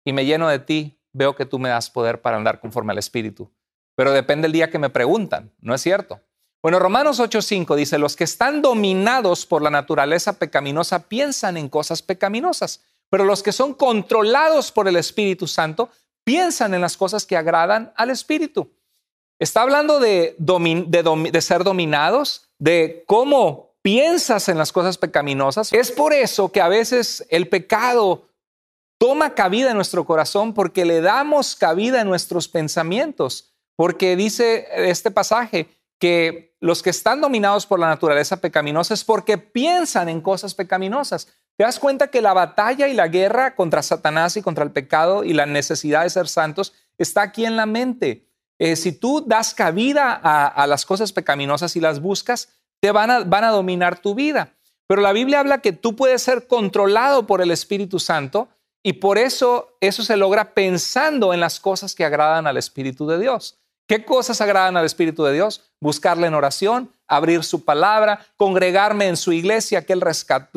y 0.06 0.14
me 0.14 0.26
lleno 0.26 0.48
de 0.48 0.60
ti, 0.60 1.02
veo 1.12 1.36
que 1.36 1.46
tú 1.46 1.60
me 1.60 1.70
das 1.70 1.90
poder 1.90 2.22
para 2.22 2.38
andar 2.38 2.62
conforme 2.62 2.94
al 2.94 2.98
espíritu. 2.98 3.52
Pero 3.96 4.12
depende 4.12 4.48
el 4.48 4.54
día 4.54 4.70
que 4.70 4.80
me 4.80 4.90
preguntan, 4.90 5.52
¿no 5.60 5.74
es 5.74 5.82
cierto? 5.82 6.22
Bueno, 6.62 6.80
Romanos 6.80 7.20
8:5 7.20 7.76
dice, 7.76 7.98
los 7.98 8.16
que 8.16 8.24
están 8.24 8.62
dominados 8.62 9.46
por 9.46 9.62
la 9.62 9.70
naturaleza 9.70 10.40
pecaminosa 10.40 11.10
piensan 11.10 11.58
en 11.58 11.68
cosas 11.68 12.02
pecaminosas, 12.02 12.82
pero 13.10 13.26
los 13.26 13.44
que 13.44 13.52
son 13.52 13.74
controlados 13.74 14.72
por 14.72 14.88
el 14.88 14.96
Espíritu 14.96 15.46
Santo 15.46 15.90
piensan 16.24 16.74
en 16.74 16.80
las 16.80 16.96
cosas 16.96 17.26
que 17.26 17.36
agradan 17.36 17.92
al 17.98 18.10
Espíritu. 18.10 18.72
Está 19.40 19.62
hablando 19.62 20.00
de, 20.00 20.36
de, 20.38 21.42
ser 21.42 21.64
dominados, 21.64 22.50
de 22.60 23.04
cómo 23.08 23.76
piensas 23.82 24.48
en 24.48 24.58
las 24.58 24.72
cosas 24.72 24.98
pecaminosas. 24.98 25.74
Es 25.74 25.92
por 25.92 26.14
eso 26.14 26.52
que 26.52 26.62
a 26.62 26.70
veces 26.70 27.26
el 27.30 27.50
pecado 27.50 28.30
toma 28.98 29.36
cabida 29.36 29.72
en 29.72 29.76
nuestro 29.76 30.06
corazón 30.06 30.54
porque 30.54 30.86
le 30.86 31.02
damos 31.02 31.56
cabida 31.56 32.02
en 32.02 32.08
nuestros 32.08 32.48
pensamientos. 32.48 33.54
Porque 33.76 34.16
dice 34.16 34.68
este 34.76 35.12
pasaje 35.12 35.68
que 36.00 36.56
los 36.60 36.82
que 36.82 36.92
están 36.92 37.20
dominados 37.20 37.66
por 37.66 37.80
la 37.80 37.88
naturaleza 37.88 38.38
pecaminosa 38.38 38.94
es 38.94 39.04
porque 39.04 39.38
piensan 39.38 40.08
en 40.08 40.22
cosas 40.22 40.54
pecaminosas. 40.54 41.28
Te 41.58 41.64
das 41.64 41.80
cuenta 41.80 42.08
que 42.08 42.22
la 42.22 42.34
batalla 42.34 42.88
y 42.88 42.94
la 42.94 43.08
guerra 43.08 43.56
contra 43.56 43.84
Satanás 43.84 44.38
y 44.38 44.42
contra 44.42 44.64
el 44.64 44.72
pecado 44.72 45.24
y 45.24 45.34
la 45.34 45.46
necesidad 45.46 46.04
de 46.04 46.10
ser 46.10 46.28
santos 46.28 46.74
está 46.98 47.22
aquí 47.22 47.46
en 47.46 47.58
la 47.58 47.66
mente. 47.66 48.28
Eh, 48.60 48.76
si 48.76 48.92
tú 48.92 49.24
das 49.26 49.54
cabida 49.54 50.14
a, 50.14 50.68
las 50.68 50.86
cosas 50.86 51.12
pecaminosas 51.12 51.76
y 51.76 51.80
las 51.80 52.00
buscas, 52.02 52.50
te 52.80 52.92
van 52.92 53.12
a, 53.12 53.20
van 53.24 53.44
a 53.44 53.52
dominar 53.52 54.00
tu 54.00 54.16
vida. 54.16 54.54
Pero 54.88 55.02
la 55.02 55.12
Biblia 55.12 55.40
habla 55.40 55.62
que 55.62 55.72
tú 55.72 55.96
puedes 55.96 56.22
ser 56.22 56.48
controlado 56.48 57.26
por 57.26 57.42
el 57.42 57.52
Espíritu 57.52 58.00
Santo 58.00 58.50
y 58.84 58.94
por 58.94 59.18
eso 59.18 59.78
eso 59.80 60.04
se 60.04 60.18
logra 60.18 60.54
pensando 60.54 61.34
en 61.34 61.40
las 61.40 61.60
cosas 61.60 61.96
que 61.96 62.06
agradan 62.06 62.48
al 62.48 62.58
Espíritu 62.58 63.08
de 63.08 63.20
Dios. 63.20 63.60
¿Qué 63.88 64.06
cosas 64.06 64.40
agradan 64.40 64.78
al 64.78 64.86
Espíritu 64.86 65.24
de 65.24 65.34
Dios? 65.34 65.74
Buscarle 65.82 66.28
en 66.28 66.34
oración, 66.34 66.92
abrir 67.08 67.44
su 67.44 67.66
palabra, 67.66 68.26
congregarme 68.38 69.08
en 69.08 69.18
su 69.18 69.34
iglesia 69.34 69.86
que, 69.86 70.00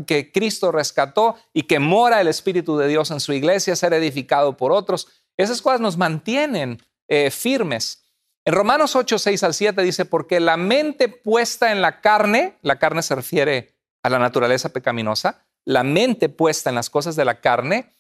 que 0.06 0.32
Cristo 0.32 0.70
rescató 0.70 1.36
y 1.52 1.64
que 1.64 1.78
mora 1.78 2.20
el 2.20 2.28
Espíritu 2.28 2.76
de 2.76 2.88
Dios 2.88 3.10
en 3.10 3.20
su 3.20 3.32
iglesia, 3.32 3.74
ser 3.74 3.92
edificado 3.94 4.56
por 4.56 4.72
otros. 4.72 5.08
Esas 5.36 5.60
cosas 5.60 5.80
nos 5.80 5.96
mantienen 5.96 6.82
eh, 7.08 7.30
firmes. 7.30 8.04
En 8.44 8.54
Romanos 8.54 8.94
8, 8.94 9.18
6 9.18 9.42
al 9.42 9.54
7 9.54 9.82
dice, 9.82 10.04
porque 10.04 10.38
la 10.40 10.56
mente 10.56 11.08
puesta 11.08 11.72
en 11.72 11.82
la 11.82 12.00
carne, 12.00 12.58
la 12.62 12.78
carne 12.78 13.02
se 13.02 13.14
refiere 13.14 13.74
a 14.02 14.10
la 14.10 14.18
naturaleza 14.18 14.68
pecaminosa, 14.68 15.44
la 15.64 15.82
mente 15.82 16.28
puesta 16.28 16.70
en 16.70 16.76
las 16.76 16.90
cosas 16.90 17.16
de 17.16 17.24
la 17.24 17.40
carne, 17.40 17.92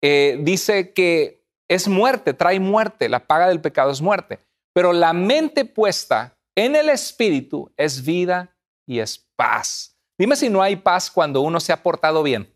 eh, 0.00 0.38
dice 0.40 0.92
que 0.92 1.44
es 1.68 1.88
muerte, 1.88 2.34
trae 2.34 2.60
muerte, 2.60 3.08
la 3.08 3.26
paga 3.26 3.48
del 3.48 3.60
pecado 3.60 3.90
es 3.90 4.00
muerte, 4.00 4.38
pero 4.72 4.92
la 4.92 5.12
mente 5.12 5.64
puesta 5.64 6.38
en 6.54 6.76
el 6.76 6.88
espíritu 6.88 7.72
es 7.76 8.04
vida 8.04 8.54
y 8.86 9.00
es 9.00 9.18
paz. 9.36 9.96
Dime 10.18 10.36
si 10.36 10.48
no 10.48 10.62
hay 10.62 10.76
paz 10.76 11.10
cuando 11.10 11.40
uno 11.40 11.60
se 11.60 11.72
ha 11.72 11.82
portado 11.82 12.22
bien. 12.22 12.54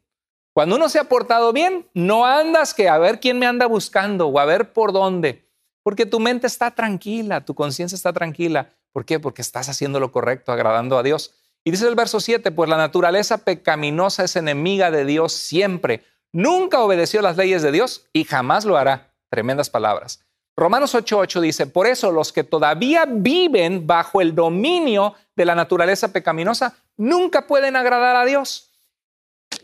Cuando 0.54 0.76
uno 0.76 0.88
se 0.88 0.98
ha 0.98 1.04
portado 1.04 1.52
bien, 1.52 1.88
no 1.92 2.24
andas 2.24 2.72
que 2.72 2.88
a 2.88 2.98
ver 2.98 3.20
quién 3.20 3.38
me 3.38 3.46
anda 3.46 3.66
buscando 3.66 4.28
o 4.28 4.38
a 4.38 4.44
ver 4.44 4.72
por 4.72 4.92
dónde. 4.92 5.45
Porque 5.86 6.04
tu 6.04 6.18
mente 6.18 6.48
está 6.48 6.72
tranquila, 6.72 7.44
tu 7.44 7.54
conciencia 7.54 7.94
está 7.94 8.12
tranquila. 8.12 8.72
¿Por 8.90 9.04
qué? 9.04 9.20
Porque 9.20 9.40
estás 9.40 9.68
haciendo 9.68 10.00
lo 10.00 10.10
correcto, 10.10 10.50
agradando 10.50 10.98
a 10.98 11.04
Dios. 11.04 11.34
Y 11.62 11.70
dice 11.70 11.86
el 11.86 11.94
verso 11.94 12.18
7, 12.18 12.50
pues 12.50 12.68
la 12.68 12.76
naturaleza 12.76 13.44
pecaminosa 13.44 14.24
es 14.24 14.34
enemiga 14.34 14.90
de 14.90 15.04
Dios 15.04 15.32
siempre. 15.32 16.02
Nunca 16.32 16.80
obedeció 16.80 17.22
las 17.22 17.36
leyes 17.36 17.62
de 17.62 17.70
Dios 17.70 18.04
y 18.12 18.24
jamás 18.24 18.64
lo 18.64 18.76
hará. 18.76 19.14
Tremendas 19.30 19.70
palabras. 19.70 20.24
Romanos 20.56 20.92
8:8 20.92 21.40
dice, 21.40 21.68
por 21.68 21.86
eso 21.86 22.10
los 22.10 22.32
que 22.32 22.42
todavía 22.42 23.04
viven 23.08 23.86
bajo 23.86 24.20
el 24.20 24.34
dominio 24.34 25.14
de 25.36 25.44
la 25.44 25.54
naturaleza 25.54 26.12
pecaminosa 26.12 26.74
nunca 26.96 27.46
pueden 27.46 27.76
agradar 27.76 28.16
a 28.16 28.24
Dios. 28.24 28.72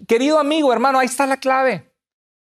Querido 0.06 0.38
amigo, 0.38 0.72
hermano, 0.72 1.00
ahí 1.00 1.06
está 1.06 1.26
la 1.26 1.38
clave. 1.38 1.92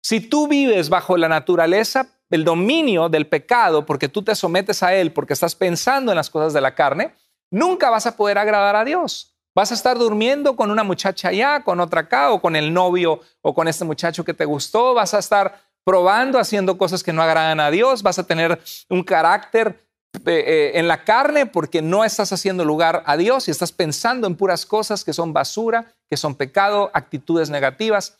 Si 0.03 0.19
tú 0.19 0.47
vives 0.47 0.89
bajo 0.89 1.17
la 1.17 1.29
naturaleza 1.29 2.20
el 2.31 2.43
dominio 2.43 3.09
del 3.09 3.27
pecado, 3.27 3.85
porque 3.85 4.09
tú 4.09 4.23
te 4.23 4.35
sometes 4.35 4.81
a 4.83 4.93
él, 4.93 5.11
porque 5.11 5.33
estás 5.33 5.55
pensando 5.55 6.11
en 6.11 6.15
las 6.15 6.29
cosas 6.29 6.53
de 6.53 6.61
la 6.61 6.73
carne, 6.73 7.13
nunca 7.51 7.89
vas 7.89 8.05
a 8.05 8.15
poder 8.15 8.37
agradar 8.37 8.75
a 8.75 8.85
Dios. 8.85 9.35
Vas 9.53 9.71
a 9.71 9.73
estar 9.73 9.97
durmiendo 9.97 10.55
con 10.55 10.71
una 10.71 10.83
muchacha 10.83 11.27
allá, 11.27 11.63
con 11.63 11.79
otra 11.81 12.01
acá, 12.01 12.31
o 12.31 12.41
con 12.41 12.55
el 12.55 12.73
novio, 12.73 13.19
o 13.41 13.53
con 13.53 13.67
este 13.67 13.83
muchacho 13.83 14.23
que 14.23 14.33
te 14.33 14.45
gustó. 14.45 14.93
Vas 14.93 15.13
a 15.13 15.19
estar 15.19 15.61
probando, 15.83 16.39
haciendo 16.39 16.77
cosas 16.77 17.03
que 17.03 17.11
no 17.11 17.21
agradan 17.21 17.59
a 17.59 17.69
Dios. 17.69 18.01
Vas 18.01 18.17
a 18.17 18.25
tener 18.25 18.59
un 18.89 19.03
carácter 19.03 19.83
eh, 20.13 20.19
eh, 20.25 20.71
en 20.75 20.87
la 20.87 21.03
carne 21.03 21.45
porque 21.45 21.81
no 21.81 22.03
estás 22.03 22.31
haciendo 22.31 22.63
lugar 22.63 23.03
a 23.05 23.17
Dios 23.17 23.47
y 23.47 23.51
estás 23.51 23.71
pensando 23.71 24.27
en 24.27 24.35
puras 24.35 24.65
cosas 24.65 25.03
que 25.03 25.13
son 25.13 25.33
basura, 25.33 25.93
que 26.09 26.17
son 26.17 26.35
pecado, 26.35 26.91
actitudes 26.93 27.49
negativas. 27.49 28.17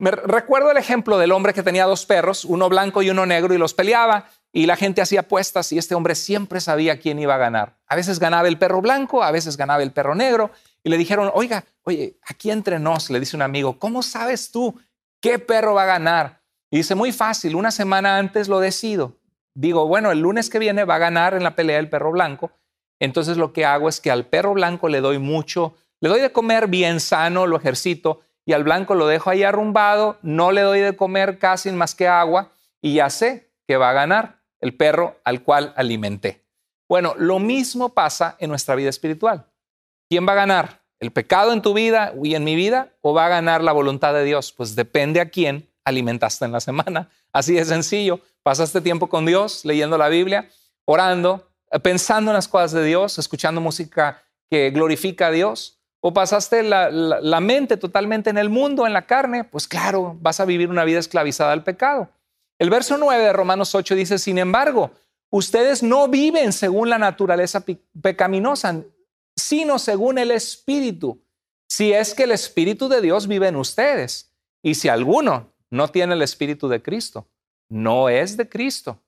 Recuerdo 0.00 0.70
el 0.70 0.78
ejemplo 0.78 1.18
del 1.18 1.30
hombre 1.30 1.52
que 1.52 1.62
tenía 1.62 1.84
dos 1.84 2.06
perros, 2.06 2.46
uno 2.46 2.70
blanco 2.70 3.02
y 3.02 3.10
uno 3.10 3.26
negro, 3.26 3.52
y 3.52 3.58
los 3.58 3.74
peleaba, 3.74 4.24
y 4.50 4.64
la 4.64 4.76
gente 4.76 5.02
hacía 5.02 5.20
apuestas, 5.20 5.70
y 5.72 5.78
este 5.78 5.94
hombre 5.94 6.14
siempre 6.14 6.60
sabía 6.60 6.98
quién 6.98 7.18
iba 7.18 7.34
a 7.34 7.38
ganar. 7.38 7.76
A 7.86 7.96
veces 7.96 8.18
ganaba 8.18 8.48
el 8.48 8.56
perro 8.56 8.80
blanco, 8.80 9.22
a 9.22 9.30
veces 9.30 9.58
ganaba 9.58 9.82
el 9.82 9.92
perro 9.92 10.14
negro, 10.14 10.52
y 10.82 10.88
le 10.88 10.96
dijeron, 10.96 11.30
oiga, 11.34 11.66
oye, 11.82 12.18
aquí 12.26 12.50
entre 12.50 12.78
nos, 12.78 13.10
le 13.10 13.20
dice 13.20 13.36
un 13.36 13.42
amigo, 13.42 13.78
¿cómo 13.78 14.02
sabes 14.02 14.50
tú 14.50 14.74
qué 15.20 15.38
perro 15.38 15.74
va 15.74 15.82
a 15.82 15.86
ganar? 15.86 16.40
Y 16.70 16.78
dice, 16.78 16.94
muy 16.94 17.12
fácil, 17.12 17.54
una 17.54 17.70
semana 17.70 18.16
antes 18.16 18.48
lo 18.48 18.58
decido. 18.58 19.18
Digo, 19.52 19.86
bueno, 19.86 20.12
el 20.12 20.20
lunes 20.20 20.48
que 20.48 20.58
viene 20.58 20.84
va 20.84 20.94
a 20.94 20.98
ganar 20.98 21.34
en 21.34 21.42
la 21.42 21.54
pelea 21.54 21.78
el 21.78 21.90
perro 21.90 22.10
blanco. 22.12 22.52
Entonces 23.00 23.36
lo 23.36 23.52
que 23.52 23.66
hago 23.66 23.88
es 23.88 24.00
que 24.00 24.10
al 24.10 24.24
perro 24.24 24.54
blanco 24.54 24.88
le 24.88 25.02
doy 25.02 25.18
mucho, 25.18 25.74
le 26.00 26.08
doy 26.08 26.20
de 26.20 26.32
comer 26.32 26.68
bien 26.68 27.00
sano, 27.00 27.46
lo 27.46 27.58
ejercito, 27.58 28.20
y 28.50 28.52
al 28.52 28.64
blanco 28.64 28.96
lo 28.96 29.06
dejo 29.06 29.30
ahí 29.30 29.44
arrumbado, 29.44 30.18
no 30.22 30.50
le 30.50 30.62
doy 30.62 30.80
de 30.80 30.96
comer 30.96 31.38
casi 31.38 31.70
más 31.70 31.94
que 31.94 32.08
agua 32.08 32.50
y 32.82 32.94
ya 32.94 33.08
sé 33.08 33.52
que 33.68 33.76
va 33.76 33.90
a 33.90 33.92
ganar 33.92 34.40
el 34.58 34.76
perro 34.76 35.20
al 35.22 35.44
cual 35.44 35.72
alimenté. 35.76 36.44
Bueno, 36.88 37.14
lo 37.16 37.38
mismo 37.38 37.94
pasa 37.94 38.34
en 38.40 38.50
nuestra 38.50 38.74
vida 38.74 38.88
espiritual. 38.88 39.46
¿Quién 40.08 40.26
va 40.26 40.32
a 40.32 40.34
ganar? 40.34 40.80
¿El 40.98 41.12
pecado 41.12 41.52
en 41.52 41.62
tu 41.62 41.74
vida 41.74 42.12
y 42.20 42.34
en 42.34 42.42
mi 42.42 42.56
vida 42.56 42.92
o 43.02 43.14
va 43.14 43.26
a 43.26 43.28
ganar 43.28 43.62
la 43.62 43.70
voluntad 43.70 44.14
de 44.14 44.24
Dios? 44.24 44.50
Pues 44.50 44.74
depende 44.74 45.20
a 45.20 45.30
quién 45.30 45.70
alimentaste 45.84 46.44
en 46.44 46.50
la 46.50 46.58
semana. 46.58 47.08
Así 47.32 47.54
de 47.54 47.64
sencillo. 47.64 48.18
Pasaste 48.42 48.80
tiempo 48.80 49.08
con 49.08 49.26
Dios, 49.26 49.64
leyendo 49.64 49.96
la 49.96 50.08
Biblia, 50.08 50.48
orando, 50.86 51.48
pensando 51.84 52.32
en 52.32 52.34
las 52.34 52.48
cosas 52.48 52.72
de 52.72 52.82
Dios, 52.82 53.16
escuchando 53.16 53.60
música 53.60 54.24
que 54.50 54.70
glorifica 54.70 55.28
a 55.28 55.30
Dios 55.30 55.79
o 56.00 56.14
pasaste 56.14 56.62
la, 56.62 57.40
mente 57.40 57.76
totalmente 57.76 58.30
en 58.30 58.38
el 58.38 58.48
mundo, 58.48 58.86
en 58.86 58.92
la 58.92 59.06
carne, 59.06 59.44
pues 59.44 59.68
claro, 59.68 60.16
vas 60.20 60.40
a 60.40 60.46
vivir 60.46 60.70
una 60.70 60.84
vida 60.84 60.98
esclavizada 60.98 61.52
al 61.52 61.62
pecado. 61.62 62.08
El 62.58 62.70
verso 62.70 62.96
9 62.96 63.22
de 63.22 63.32
Romanos 63.32 63.74
8 63.74 63.94
dice, 63.94 64.18
sin 64.18 64.38
embargo, 64.38 64.92
ustedes 65.30 65.82
no 65.82 66.08
viven 66.08 66.52
según 66.52 66.88
la 66.88 66.98
naturaleza 66.98 67.64
pecaminosa, 68.00 68.82
sino 69.36 69.78
según 69.78 70.18
el 70.18 70.30
Espíritu, 70.30 71.22
si 71.68 71.92
es 71.92 72.14
que 72.14 72.24
el 72.24 72.32
Espíritu 72.32 72.88
de 72.88 73.00
Dios 73.00 73.26
vive 73.26 73.48
en 73.48 73.56
ustedes. 73.56 74.32
Y 74.62 74.74
si 74.74 74.88
alguno 74.88 75.52
no 75.70 75.88
tiene 75.88 76.14
el 76.14 76.22
Espíritu 76.22 76.68
de 76.68 76.82
Cristo, 76.82 77.28
no 77.68 78.08
es 78.08 78.36
de 78.36 78.48
Cristo. 78.48 79.02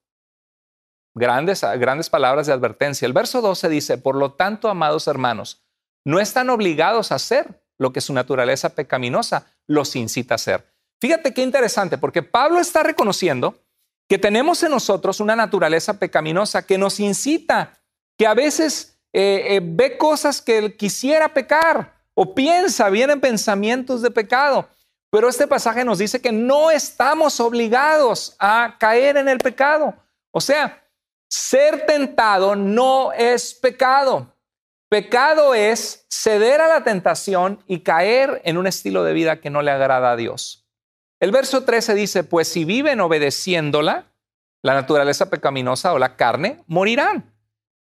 Grandes, 1.14 1.62
grandes 1.78 2.09
palabras 2.09 2.47
de 2.47 2.53
advertencia. 2.55 3.05
El 3.05 3.12
verso 3.12 3.43
12 3.43 3.68
dice, 3.68 3.99
por 3.99 4.14
lo 4.14 4.32
tanto, 4.32 4.68
amados 4.68 5.09
hermanos, 5.09 5.61
no 6.05 6.20
están 6.20 6.50
obligados 6.50 7.12
a 7.12 7.16
hacer 7.16 7.62
lo 7.78 7.92
que 7.92 8.00
su 8.00 8.12
naturaleza 8.12 8.70
pecaminosa 8.70 9.46
los 9.66 9.96
incita 9.96 10.34
a 10.34 10.36
hacer. 10.36 10.66
Fíjate 11.00 11.34
qué 11.34 11.42
interesante, 11.42 11.98
porque 11.98 12.22
Pablo 12.22 12.61
está 12.61 12.82
reconociendo 12.82 13.57
que 14.09 14.18
tenemos 14.18 14.62
en 14.62 14.70
nosotros 14.70 15.20
una 15.20 15.34
naturaleza 15.34 15.98
pecaminosa 15.98 16.66
que 16.66 16.78
nos 16.78 17.00
incita, 17.00 17.80
que 18.18 18.26
a 18.26 18.34
veces 18.34 18.98
eh, 19.12 19.57
eh, 19.57 19.61
ve 19.62 19.98
cosas 19.98 20.40
que 20.40 20.59
él 20.59 20.76
quisiera 20.76 21.32
pecar 21.32 21.94
o 22.14 22.34
piensa, 22.34 22.90
vienen 22.90 23.20
pensamientos 23.20 24.03
de 24.03 24.11
pecado. 24.11 24.68
Pero 25.11 25.28
este 25.28 25.46
pasaje 25.46 25.84
nos 25.84 25.98
dice 25.98 26.20
que 26.20 26.32
no 26.32 26.70
estamos 26.70 27.38
obligados 27.40 28.34
a 28.38 28.76
caer 28.78 29.16
en 29.16 29.28
el 29.28 29.38
pecado. 29.38 29.94
O 30.30 30.40
sea, 30.40 30.82
ser 31.28 31.84
tentado 31.84 32.57
no 32.57 33.12
es 33.12 33.55
pecado. 33.55 34.31
Pecado 34.93 35.55
es 35.55 36.05
ceder 36.11 36.61
a 36.61 36.68
la 36.68 36.84
tentación 36.84 37.64
y 37.66 37.78
caer 37.78 38.43
en 38.45 38.59
un 38.59 38.66
estilo 38.66 39.05
de 39.05 39.14
vida 39.14 39.40
que 39.40 39.49
no 39.49 39.62
le 39.62 39.70
agrada 39.70 40.12
a 40.12 40.16
Dios. 40.16 40.66
El 41.18 41.32
verso 41.32 41.64
13 41.64 41.95
dice, 41.95 42.24
pues 42.24 42.47
si 42.47 42.66
viven 42.66 43.01
obedeciéndola, 43.01 44.12
la 44.62 44.74
naturaleza 44.74 45.30
pecaminosa 45.30 45.95
o 45.95 45.99
la 45.99 46.16
carne, 46.16 46.62
morirán. 46.66 47.34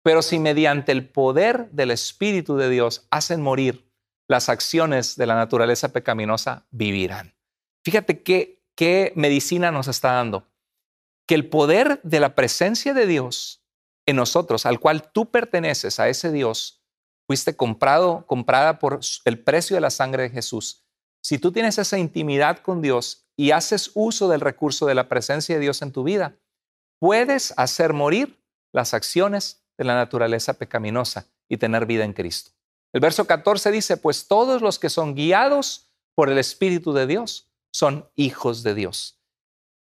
Pero 0.04 0.22
si 0.22 0.40
mediante 0.40 0.94
el 0.94 1.06
poder 1.06 1.70
del 1.72 1.92
Espíritu 1.92 2.56
de 2.56 2.70
Dios 2.70 3.08
hacen 3.12 3.42
morir 3.42 3.92
las 4.30 4.48
acciones 4.48 5.18
de 5.18 5.26
la 5.26 5.36
naturaleza 5.36 5.90
pecaminosa, 5.90 6.66
vivirán. 6.72 7.36
Fíjate 7.84 8.24
qué, 8.24 8.64
qué 8.74 9.12
medicina 9.18 9.70
nos 9.70 9.90
está 9.90 10.14
dando. 10.14 10.48
Que 11.28 11.36
el 11.36 11.50
poder 11.50 12.00
de 12.04 12.22
la 12.22 12.36
presencia 12.36 12.94
de 12.94 13.06
Dios 13.06 13.66
en 14.06 14.16
nosotros, 14.16 14.66
al 14.66 14.80
cual 14.80 15.12
tú 15.12 15.30
perteneces, 15.30 16.00
a 16.00 16.08
ese 16.08 16.32
Dios, 16.32 16.81
fuiste 17.32 17.56
comprado, 17.56 18.26
comprada 18.26 18.78
por 18.78 19.00
el 19.24 19.40
precio 19.40 19.78
de 19.78 19.80
la 19.80 19.90
sangre 19.90 20.24
de 20.24 20.32
Jesús. 20.32 20.84
Si 21.24 21.38
tú 21.38 21.54
tienes 21.54 21.78
esa 21.78 21.98
intimidad 21.98 22.58
con 22.58 22.82
Dios 22.82 23.26
y 23.38 23.52
haces 23.52 23.92
uso 23.94 24.28
del 24.28 24.42
recurso 24.42 24.86
de 24.86 24.96
la 24.96 25.08
presencia 25.08 25.56
de 25.56 25.62
Dios 25.62 25.82
en 25.82 25.94
tu 25.94 26.04
vida, 26.04 26.36
puedes 27.00 27.54
hacer 27.56 27.94
morir 27.94 28.38
las 28.74 28.94
acciones 28.94 29.64
de 29.78 29.86
la 29.86 29.96
naturaleza 29.96 30.56
pecaminosa 30.56 31.26
y 31.48 31.56
tener 31.56 31.86
vida 31.86 32.04
en 32.04 32.12
Cristo. 32.12 32.52
El 32.92 33.00
verso 33.00 33.26
14 33.26 33.72
dice, 33.72 33.96
pues 33.96 34.28
todos 34.28 34.62
los 34.62 34.78
que 34.78 34.90
son 34.90 35.16
guiados 35.16 35.88
por 36.14 36.30
el 36.30 36.38
Espíritu 36.38 36.92
de 36.92 37.08
Dios 37.08 37.50
son 37.72 38.10
hijos 38.18 38.62
de 38.62 38.76
Dios. 38.76 39.22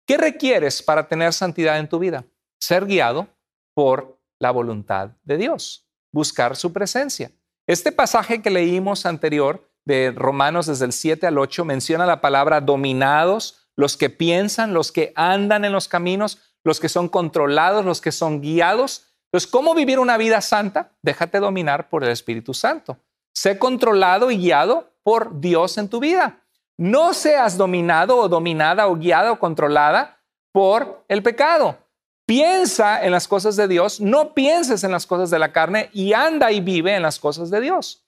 ¿Qué 0.06 0.16
requieres 0.16 0.82
para 0.82 1.08
tener 1.08 1.34
santidad 1.34 1.78
en 1.78 1.90
tu 1.90 1.98
vida? 1.98 2.24
Ser 2.58 2.86
guiado 2.86 3.28
por 3.74 4.18
la 4.38 4.50
voluntad 4.50 5.10
de 5.24 5.36
Dios, 5.36 5.83
buscar 6.14 6.54
su 6.54 6.72
presencia. 6.72 7.32
Este 7.66 7.90
pasaje 7.90 8.40
que 8.40 8.48
leímos 8.48 9.04
anterior 9.04 9.68
de 9.84 10.12
Romanos 10.16 10.66
desde 10.66 10.84
el 10.86 10.92
7 10.92 11.26
al 11.26 11.38
8 11.38 11.64
menciona 11.64 12.06
la 12.06 12.20
palabra 12.20 12.60
dominados, 12.60 13.66
los 13.76 13.96
que 13.96 14.10
piensan, 14.10 14.72
los 14.72 14.92
que 14.92 15.12
andan 15.16 15.64
en 15.64 15.72
los 15.72 15.88
caminos, 15.88 16.38
los 16.62 16.78
que 16.78 16.88
son 16.88 17.08
controlados, 17.08 17.84
los 17.84 18.00
que 18.00 18.12
son 18.12 18.40
guiados. 18.40 19.08
Entonces, 19.26 19.50
¿cómo 19.50 19.74
vivir 19.74 19.98
una 19.98 20.16
vida 20.16 20.40
santa? 20.40 20.92
Déjate 21.02 21.40
dominar 21.40 21.88
por 21.88 22.04
el 22.04 22.10
Espíritu 22.10 22.54
Santo. 22.54 22.96
Sé 23.34 23.58
controlado 23.58 24.30
y 24.30 24.38
guiado 24.38 24.92
por 25.02 25.40
Dios 25.40 25.76
en 25.78 25.88
tu 25.88 25.98
vida. 25.98 26.44
No 26.78 27.12
seas 27.12 27.56
dominado 27.58 28.16
o 28.18 28.28
dominada 28.28 28.86
o 28.86 28.94
guiada 28.94 29.32
o 29.32 29.40
controlada 29.40 30.20
por 30.52 31.04
el 31.08 31.24
pecado. 31.24 31.83
Piensa 32.26 33.04
en 33.04 33.12
las 33.12 33.28
cosas 33.28 33.56
de 33.56 33.68
Dios, 33.68 34.00
no 34.00 34.32
pienses 34.32 34.82
en 34.82 34.92
las 34.92 35.06
cosas 35.06 35.30
de 35.30 35.38
la 35.38 35.52
carne 35.52 35.90
y 35.92 36.14
anda 36.14 36.52
y 36.52 36.60
vive 36.60 36.94
en 36.94 37.02
las 37.02 37.18
cosas 37.18 37.50
de 37.50 37.60
Dios. 37.60 38.06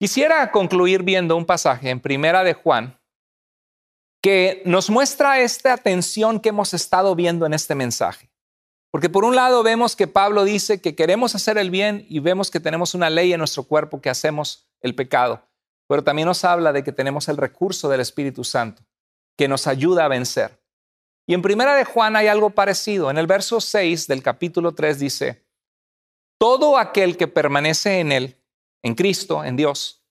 Quisiera 0.00 0.50
concluir 0.50 1.02
viendo 1.04 1.36
un 1.36 1.46
pasaje 1.46 1.90
en 1.90 2.00
Primera 2.00 2.42
de 2.42 2.54
Juan, 2.54 2.98
que 4.20 4.62
nos 4.64 4.90
muestra 4.90 5.40
esta 5.40 5.74
atención 5.74 6.40
que 6.40 6.48
hemos 6.48 6.74
estado 6.74 7.14
viendo 7.14 7.46
en 7.46 7.54
este 7.54 7.74
mensaje. 7.74 8.30
Porque 8.90 9.10
por 9.10 9.24
un 9.24 9.36
lado 9.36 9.62
vemos 9.62 9.96
que 9.96 10.06
Pablo 10.06 10.44
dice 10.44 10.80
que 10.80 10.94
queremos 10.94 11.34
hacer 11.34 11.58
el 11.58 11.70
bien 11.70 12.06
y 12.08 12.20
vemos 12.20 12.50
que 12.50 12.60
tenemos 12.60 12.94
una 12.94 13.10
ley 13.10 13.32
en 13.32 13.38
nuestro 13.38 13.64
cuerpo 13.64 14.00
que 14.00 14.08
hacemos 14.08 14.66
el 14.80 14.94
pecado. 14.94 15.46
Pero 15.88 16.02
también 16.02 16.26
nos 16.26 16.44
habla 16.44 16.72
de 16.72 16.82
que 16.82 16.92
tenemos 16.92 17.28
el 17.28 17.36
recurso 17.36 17.88
del 17.88 18.00
Espíritu 18.00 18.44
Santo 18.44 18.82
que 19.36 19.46
nos 19.48 19.66
ayuda 19.66 20.06
a 20.06 20.08
vencer. 20.08 20.63
Y 21.26 21.34
en 21.34 21.42
primera 21.42 21.74
de 21.74 21.84
Juan 21.84 22.16
hay 22.16 22.26
algo 22.26 22.50
parecido. 22.50 23.10
En 23.10 23.18
el 23.18 23.26
verso 23.26 23.60
6 23.60 24.06
del 24.06 24.22
capítulo 24.22 24.74
3 24.74 24.98
dice, 24.98 25.44
todo 26.38 26.76
aquel 26.76 27.16
que 27.16 27.28
permanece 27.28 28.00
en 28.00 28.12
él, 28.12 28.42
en 28.82 28.94
Cristo, 28.94 29.44
en 29.44 29.56
Dios, 29.56 30.04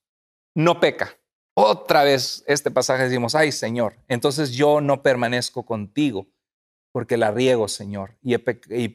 no 0.54 0.80
peca. 0.80 1.16
Otra 1.56 2.02
vez 2.02 2.42
este 2.48 2.70
pasaje 2.70 3.04
decimos, 3.04 3.36
ay 3.36 3.52
Señor, 3.52 3.96
entonces 4.08 4.50
yo 4.50 4.80
no 4.80 5.02
permanezco 5.02 5.64
contigo 5.64 6.26
porque 6.90 7.16
la 7.16 7.30
riego, 7.30 7.68
Señor, 7.68 8.16
y, 8.22 8.34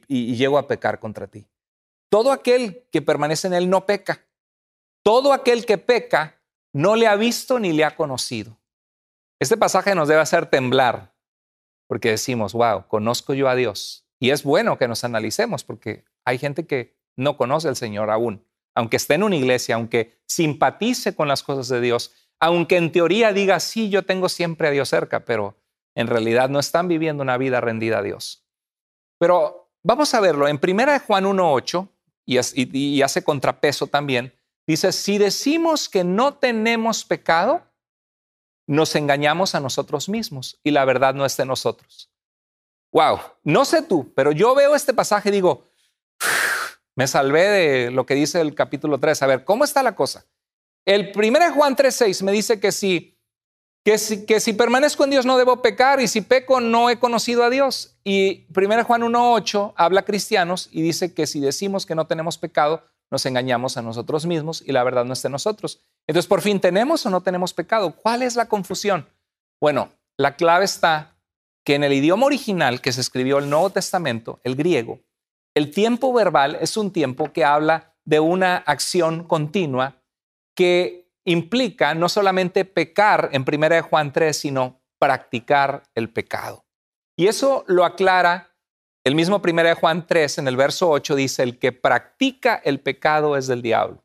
y, 0.07 0.35
llego 0.35 0.57
a 0.57 0.67
pecar 0.67 0.99
contra 0.99 1.27
ti. 1.27 1.47
Todo 2.09 2.31
aquel 2.31 2.87
que 2.91 3.01
permanece 3.01 3.47
en 3.47 3.53
Él 3.53 3.69
no 3.69 3.85
peca. 3.85 4.25
Todo 5.03 5.33
aquel 5.33 5.65
que 5.65 5.77
peca 5.77 6.41
no 6.73 6.95
le 6.95 7.07
ha 7.07 7.17
visto 7.17 7.59
ni 7.59 7.73
le 7.73 7.83
ha 7.83 7.97
conocido. 7.97 8.57
Este 9.37 9.57
pasaje 9.57 9.95
nos 9.95 10.07
debe 10.07 10.21
hacer 10.21 10.45
temblar 10.45 11.13
porque 11.89 12.11
decimos, 12.11 12.53
wow, 12.53 12.87
conozco 12.87 13.33
yo 13.33 13.49
a 13.49 13.55
Dios. 13.55 14.05
Y 14.19 14.29
es 14.29 14.43
bueno 14.43 14.77
que 14.77 14.87
nos 14.87 15.03
analicemos 15.03 15.63
porque 15.63 16.05
hay 16.23 16.37
gente 16.37 16.67
que 16.67 16.95
no 17.15 17.35
conoce 17.35 17.67
al 17.67 17.75
Señor 17.75 18.11
aún, 18.11 18.45
aunque 18.75 18.97
esté 18.97 19.15
en 19.15 19.23
una 19.23 19.35
iglesia, 19.35 19.73
aunque 19.73 20.21
simpatice 20.27 21.15
con 21.15 21.27
las 21.27 21.41
cosas 21.41 21.67
de 21.67 21.81
Dios, 21.81 22.13
aunque 22.39 22.77
en 22.77 22.91
teoría 22.91 23.33
diga, 23.33 23.59
sí, 23.59 23.89
yo 23.89 24.05
tengo 24.05 24.29
siempre 24.29 24.67
a 24.67 24.71
Dios 24.71 24.87
cerca, 24.87 25.25
pero 25.25 25.57
en 25.95 26.05
realidad 26.05 26.47
no 26.47 26.59
están 26.59 26.87
viviendo 26.87 27.23
una 27.23 27.39
vida 27.39 27.59
rendida 27.59 27.97
a 27.97 28.03
Dios. 28.03 28.45
Pero 29.17 29.71
vamos 29.81 30.13
a 30.13 30.19
verlo. 30.19 30.47
En 30.47 30.59
1 30.61 30.99
Juan 31.07 31.25
1.8, 31.25 31.89
y, 32.27 32.77
y 32.77 33.01
hace 33.01 33.23
contrapeso 33.23 33.87
también, 33.87 34.31
dice, 34.67 34.91
si 34.91 35.17
decimos 35.17 35.89
que 35.89 36.03
no 36.03 36.35
tenemos 36.35 37.03
pecado, 37.03 37.63
nos 38.69 38.95
engañamos 38.95 39.55
a 39.55 39.59
nosotros 39.59 40.09
mismos 40.09 40.59
y 40.63 40.69
la 40.69 40.85
verdad 40.85 41.15
no 41.15 41.25
está 41.25 41.41
en 41.41 41.47
nosotros. 41.47 42.11
Wow, 42.91 43.19
no 43.43 43.65
sé 43.65 43.81
tú, 43.81 44.13
pero 44.13 44.31
yo 44.31 44.53
veo 44.53 44.75
este 44.75 44.93
pasaje 44.93 45.29
y 45.29 45.31
digo, 45.31 45.63
me 46.95 47.07
salvé 47.07 47.49
de 47.49 47.91
lo 47.91 48.05
que 48.05 48.13
dice 48.13 48.39
el 48.39 48.53
capítulo 48.53 48.99
3. 48.99 49.23
A 49.23 49.25
ver, 49.25 49.43
¿cómo 49.43 49.63
está 49.63 49.81
la 49.81 49.95
cosa? 49.95 50.27
El 50.85 51.11
1 51.15 51.53
Juan 51.55 51.75
3.6 51.75 52.23
me 52.23 52.31
dice 52.31 52.59
que 52.59 52.71
si, 52.71 53.17
que, 53.83 53.97
si, 53.97 54.27
que 54.27 54.39
si 54.39 54.53
permanezco 54.53 55.03
en 55.03 55.09
Dios 55.09 55.25
no 55.25 55.39
debo 55.39 55.63
pecar 55.63 55.99
y 55.99 56.07
si 56.07 56.21
peco 56.21 56.61
no 56.61 56.91
he 56.91 56.99
conocido 56.99 57.43
a 57.43 57.49
Dios. 57.49 57.97
Y 58.03 58.45
1 58.55 58.83
Juan 58.83 59.01
1.8 59.01 59.73
habla 59.77 60.01
a 60.01 60.05
cristianos 60.05 60.69
y 60.71 60.83
dice 60.83 61.11
que 61.15 61.25
si 61.25 61.39
decimos 61.39 61.87
que 61.87 61.95
no 61.95 62.05
tenemos 62.05 62.37
pecado, 62.37 62.83
nos 63.09 63.25
engañamos 63.25 63.77
a 63.77 63.81
nosotros 63.81 64.27
mismos 64.27 64.61
y 64.63 64.73
la 64.73 64.83
verdad 64.83 65.05
no 65.05 65.13
está 65.13 65.27
en 65.27 65.31
nosotros. 65.31 65.81
Entonces, 66.09 66.27
por 66.27 66.41
fin, 66.41 66.59
¿tenemos 66.59 67.05
o 67.05 67.11
no 67.11 67.21
tenemos 67.21 67.53
pecado? 67.53 67.91
¿Cuál 67.91 68.23
es 68.23 68.35
la 68.35 68.47
confusión? 68.47 69.07
Bueno, 69.61 69.91
la 70.17 70.35
clave 70.35 70.65
está 70.65 71.15
que 71.63 71.75
en 71.75 71.83
el 71.83 71.93
idioma 71.93 72.25
original 72.25 72.81
que 72.81 72.91
se 72.91 73.01
escribió 73.01 73.37
el 73.37 73.47
Nuevo 73.47 73.69
Testamento, 73.69 74.39
el 74.43 74.55
griego, 74.55 75.01
el 75.53 75.69
tiempo 75.69 76.11
verbal 76.11 76.57
es 76.61 76.77
un 76.77 76.91
tiempo 76.91 77.31
que 77.31 77.45
habla 77.45 77.93
de 78.05 78.19
una 78.19 78.57
acción 78.57 79.23
continua 79.23 80.01
que 80.55 81.11
implica 81.25 81.93
no 81.93 82.09
solamente 82.09 82.65
pecar 82.65 83.29
en 83.31 83.45
1 83.47 83.83
Juan 83.83 84.11
3, 84.11 84.35
sino 84.35 84.81
practicar 84.97 85.83
el 85.93 86.11
pecado. 86.11 86.65
Y 87.15 87.27
eso 87.27 87.63
lo 87.67 87.85
aclara 87.85 88.55
el 89.03 89.13
mismo 89.13 89.43
1 89.47 89.75
Juan 89.75 90.07
3, 90.07 90.39
en 90.39 90.47
el 90.47 90.57
verso 90.57 90.89
8, 90.89 91.15
dice, 91.15 91.43
el 91.43 91.59
que 91.59 91.71
practica 91.71 92.55
el 92.55 92.79
pecado 92.79 93.37
es 93.37 93.45
del 93.45 93.61
diablo. 93.61 94.03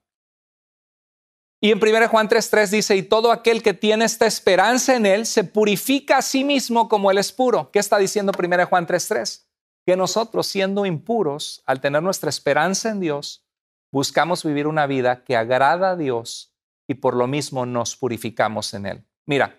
Y 1.64 1.70
en 1.70 1.78
1 1.78 2.08
Juan 2.08 2.28
3:3 2.28 2.68
dice, 2.68 2.94
y 2.94 3.02
todo 3.02 3.32
aquel 3.32 3.62
que 3.62 3.72
tiene 3.72 4.04
esta 4.04 4.26
esperanza 4.26 4.96
en 4.96 5.06
él 5.06 5.24
se 5.24 5.44
purifica 5.44 6.18
a 6.18 6.22
sí 6.22 6.44
mismo 6.44 6.90
como 6.90 7.10
él 7.10 7.16
es 7.16 7.32
puro. 7.32 7.70
¿Qué 7.70 7.78
está 7.78 7.96
diciendo 7.96 8.32
1 8.38 8.66
Juan 8.66 8.86
3:3? 8.86 9.46
Que 9.86 9.96
nosotros 9.96 10.46
siendo 10.46 10.84
impuros, 10.84 11.62
al 11.64 11.80
tener 11.80 12.02
nuestra 12.02 12.28
esperanza 12.28 12.90
en 12.90 13.00
Dios, 13.00 13.46
buscamos 13.90 14.44
vivir 14.44 14.66
una 14.66 14.86
vida 14.86 15.24
que 15.24 15.38
agrada 15.38 15.92
a 15.92 15.96
Dios 15.96 16.54
y 16.86 16.96
por 16.96 17.16
lo 17.16 17.26
mismo 17.26 17.64
nos 17.64 17.96
purificamos 17.96 18.74
en 18.74 18.84
Él. 18.84 19.04
Mira, 19.24 19.58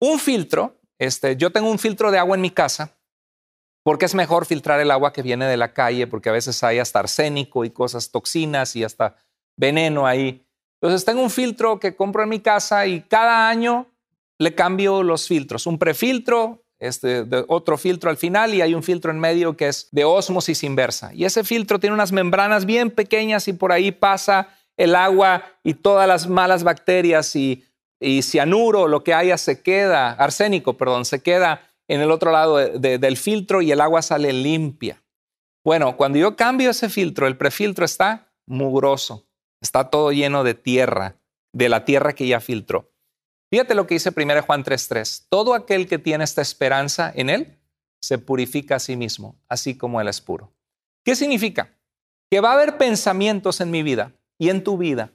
un 0.00 0.18
filtro, 0.18 0.80
este, 0.98 1.36
yo 1.36 1.52
tengo 1.52 1.70
un 1.70 1.78
filtro 1.78 2.10
de 2.10 2.18
agua 2.18 2.34
en 2.34 2.42
mi 2.42 2.50
casa 2.50 2.98
porque 3.84 4.06
es 4.06 4.16
mejor 4.16 4.46
filtrar 4.46 4.80
el 4.80 4.90
agua 4.90 5.12
que 5.12 5.22
viene 5.22 5.46
de 5.46 5.58
la 5.58 5.72
calle 5.72 6.08
porque 6.08 6.28
a 6.28 6.32
veces 6.32 6.60
hay 6.64 6.80
hasta 6.80 6.98
arsénico 6.98 7.64
y 7.64 7.70
cosas 7.70 8.10
toxinas 8.10 8.74
y 8.74 8.82
hasta 8.82 9.14
veneno 9.56 10.04
ahí. 10.04 10.44
Entonces 10.80 11.04
tengo 11.04 11.22
un 11.22 11.30
filtro 11.30 11.80
que 11.80 11.96
compro 11.96 12.22
en 12.22 12.28
mi 12.28 12.40
casa 12.40 12.86
y 12.86 13.02
cada 13.02 13.48
año 13.48 13.86
le 14.38 14.54
cambio 14.54 15.02
los 15.02 15.26
filtros, 15.26 15.66
un 15.66 15.78
prefiltro, 15.78 16.62
este, 16.78 17.26
otro 17.48 17.76
filtro 17.76 18.08
al 18.08 18.16
final 18.16 18.54
y 18.54 18.62
hay 18.62 18.74
un 18.74 18.84
filtro 18.84 19.10
en 19.10 19.18
medio 19.18 19.56
que 19.56 19.68
es 19.68 19.88
de 19.90 20.04
osmosis 20.04 20.62
inversa. 20.62 21.12
Y 21.12 21.24
ese 21.24 21.42
filtro 21.42 21.80
tiene 21.80 21.94
unas 21.94 22.12
membranas 22.12 22.64
bien 22.64 22.90
pequeñas 22.90 23.48
y 23.48 23.52
por 23.52 23.72
ahí 23.72 23.90
pasa 23.90 24.48
el 24.76 24.94
agua 24.94 25.42
y 25.64 25.74
todas 25.74 26.06
las 26.06 26.28
malas 26.28 26.62
bacterias 26.62 27.34
y, 27.34 27.64
y 27.98 28.22
cianuro, 28.22 28.86
lo 28.86 29.02
que 29.02 29.12
haya 29.12 29.36
se 29.36 29.60
queda, 29.60 30.12
arsénico, 30.12 30.76
perdón, 30.76 31.04
se 31.04 31.20
queda 31.20 31.68
en 31.88 32.00
el 32.00 32.10
otro 32.10 32.30
lado 32.30 32.56
del 32.56 33.16
filtro 33.16 33.62
y 33.62 33.72
el 33.72 33.80
agua 33.80 34.02
sale 34.02 34.32
limpia. 34.32 35.02
Bueno, 35.64 35.96
cuando 35.96 36.18
yo 36.18 36.36
cambio 36.36 36.70
ese 36.70 36.88
filtro, 36.88 37.26
el 37.26 37.36
prefiltro 37.36 37.84
está 37.84 38.30
mugroso, 38.46 39.27
está 39.60 39.90
todo 39.90 40.12
lleno 40.12 40.44
de 40.44 40.54
tierra, 40.54 41.16
de 41.52 41.68
la 41.68 41.84
tierra 41.84 42.14
que 42.14 42.26
ya 42.26 42.40
filtró. 42.40 42.92
Fíjate 43.50 43.74
lo 43.74 43.86
que 43.86 43.94
dice 43.94 44.12
1 44.14 44.42
Juan 44.42 44.62
3:3. 44.62 45.26
Todo 45.28 45.54
aquel 45.54 45.88
que 45.88 45.98
tiene 45.98 46.24
esta 46.24 46.42
esperanza 46.42 47.10
en 47.14 47.30
Él 47.30 47.58
se 48.00 48.18
purifica 48.18 48.76
a 48.76 48.80
sí 48.80 48.96
mismo, 48.96 49.36
así 49.48 49.76
como 49.76 50.00
Él 50.00 50.08
es 50.08 50.20
puro. 50.20 50.52
¿Qué 51.04 51.16
significa? 51.16 51.76
Que 52.30 52.40
va 52.40 52.50
a 52.50 52.54
haber 52.54 52.76
pensamientos 52.76 53.60
en 53.60 53.70
mi 53.70 53.82
vida 53.82 54.12
y 54.38 54.50
en 54.50 54.62
tu 54.62 54.76
vida. 54.76 55.12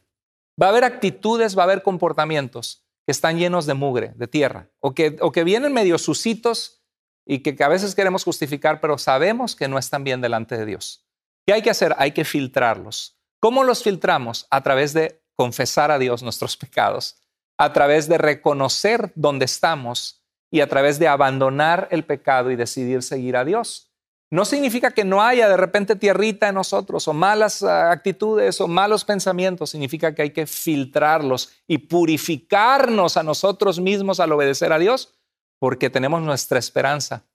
Va 0.62 0.68
a 0.68 0.70
haber 0.70 0.84
actitudes, 0.84 1.58
va 1.58 1.64
a 1.64 1.66
haber 1.66 1.84
comportamientos 1.84 2.86
que 3.06 3.12
están 3.12 3.38
llenos 3.38 3.66
de 3.66 3.74
mugre, 3.74 4.14
de 4.16 4.28
tierra, 4.28 4.70
o 4.80 4.94
que, 4.94 5.18
o 5.22 5.32
que 5.32 5.44
vienen 5.44 5.74
medio 5.74 5.98
sucitos 5.98 6.84
y 7.26 7.40
que, 7.40 7.56
que 7.56 7.64
a 7.64 7.68
veces 7.68 7.96
queremos 7.96 8.24
justificar, 8.24 8.80
pero 8.82 8.98
sabemos 8.98 9.56
que 9.56 9.68
no 9.68 9.78
están 9.78 10.04
bien 10.04 10.22
delante 10.22 10.58
de 10.58 10.66
Dios. 10.66 11.06
¿Qué 11.46 11.54
hay 11.54 11.62
que 11.62 11.70
hacer? 11.70 11.96
Hay 11.98 12.12
que 12.12 12.26
filtrarlos. 12.26 13.20
¿Cómo 13.44 13.66
los 13.66 13.84
filtramos? 13.84 14.48
A 14.52 14.64
través 14.64 14.94
de 14.94 15.22
confesar 15.36 15.92
a 15.92 16.00
Dios 16.00 16.24
nuestros 16.24 16.56
pecados, 16.56 17.18
a 17.58 17.74
través 17.74 18.08
de 18.08 18.18
reconocer 18.18 19.12
dónde 19.16 19.44
estamos 19.44 20.24
y 20.50 20.62
a 20.62 20.70
través 20.70 20.98
de 20.98 21.10
abandonar 21.10 21.90
el 21.92 22.06
pecado 22.06 22.52
y 22.52 22.56
decidir 22.56 23.04
seguir 23.04 23.36
a 23.36 23.44
Dios. 23.44 23.92
No 24.32 24.46
significa 24.46 24.92
que 24.92 25.04
no 25.04 25.22
haya 25.22 25.50
de 25.50 25.58
repente 25.58 25.98
tierrita 25.98 26.48
en 26.48 26.56
nosotros 26.56 27.06
o 27.10 27.14
malas 27.14 27.64
ah, 27.64 27.92
actitudes 27.92 28.62
o 28.62 28.70
malos 28.70 29.04
pensamientos. 29.04 29.72
Significa 29.72 30.16
que 30.16 30.22
hay 30.22 30.30
que 30.30 30.48
filtrarlos 30.48 31.52
y 31.68 31.80
purificarnos 31.80 33.18
a 33.18 33.24
nosotros 33.24 33.78
mismos 33.78 34.22
al 34.22 34.32
obedecer 34.32 34.72
a 34.72 34.80
Dios 34.80 35.16
porque 35.60 35.90
tenemos 35.90 36.22
nuestra 36.22 36.60
esperanza 36.60 37.26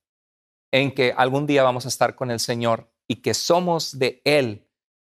en 0.73 0.91
que 0.91 1.13
algún 1.15 1.47
día 1.47 1.65
vamos 1.65 1.85
a 1.85 1.89
estar 1.89 2.15
con 2.15 2.31
el 2.31 2.41
Señor 2.41 2.91
y 3.07 3.17
que 3.17 3.35
somos 3.35 3.99
de 3.99 4.23
Él. 4.25 4.68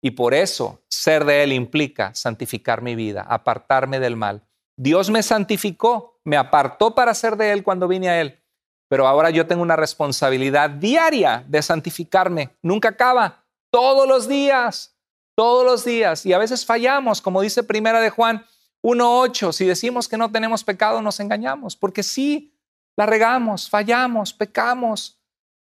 Y 0.07 0.13
por 0.13 0.35
eso 0.35 0.85
ser 0.87 1.25
de 1.25 1.43
Él 1.43 1.53
implica 1.53 2.15
santificar 2.15 2.81
mi 2.81 2.95
vida, 2.95 3.23
apartarme 3.23 3.99
del 3.99 4.15
mal. 4.15 4.47
Dios 4.77 5.11
me 5.11 5.21
santificó, 5.21 6.21
me 6.23 6.37
apartó 6.37 6.95
para 6.95 7.13
ser 7.13 7.37
de 7.37 7.51
Él 7.51 7.65
cuando 7.65 7.89
vine 7.89 8.09
a 8.09 8.21
Él. 8.21 8.41
Pero 8.89 9.09
ahora 9.09 9.31
yo 9.31 9.49
tengo 9.49 9.63
una 9.63 9.75
responsabilidad 9.75 10.71
diaria 10.71 11.45
de 11.49 11.61
santificarme. 11.61 12.57
Nunca 12.63 12.91
acaba. 12.91 13.47
Todos 13.73 14.07
los 14.07 14.29
días. 14.29 14.97
Todos 15.35 15.65
los 15.65 15.85
días. 15.85 16.25
Y 16.25 16.33
a 16.33 16.39
veces 16.39 16.65
fallamos, 16.65 17.21
como 17.21 17.43
dice 17.43 17.65
Primera 17.65 18.01
de 18.01 18.11
Juan 18.11 18.47
1.8. 18.85 19.51
Si 19.51 19.65
decimos 19.65 20.07
que 20.07 20.19
no 20.19 20.31
tenemos 20.31 20.63
pecado, 20.63 21.03
nos 21.03 21.19
engañamos. 21.19 21.75
Porque 21.75 22.05
sí, 22.05 22.57
la 22.97 23.07
regamos, 23.07 23.69
fallamos, 23.69 24.33
pecamos. 24.33 25.21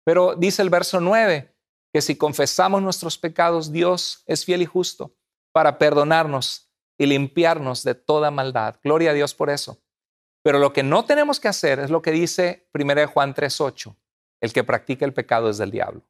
Pero 0.03 0.35
dice 0.35 0.61
el 0.61 0.69
verso 0.69 0.99
9 0.99 1.48
que 1.93 2.01
si 2.01 2.15
confesamos 2.15 2.81
nuestros 2.81 3.17
pecados, 3.17 3.71
Dios 3.71 4.23
es 4.25 4.45
fiel 4.45 4.61
y 4.61 4.65
justo 4.65 5.15
para 5.51 5.77
perdonarnos 5.77 6.69
y 6.97 7.05
limpiarnos 7.05 7.83
de 7.83 7.95
toda 7.95 8.31
maldad. 8.31 8.75
Gloria 8.83 9.11
a 9.11 9.13
Dios 9.13 9.33
por 9.33 9.49
eso. 9.49 9.79
Pero 10.43 10.59
lo 10.59 10.73
que 10.73 10.83
no 10.83 11.05
tenemos 11.05 11.39
que 11.39 11.47
hacer 11.47 11.79
es 11.79 11.89
lo 11.89 12.01
que 12.01 12.11
dice 12.11 12.69
1 12.73 13.07
Juan 13.07 13.33
3:8, 13.33 13.95
el 14.41 14.53
que 14.53 14.63
practica 14.63 15.05
el 15.05 15.13
pecado 15.13 15.49
es 15.49 15.57
del 15.57 15.71
diablo. 15.71 16.01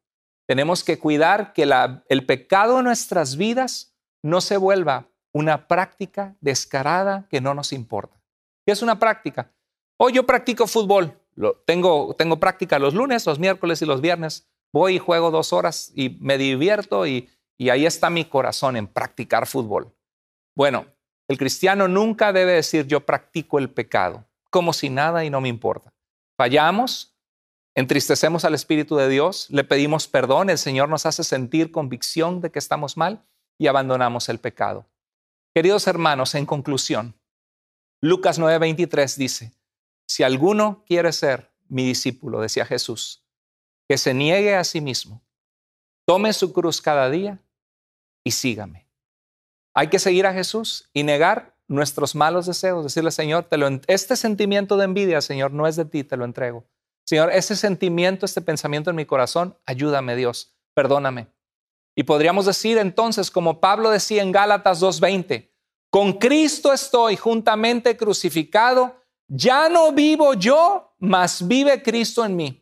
Tenemos 0.48 0.84
que 0.84 0.98
cuidar 0.98 1.54
que 1.54 1.70
el 2.08 2.26
pecado 2.26 2.80
en 2.80 2.86
nuestras 2.86 3.38
vidas 3.38 3.96
no 4.24 4.42
se 4.42 4.58
vuelva 4.58 5.08
una 5.32 5.68
práctica 5.68 6.36
descarada 6.42 7.28
que 7.30 7.40
no 7.40 7.54
nos 7.54 7.72
importa. 7.72 8.20
¿Qué 8.66 8.72
es 8.72 8.82
una 8.82 8.98
práctica? 8.98 9.52
Hoy 9.98 10.14
yo 10.14 10.26
practico 10.26 10.66
fútbol, 10.66 11.20
tengo, 11.66 12.16
tengo 12.16 12.40
práctica 12.40 12.80
los 12.80 12.94
lunes, 12.94 13.26
los 13.26 13.40
miércoles 13.40 13.82
y 13.82 13.86
los 13.86 14.02
viernes. 14.02 14.48
Voy 14.72 14.96
y 14.96 15.00
juego 15.00 15.32
dos 15.32 15.54
horas 15.54 15.92
y 15.96 16.18
me 16.20 16.38
divierto 16.38 17.08
y, 17.08 17.30
y 17.58 17.70
ahí 17.70 17.86
está 17.86 18.10
mi 18.10 18.26
corazón 18.26 18.76
en 18.78 18.88
practicar 18.88 19.48
fútbol. 19.48 19.94
Bueno, 20.56 20.86
el 21.28 21.38
cristiano 21.38 21.88
nunca 21.88 22.34
debe 22.34 22.54
decir 22.54 22.88
yo 22.88 23.06
practico 23.06 23.60
el 23.60 23.70
pecado, 23.70 24.26
como 24.50 24.74
si 24.74 24.90
nada 24.90 25.24
y 25.26 25.30
no 25.30 25.42
me 25.42 25.50
importa. 25.50 25.94
Fallamos, 26.38 27.16
entristecemos 27.76 28.46
al 28.46 28.56
Espíritu 28.56 28.96
de 28.96 29.10
Dios, 29.10 29.48
le 29.50 29.64
pedimos 29.64 30.08
perdón, 30.08 30.50
el 30.50 30.58
Señor 30.58 30.90
nos 30.90 31.06
hace 31.06 31.24
sentir 31.24 31.72
convicción 31.72 32.42
de 32.42 32.52
que 32.52 32.60
estamos 32.60 32.98
mal 32.98 33.26
y 33.58 33.68
abandonamos 33.68 34.30
el 34.30 34.40
pecado. 34.40 34.88
Queridos 35.54 35.88
hermanos, 35.88 36.34
en 36.36 36.46
conclusión, 36.46 37.16
Lucas 38.02 38.40
9:23 38.40 39.16
dice, 39.18 39.52
si 40.08 40.24
alguno 40.24 40.84
quiere 40.88 41.12
ser 41.12 41.52
mi 41.68 41.86
discípulo, 41.86 42.42
decía 42.42 42.66
Jesús, 42.66 43.24
que 43.90 43.98
se 43.98 44.14
niegue 44.14 44.56
a 44.56 44.64
sí 44.64 44.82
mismo, 44.82 45.20
tome 46.06 46.32
su 46.32 46.54
cruz 46.54 46.80
cada 46.80 47.10
día 47.10 47.40
y 48.24 48.30
sígame. 48.30 48.88
Hay 49.74 49.88
que 49.88 49.98
seguir 49.98 50.28
a 50.28 50.34
Jesús 50.34 50.88
y 50.94 51.02
negar 51.02 51.56
nuestros 51.68 52.14
malos 52.14 52.46
deseos, 52.46 52.84
decirle, 52.84 53.10
Señor, 53.10 53.48
este 53.88 54.16
sentimiento 54.16 54.78
de 54.78 54.86
envidia, 54.86 55.22
Señor, 55.22 55.52
no 55.52 55.66
es 55.66 55.76
de 55.76 55.86
ti, 55.86 56.04
te 56.04 56.18
lo 56.18 56.26
entrego. 56.26 56.66
Señor, 57.04 57.32
ese 57.32 57.56
sentimiento, 57.56 58.28
este 58.28 58.42
pensamiento 58.42 58.92
en 58.92 58.96
mi 58.96 59.06
corazón, 59.06 59.58
ayúdame 59.66 60.16
Dios, 60.16 60.56
perdóname. 60.76 61.28
Y 61.96 62.04
podríamos 62.04 62.46
decir 62.46 62.78
entonces, 62.78 63.32
como 63.32 63.60
Pablo 63.60 63.90
decía 63.90 64.22
en 64.22 64.32
Gálatas 64.32 64.82
2.20, 64.84 65.50
con 65.90 66.14
Cristo 66.14 66.72
estoy 66.72 67.16
juntamente 67.16 67.98
crucificado, 67.98 69.02
ya 69.28 69.68
no 69.68 69.92
vivo 69.92 70.36
yo, 70.36 70.94
mas 71.00 71.48
vive 71.48 71.82
Cristo 71.82 72.24
en 72.24 72.36
mí. 72.36 72.59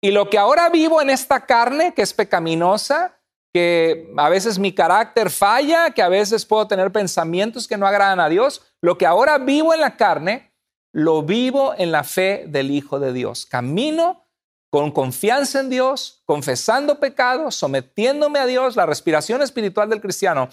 Y 0.00 0.12
lo 0.12 0.30
que 0.30 0.38
ahora 0.38 0.68
vivo 0.70 1.02
en 1.02 1.10
esta 1.10 1.44
carne, 1.46 1.92
que 1.94 2.02
es 2.02 2.14
pecaminosa, 2.14 3.16
que 3.52 4.12
a 4.16 4.28
veces 4.28 4.58
mi 4.58 4.72
carácter 4.72 5.30
falla, 5.30 5.90
que 5.90 6.02
a 6.02 6.08
veces 6.08 6.46
puedo 6.46 6.66
tener 6.68 6.92
pensamientos 6.92 7.66
que 7.66 7.76
no 7.76 7.86
agradan 7.86 8.20
a 8.20 8.28
Dios. 8.28 8.62
Lo 8.80 8.96
que 8.96 9.06
ahora 9.06 9.38
vivo 9.38 9.74
en 9.74 9.80
la 9.80 9.96
carne, 9.96 10.52
lo 10.92 11.22
vivo 11.22 11.74
en 11.76 11.92
la 11.92 12.04
fe 12.04 12.44
del 12.46 12.70
Hijo 12.70 13.00
de 13.00 13.12
Dios. 13.12 13.46
Camino 13.46 14.24
con 14.70 14.92
confianza 14.92 15.60
en 15.60 15.68
Dios, 15.68 16.22
confesando 16.24 17.00
pecados, 17.00 17.56
sometiéndome 17.56 18.38
a 18.38 18.46
Dios, 18.46 18.76
la 18.76 18.86
respiración 18.86 19.42
espiritual 19.42 19.90
del 19.90 20.00
cristiano. 20.00 20.48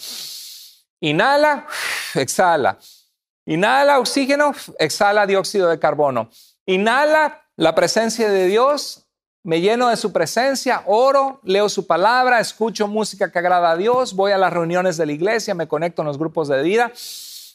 Inhala, 0.99 1.67
exhala. 2.15 2.79
Inhala 3.45 3.99
oxígeno, 3.99 4.53
exhala 4.79 5.27
dióxido 5.27 5.69
de 5.69 5.77
carbono. 5.77 6.31
Inhala 6.65 7.47
la 7.55 7.75
presencia 7.75 8.29
de 8.29 8.47
Dios, 8.47 9.06
me 9.43 9.61
lleno 9.61 9.89
de 9.89 9.97
su 9.97 10.11
presencia, 10.11 10.83
oro, 10.87 11.39
leo 11.43 11.69
su 11.69 11.87
palabra, 11.87 12.39
escucho 12.39 12.87
música 12.87 13.31
que 13.31 13.39
agrada 13.39 13.71
a 13.71 13.77
Dios, 13.77 14.13
voy 14.13 14.31
a 14.31 14.37
las 14.37 14.51
reuniones 14.51 14.97
de 14.97 15.05
la 15.05 15.11
iglesia, 15.13 15.55
me 15.55 15.67
conecto 15.67 16.01
en 16.01 16.07
los 16.07 16.17
grupos 16.17 16.47
de 16.47 16.61
vida, 16.61 16.91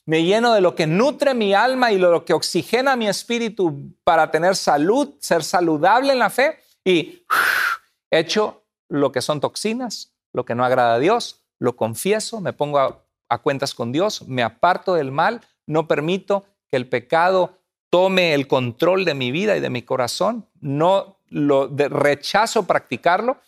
me 0.07 0.25
lleno 0.25 0.53
de 0.55 0.61
lo 0.61 0.75
que 0.75 0.87
nutre 0.87 1.35
mi 1.35 1.55
alma 1.55 1.93
y 1.93 1.99
lo 1.99 2.25
que 2.25 2.33
oxigena 2.33 2.97
mi 2.97 3.09
espíritu 3.09 3.95
para 4.05 4.31
tener 4.31 4.57
salud, 4.57 5.15
ser 5.21 5.45
saludable 5.45 6.13
en 6.13 6.19
la 6.19 6.31
fe 6.31 6.59
y 6.85 7.25
echo 8.11 8.65
lo 8.89 9.13
que 9.13 9.21
son 9.23 9.41
toxinas, 9.41 10.13
lo 10.33 10.45
que 10.45 10.55
no 10.55 10.65
agrada 10.65 10.95
a 10.95 10.99
Dios, 10.99 11.45
lo 11.59 11.77
confieso, 11.77 12.41
me 12.41 12.53
pongo 12.53 12.79
a, 12.79 13.05
a 13.29 13.39
cuentas 13.39 13.75
con 13.75 13.93
Dios, 13.93 14.27
me 14.27 14.43
aparto 14.43 14.95
del 14.95 15.13
mal, 15.13 15.43
no 15.67 15.87
permito 15.87 16.45
que 16.71 16.77
el 16.77 16.89
pecado 16.89 17.59
tome 17.91 18.33
el 18.33 18.49
control 18.49 19.05
de 19.05 19.15
mi 19.15 19.31
vida 19.31 19.57
y 19.57 19.61
de 19.61 19.69
mi 19.71 19.83
corazón, 19.83 20.49
no 20.61 21.19
lo 21.33 21.69
rechazo 21.69 22.67
practicarlo. 22.67 23.39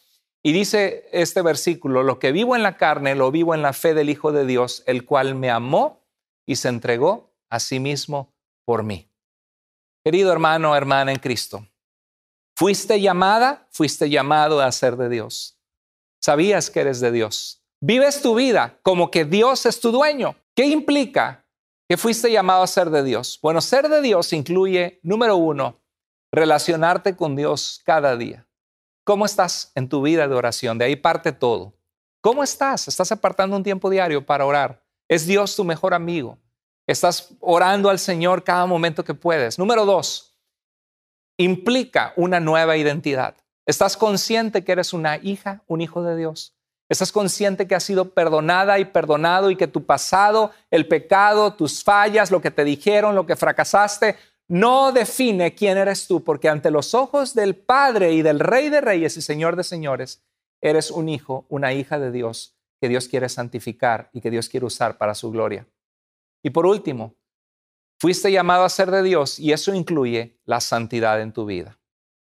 Y 0.42 0.52
dice 0.52 1.08
este 1.12 1.40
versículo, 1.40 2.02
lo 2.02 2.18
que 2.18 2.32
vivo 2.32 2.54
en 2.54 2.62
la 2.62 2.76
carne, 2.76 3.14
lo 3.14 3.30
vivo 3.30 3.54
en 3.54 3.62
la 3.62 3.72
fe 3.72 3.94
del 3.94 4.10
Hijo 4.10 4.32
de 4.32 4.44
Dios, 4.44 4.82
el 4.86 5.06
cual 5.06 5.34
me 5.34 5.50
amó 5.50 6.04
y 6.44 6.56
se 6.56 6.68
entregó 6.68 7.32
a 7.48 7.60
sí 7.60 7.80
mismo 7.80 8.34
por 8.64 8.82
mí. 8.82 9.10
Querido 10.04 10.32
hermano, 10.32 10.76
hermana 10.76 11.12
en 11.12 11.18
Cristo, 11.18 11.66
fuiste 12.54 13.00
llamada, 13.00 13.66
fuiste 13.70 14.10
llamado 14.10 14.60
a 14.60 14.70
ser 14.70 14.96
de 14.96 15.08
Dios. 15.08 15.58
Sabías 16.20 16.70
que 16.70 16.80
eres 16.80 17.00
de 17.00 17.10
Dios. 17.10 17.62
Vives 17.80 18.20
tu 18.20 18.34
vida 18.34 18.78
como 18.82 19.10
que 19.10 19.24
Dios 19.24 19.64
es 19.66 19.80
tu 19.80 19.92
dueño. 19.92 20.36
¿Qué 20.54 20.66
implica 20.66 21.46
que 21.88 21.96
fuiste 21.96 22.30
llamado 22.30 22.62
a 22.62 22.66
ser 22.66 22.90
de 22.90 23.02
Dios? 23.02 23.38
Bueno, 23.42 23.60
ser 23.60 23.88
de 23.88 24.02
Dios 24.02 24.32
incluye, 24.32 25.00
número 25.02 25.36
uno, 25.36 25.80
relacionarte 26.34 27.16
con 27.16 27.36
Dios 27.36 27.80
cada 27.84 28.16
día. 28.16 28.46
¿Cómo 29.04 29.24
estás 29.24 29.70
en 29.74 29.88
tu 29.88 30.02
vida 30.02 30.26
de 30.26 30.34
oración? 30.34 30.78
De 30.78 30.86
ahí 30.86 30.96
parte 30.96 31.32
todo. 31.32 31.74
¿Cómo 32.20 32.42
estás? 32.42 32.88
¿Estás 32.88 33.12
apartando 33.12 33.56
un 33.56 33.62
tiempo 33.62 33.90
diario 33.90 34.24
para 34.24 34.46
orar? 34.46 34.82
¿Es 35.08 35.26
Dios 35.26 35.54
tu 35.54 35.64
mejor 35.64 35.94
amigo? 35.94 36.38
¿Estás 36.86 37.34
orando 37.40 37.90
al 37.90 37.98
Señor 37.98 38.44
cada 38.44 38.66
momento 38.66 39.04
que 39.04 39.14
puedes? 39.14 39.58
Número 39.58 39.84
dos, 39.84 40.34
implica 41.36 42.12
una 42.16 42.40
nueva 42.40 42.76
identidad. 42.76 43.36
¿Estás 43.66 43.96
consciente 43.96 44.64
que 44.64 44.72
eres 44.72 44.92
una 44.92 45.16
hija, 45.18 45.62
un 45.66 45.80
hijo 45.80 46.02
de 46.02 46.16
Dios? 46.16 46.54
¿Estás 46.88 47.12
consciente 47.12 47.66
que 47.66 47.74
has 47.74 47.84
sido 47.84 48.10
perdonada 48.10 48.78
y 48.78 48.84
perdonado 48.84 49.50
y 49.50 49.56
que 49.56 49.66
tu 49.66 49.84
pasado, 49.84 50.50
el 50.70 50.86
pecado, 50.86 51.54
tus 51.54 51.82
fallas, 51.82 52.30
lo 52.30 52.42
que 52.42 52.50
te 52.50 52.64
dijeron, 52.64 53.14
lo 53.14 53.26
que 53.26 53.36
fracasaste, 53.36 54.16
no 54.48 54.92
define 54.92 55.54
quién 55.54 55.78
eres 55.78 56.06
tú, 56.06 56.22
porque 56.22 56.48
ante 56.48 56.70
los 56.70 56.94
ojos 56.94 57.34
del 57.34 57.56
Padre 57.56 58.12
y 58.12 58.22
del 58.22 58.40
Rey 58.40 58.68
de 58.68 58.80
Reyes 58.80 59.16
y 59.16 59.22
Señor 59.22 59.56
de 59.56 59.64
Señores, 59.64 60.22
eres 60.60 60.90
un 60.90 61.08
hijo, 61.08 61.46
una 61.48 61.72
hija 61.72 61.98
de 61.98 62.10
Dios 62.10 62.56
que 62.80 62.88
Dios 62.88 63.08
quiere 63.08 63.28
santificar 63.28 64.10
y 64.12 64.20
que 64.20 64.30
Dios 64.30 64.48
quiere 64.48 64.66
usar 64.66 64.98
para 64.98 65.14
su 65.14 65.30
gloria. 65.30 65.66
Y 66.42 66.50
por 66.50 66.66
último, 66.66 67.14
fuiste 67.98 68.30
llamado 68.30 68.64
a 68.64 68.68
ser 68.68 68.90
de 68.90 69.02
Dios 69.02 69.38
y 69.38 69.52
eso 69.52 69.74
incluye 69.74 70.38
la 70.44 70.60
santidad 70.60 71.20
en 71.20 71.32
tu 71.32 71.46
vida. 71.46 71.78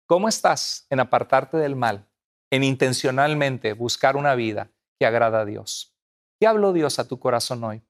¿Cómo 0.06 0.28
estás 0.28 0.86
en 0.90 1.00
apartarte 1.00 1.56
del 1.56 1.74
mal, 1.74 2.08
en 2.50 2.62
intencionalmente 2.62 3.72
buscar 3.72 4.16
una 4.16 4.34
vida 4.34 4.70
que 4.98 5.06
agrada 5.06 5.40
a 5.40 5.44
Dios? 5.44 5.96
¿Qué 6.38 6.46
habló 6.46 6.72
Dios 6.72 6.98
a 6.98 7.08
tu 7.08 7.18
corazón 7.18 7.64
hoy? 7.64 7.82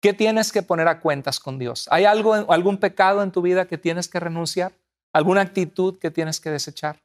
¿Qué 0.00 0.14
tienes 0.14 0.50
que 0.50 0.62
poner 0.62 0.88
a 0.88 1.00
cuentas 1.00 1.38
con 1.38 1.58
Dios? 1.58 1.86
¿Hay 1.90 2.06
algo, 2.06 2.34
algún 2.34 2.78
pecado 2.78 3.22
en 3.22 3.32
tu 3.32 3.42
vida 3.42 3.66
que 3.66 3.76
tienes 3.76 4.08
que 4.08 4.18
renunciar? 4.18 4.72
¿Alguna 5.12 5.42
actitud 5.42 5.98
que 5.98 6.10
tienes 6.10 6.40
que 6.40 6.50
desechar? 6.50 7.02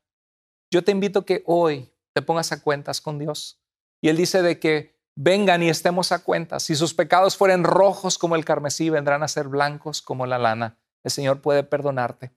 Yo 0.71 0.83
te 0.83 0.91
invito 0.91 1.25
que 1.25 1.43
hoy 1.45 1.91
te 2.13 2.21
pongas 2.21 2.53
a 2.53 2.61
cuentas 2.61 3.01
con 3.01 3.19
Dios. 3.19 3.59
Y 4.01 4.07
Él 4.07 4.15
dice 4.15 4.41
de 4.41 4.59
que 4.59 4.95
vengan 5.15 5.61
y 5.61 5.69
estemos 5.69 6.13
a 6.13 6.23
cuentas. 6.23 6.63
Si 6.63 6.75
sus 6.75 6.93
pecados 6.93 7.35
fueren 7.35 7.65
rojos 7.65 8.17
como 8.17 8.37
el 8.37 8.45
carmesí, 8.45 8.89
vendrán 8.89 9.23
a 9.23 9.27
ser 9.27 9.49
blancos 9.49 10.01
como 10.01 10.25
la 10.25 10.37
lana. 10.37 10.77
El 11.03 11.11
Señor 11.11 11.41
puede 11.41 11.63
perdonarte. 11.63 12.31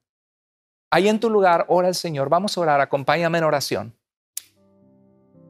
Ahí 0.90 1.08
en 1.08 1.20
tu 1.20 1.30
lugar, 1.30 1.66
ora 1.68 1.86
al 1.86 1.94
Señor. 1.94 2.30
Vamos 2.30 2.56
a 2.56 2.60
orar. 2.60 2.80
Acompáñame 2.80 3.38
en 3.38 3.44
oración. 3.44 3.94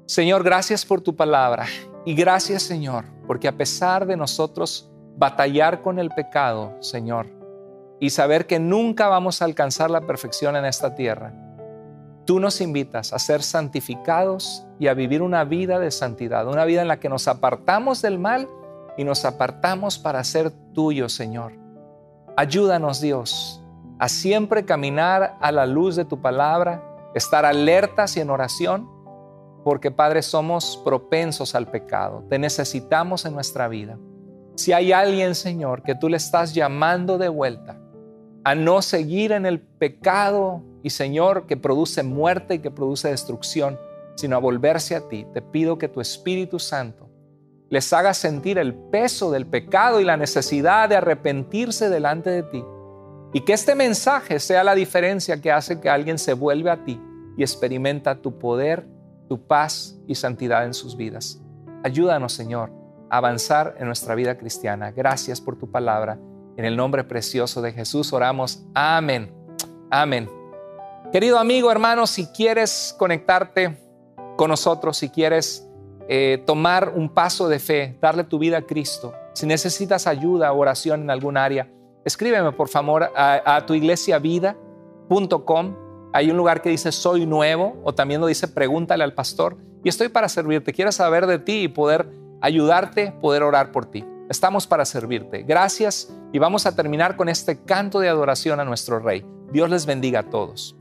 Señor, 0.06 0.42
gracias 0.42 0.84
por 0.84 1.00
tu 1.00 1.16
palabra. 1.16 1.66
Y 2.04 2.14
gracias, 2.14 2.62
Señor, 2.62 3.06
porque 3.26 3.48
a 3.48 3.56
pesar 3.56 4.06
de 4.06 4.16
nosotros 4.16 4.90
batallar 5.18 5.82
con 5.82 5.98
el 5.98 6.10
pecado, 6.10 6.76
Señor, 6.80 7.26
y 7.98 8.10
saber 8.10 8.46
que 8.46 8.60
nunca 8.60 9.08
vamos 9.08 9.42
a 9.42 9.46
alcanzar 9.46 9.90
la 9.90 10.02
perfección 10.02 10.54
en 10.54 10.64
esta 10.64 10.94
tierra, 10.94 11.32
tú 12.24 12.38
nos 12.38 12.60
invitas 12.60 13.12
a 13.12 13.18
ser 13.18 13.42
santificados 13.42 14.64
y 14.78 14.86
a 14.86 14.94
vivir 14.94 15.22
una 15.22 15.42
vida 15.42 15.80
de 15.80 15.90
santidad, 15.90 16.46
una 16.46 16.64
vida 16.64 16.82
en 16.82 16.88
la 16.88 17.00
que 17.00 17.08
nos 17.08 17.26
apartamos 17.26 18.00
del 18.00 18.20
mal 18.20 18.48
y 18.96 19.02
nos 19.02 19.24
apartamos 19.24 19.98
para 19.98 20.22
ser 20.22 20.52
tuyos, 20.72 21.12
Señor. 21.12 21.52
Ayúdanos, 22.36 23.00
Dios, 23.00 23.60
a 23.98 24.08
siempre 24.08 24.64
caminar 24.64 25.36
a 25.40 25.50
la 25.50 25.66
luz 25.66 25.96
de 25.96 26.04
tu 26.04 26.22
palabra, 26.22 26.80
estar 27.16 27.44
alertas 27.44 28.16
y 28.16 28.20
en 28.20 28.30
oración, 28.30 28.88
porque 29.64 29.90
Padre 29.90 30.22
somos 30.22 30.80
propensos 30.84 31.56
al 31.56 31.66
pecado, 31.66 32.24
te 32.30 32.38
necesitamos 32.38 33.24
en 33.24 33.34
nuestra 33.34 33.66
vida. 33.66 33.98
Si 34.58 34.72
hay 34.72 34.90
alguien, 34.90 35.36
Señor, 35.36 35.84
que 35.84 35.94
tú 35.94 36.08
le 36.08 36.16
estás 36.16 36.52
llamando 36.52 37.16
de 37.16 37.28
vuelta 37.28 37.78
a 38.42 38.56
no 38.56 38.82
seguir 38.82 39.30
en 39.30 39.46
el 39.46 39.60
pecado 39.60 40.64
y, 40.82 40.90
Señor, 40.90 41.46
que 41.46 41.56
produce 41.56 42.02
muerte 42.02 42.54
y 42.54 42.58
que 42.58 42.72
produce 42.72 43.08
destrucción, 43.08 43.78
sino 44.16 44.34
a 44.34 44.40
volverse 44.40 44.96
a 44.96 45.08
ti, 45.08 45.28
te 45.32 45.42
pido 45.42 45.78
que 45.78 45.86
tu 45.86 46.00
Espíritu 46.00 46.58
Santo 46.58 47.08
les 47.70 47.92
haga 47.92 48.12
sentir 48.14 48.58
el 48.58 48.74
peso 48.74 49.30
del 49.30 49.46
pecado 49.46 50.00
y 50.00 50.04
la 50.04 50.16
necesidad 50.16 50.88
de 50.88 50.96
arrepentirse 50.96 51.88
delante 51.88 52.30
de 52.30 52.42
ti. 52.42 52.64
Y 53.32 53.42
que 53.42 53.52
este 53.52 53.76
mensaje 53.76 54.40
sea 54.40 54.64
la 54.64 54.74
diferencia 54.74 55.40
que 55.40 55.52
hace 55.52 55.78
que 55.78 55.88
alguien 55.88 56.18
se 56.18 56.32
vuelva 56.32 56.72
a 56.72 56.84
ti 56.84 57.00
y 57.36 57.42
experimenta 57.42 58.20
tu 58.20 58.40
poder, 58.40 58.88
tu 59.28 59.46
paz 59.46 60.00
y 60.08 60.16
santidad 60.16 60.64
en 60.66 60.74
sus 60.74 60.96
vidas. 60.96 61.40
Ayúdanos, 61.84 62.32
Señor, 62.32 62.72
avanzar 63.10 63.76
en 63.78 63.86
nuestra 63.86 64.14
vida 64.14 64.36
cristiana. 64.36 64.92
Gracias 64.92 65.40
por 65.40 65.56
tu 65.56 65.70
palabra. 65.70 66.18
En 66.56 66.64
el 66.64 66.76
nombre 66.76 67.04
precioso 67.04 67.62
de 67.62 67.72
Jesús 67.72 68.12
oramos. 68.12 68.64
Amén. 68.74 69.32
Amén. 69.90 70.28
Querido 71.12 71.38
amigo, 71.38 71.70
hermano, 71.70 72.06
si 72.06 72.26
quieres 72.26 72.94
conectarte 72.98 73.78
con 74.36 74.50
nosotros, 74.50 74.98
si 74.98 75.08
quieres 75.08 75.66
eh, 76.08 76.42
tomar 76.46 76.92
un 76.94 77.08
paso 77.08 77.48
de 77.48 77.58
fe, 77.58 77.96
darle 78.00 78.24
tu 78.24 78.38
vida 78.38 78.58
a 78.58 78.62
Cristo, 78.62 79.14
si 79.34 79.46
necesitas 79.46 80.06
ayuda 80.06 80.52
o 80.52 80.58
oración 80.58 81.02
en 81.02 81.10
algún 81.10 81.36
área, 81.36 81.68
escríbeme 82.04 82.52
por 82.52 82.68
favor 82.68 83.10
a, 83.16 83.56
a 83.56 83.66
tuiglesiavida.com. 83.66 85.76
Hay 86.12 86.30
un 86.30 86.36
lugar 86.36 86.60
que 86.60 86.70
dice 86.70 86.92
soy 86.92 87.24
nuevo 87.24 87.80
o 87.84 87.94
también 87.94 88.20
lo 88.20 88.26
dice 88.26 88.48
pregúntale 88.48 89.04
al 89.04 89.14
pastor 89.14 89.56
y 89.84 89.88
estoy 89.88 90.08
para 90.08 90.28
servirte. 90.28 90.72
Quiero 90.72 90.92
saber 90.92 91.26
de 91.26 91.38
ti 91.38 91.62
y 91.62 91.68
poder 91.68 92.08
ayudarte, 92.40 93.12
poder 93.20 93.42
orar 93.42 93.72
por 93.72 93.86
ti. 93.86 94.04
Estamos 94.28 94.66
para 94.66 94.84
servirte. 94.84 95.42
Gracias 95.42 96.12
y 96.32 96.38
vamos 96.38 96.66
a 96.66 96.76
terminar 96.76 97.16
con 97.16 97.28
este 97.28 97.62
canto 97.64 98.00
de 98.00 98.08
adoración 98.08 98.60
a 98.60 98.64
nuestro 98.64 98.98
Rey. 98.98 99.24
Dios 99.52 99.70
les 99.70 99.86
bendiga 99.86 100.20
a 100.20 100.30
todos. 100.30 100.76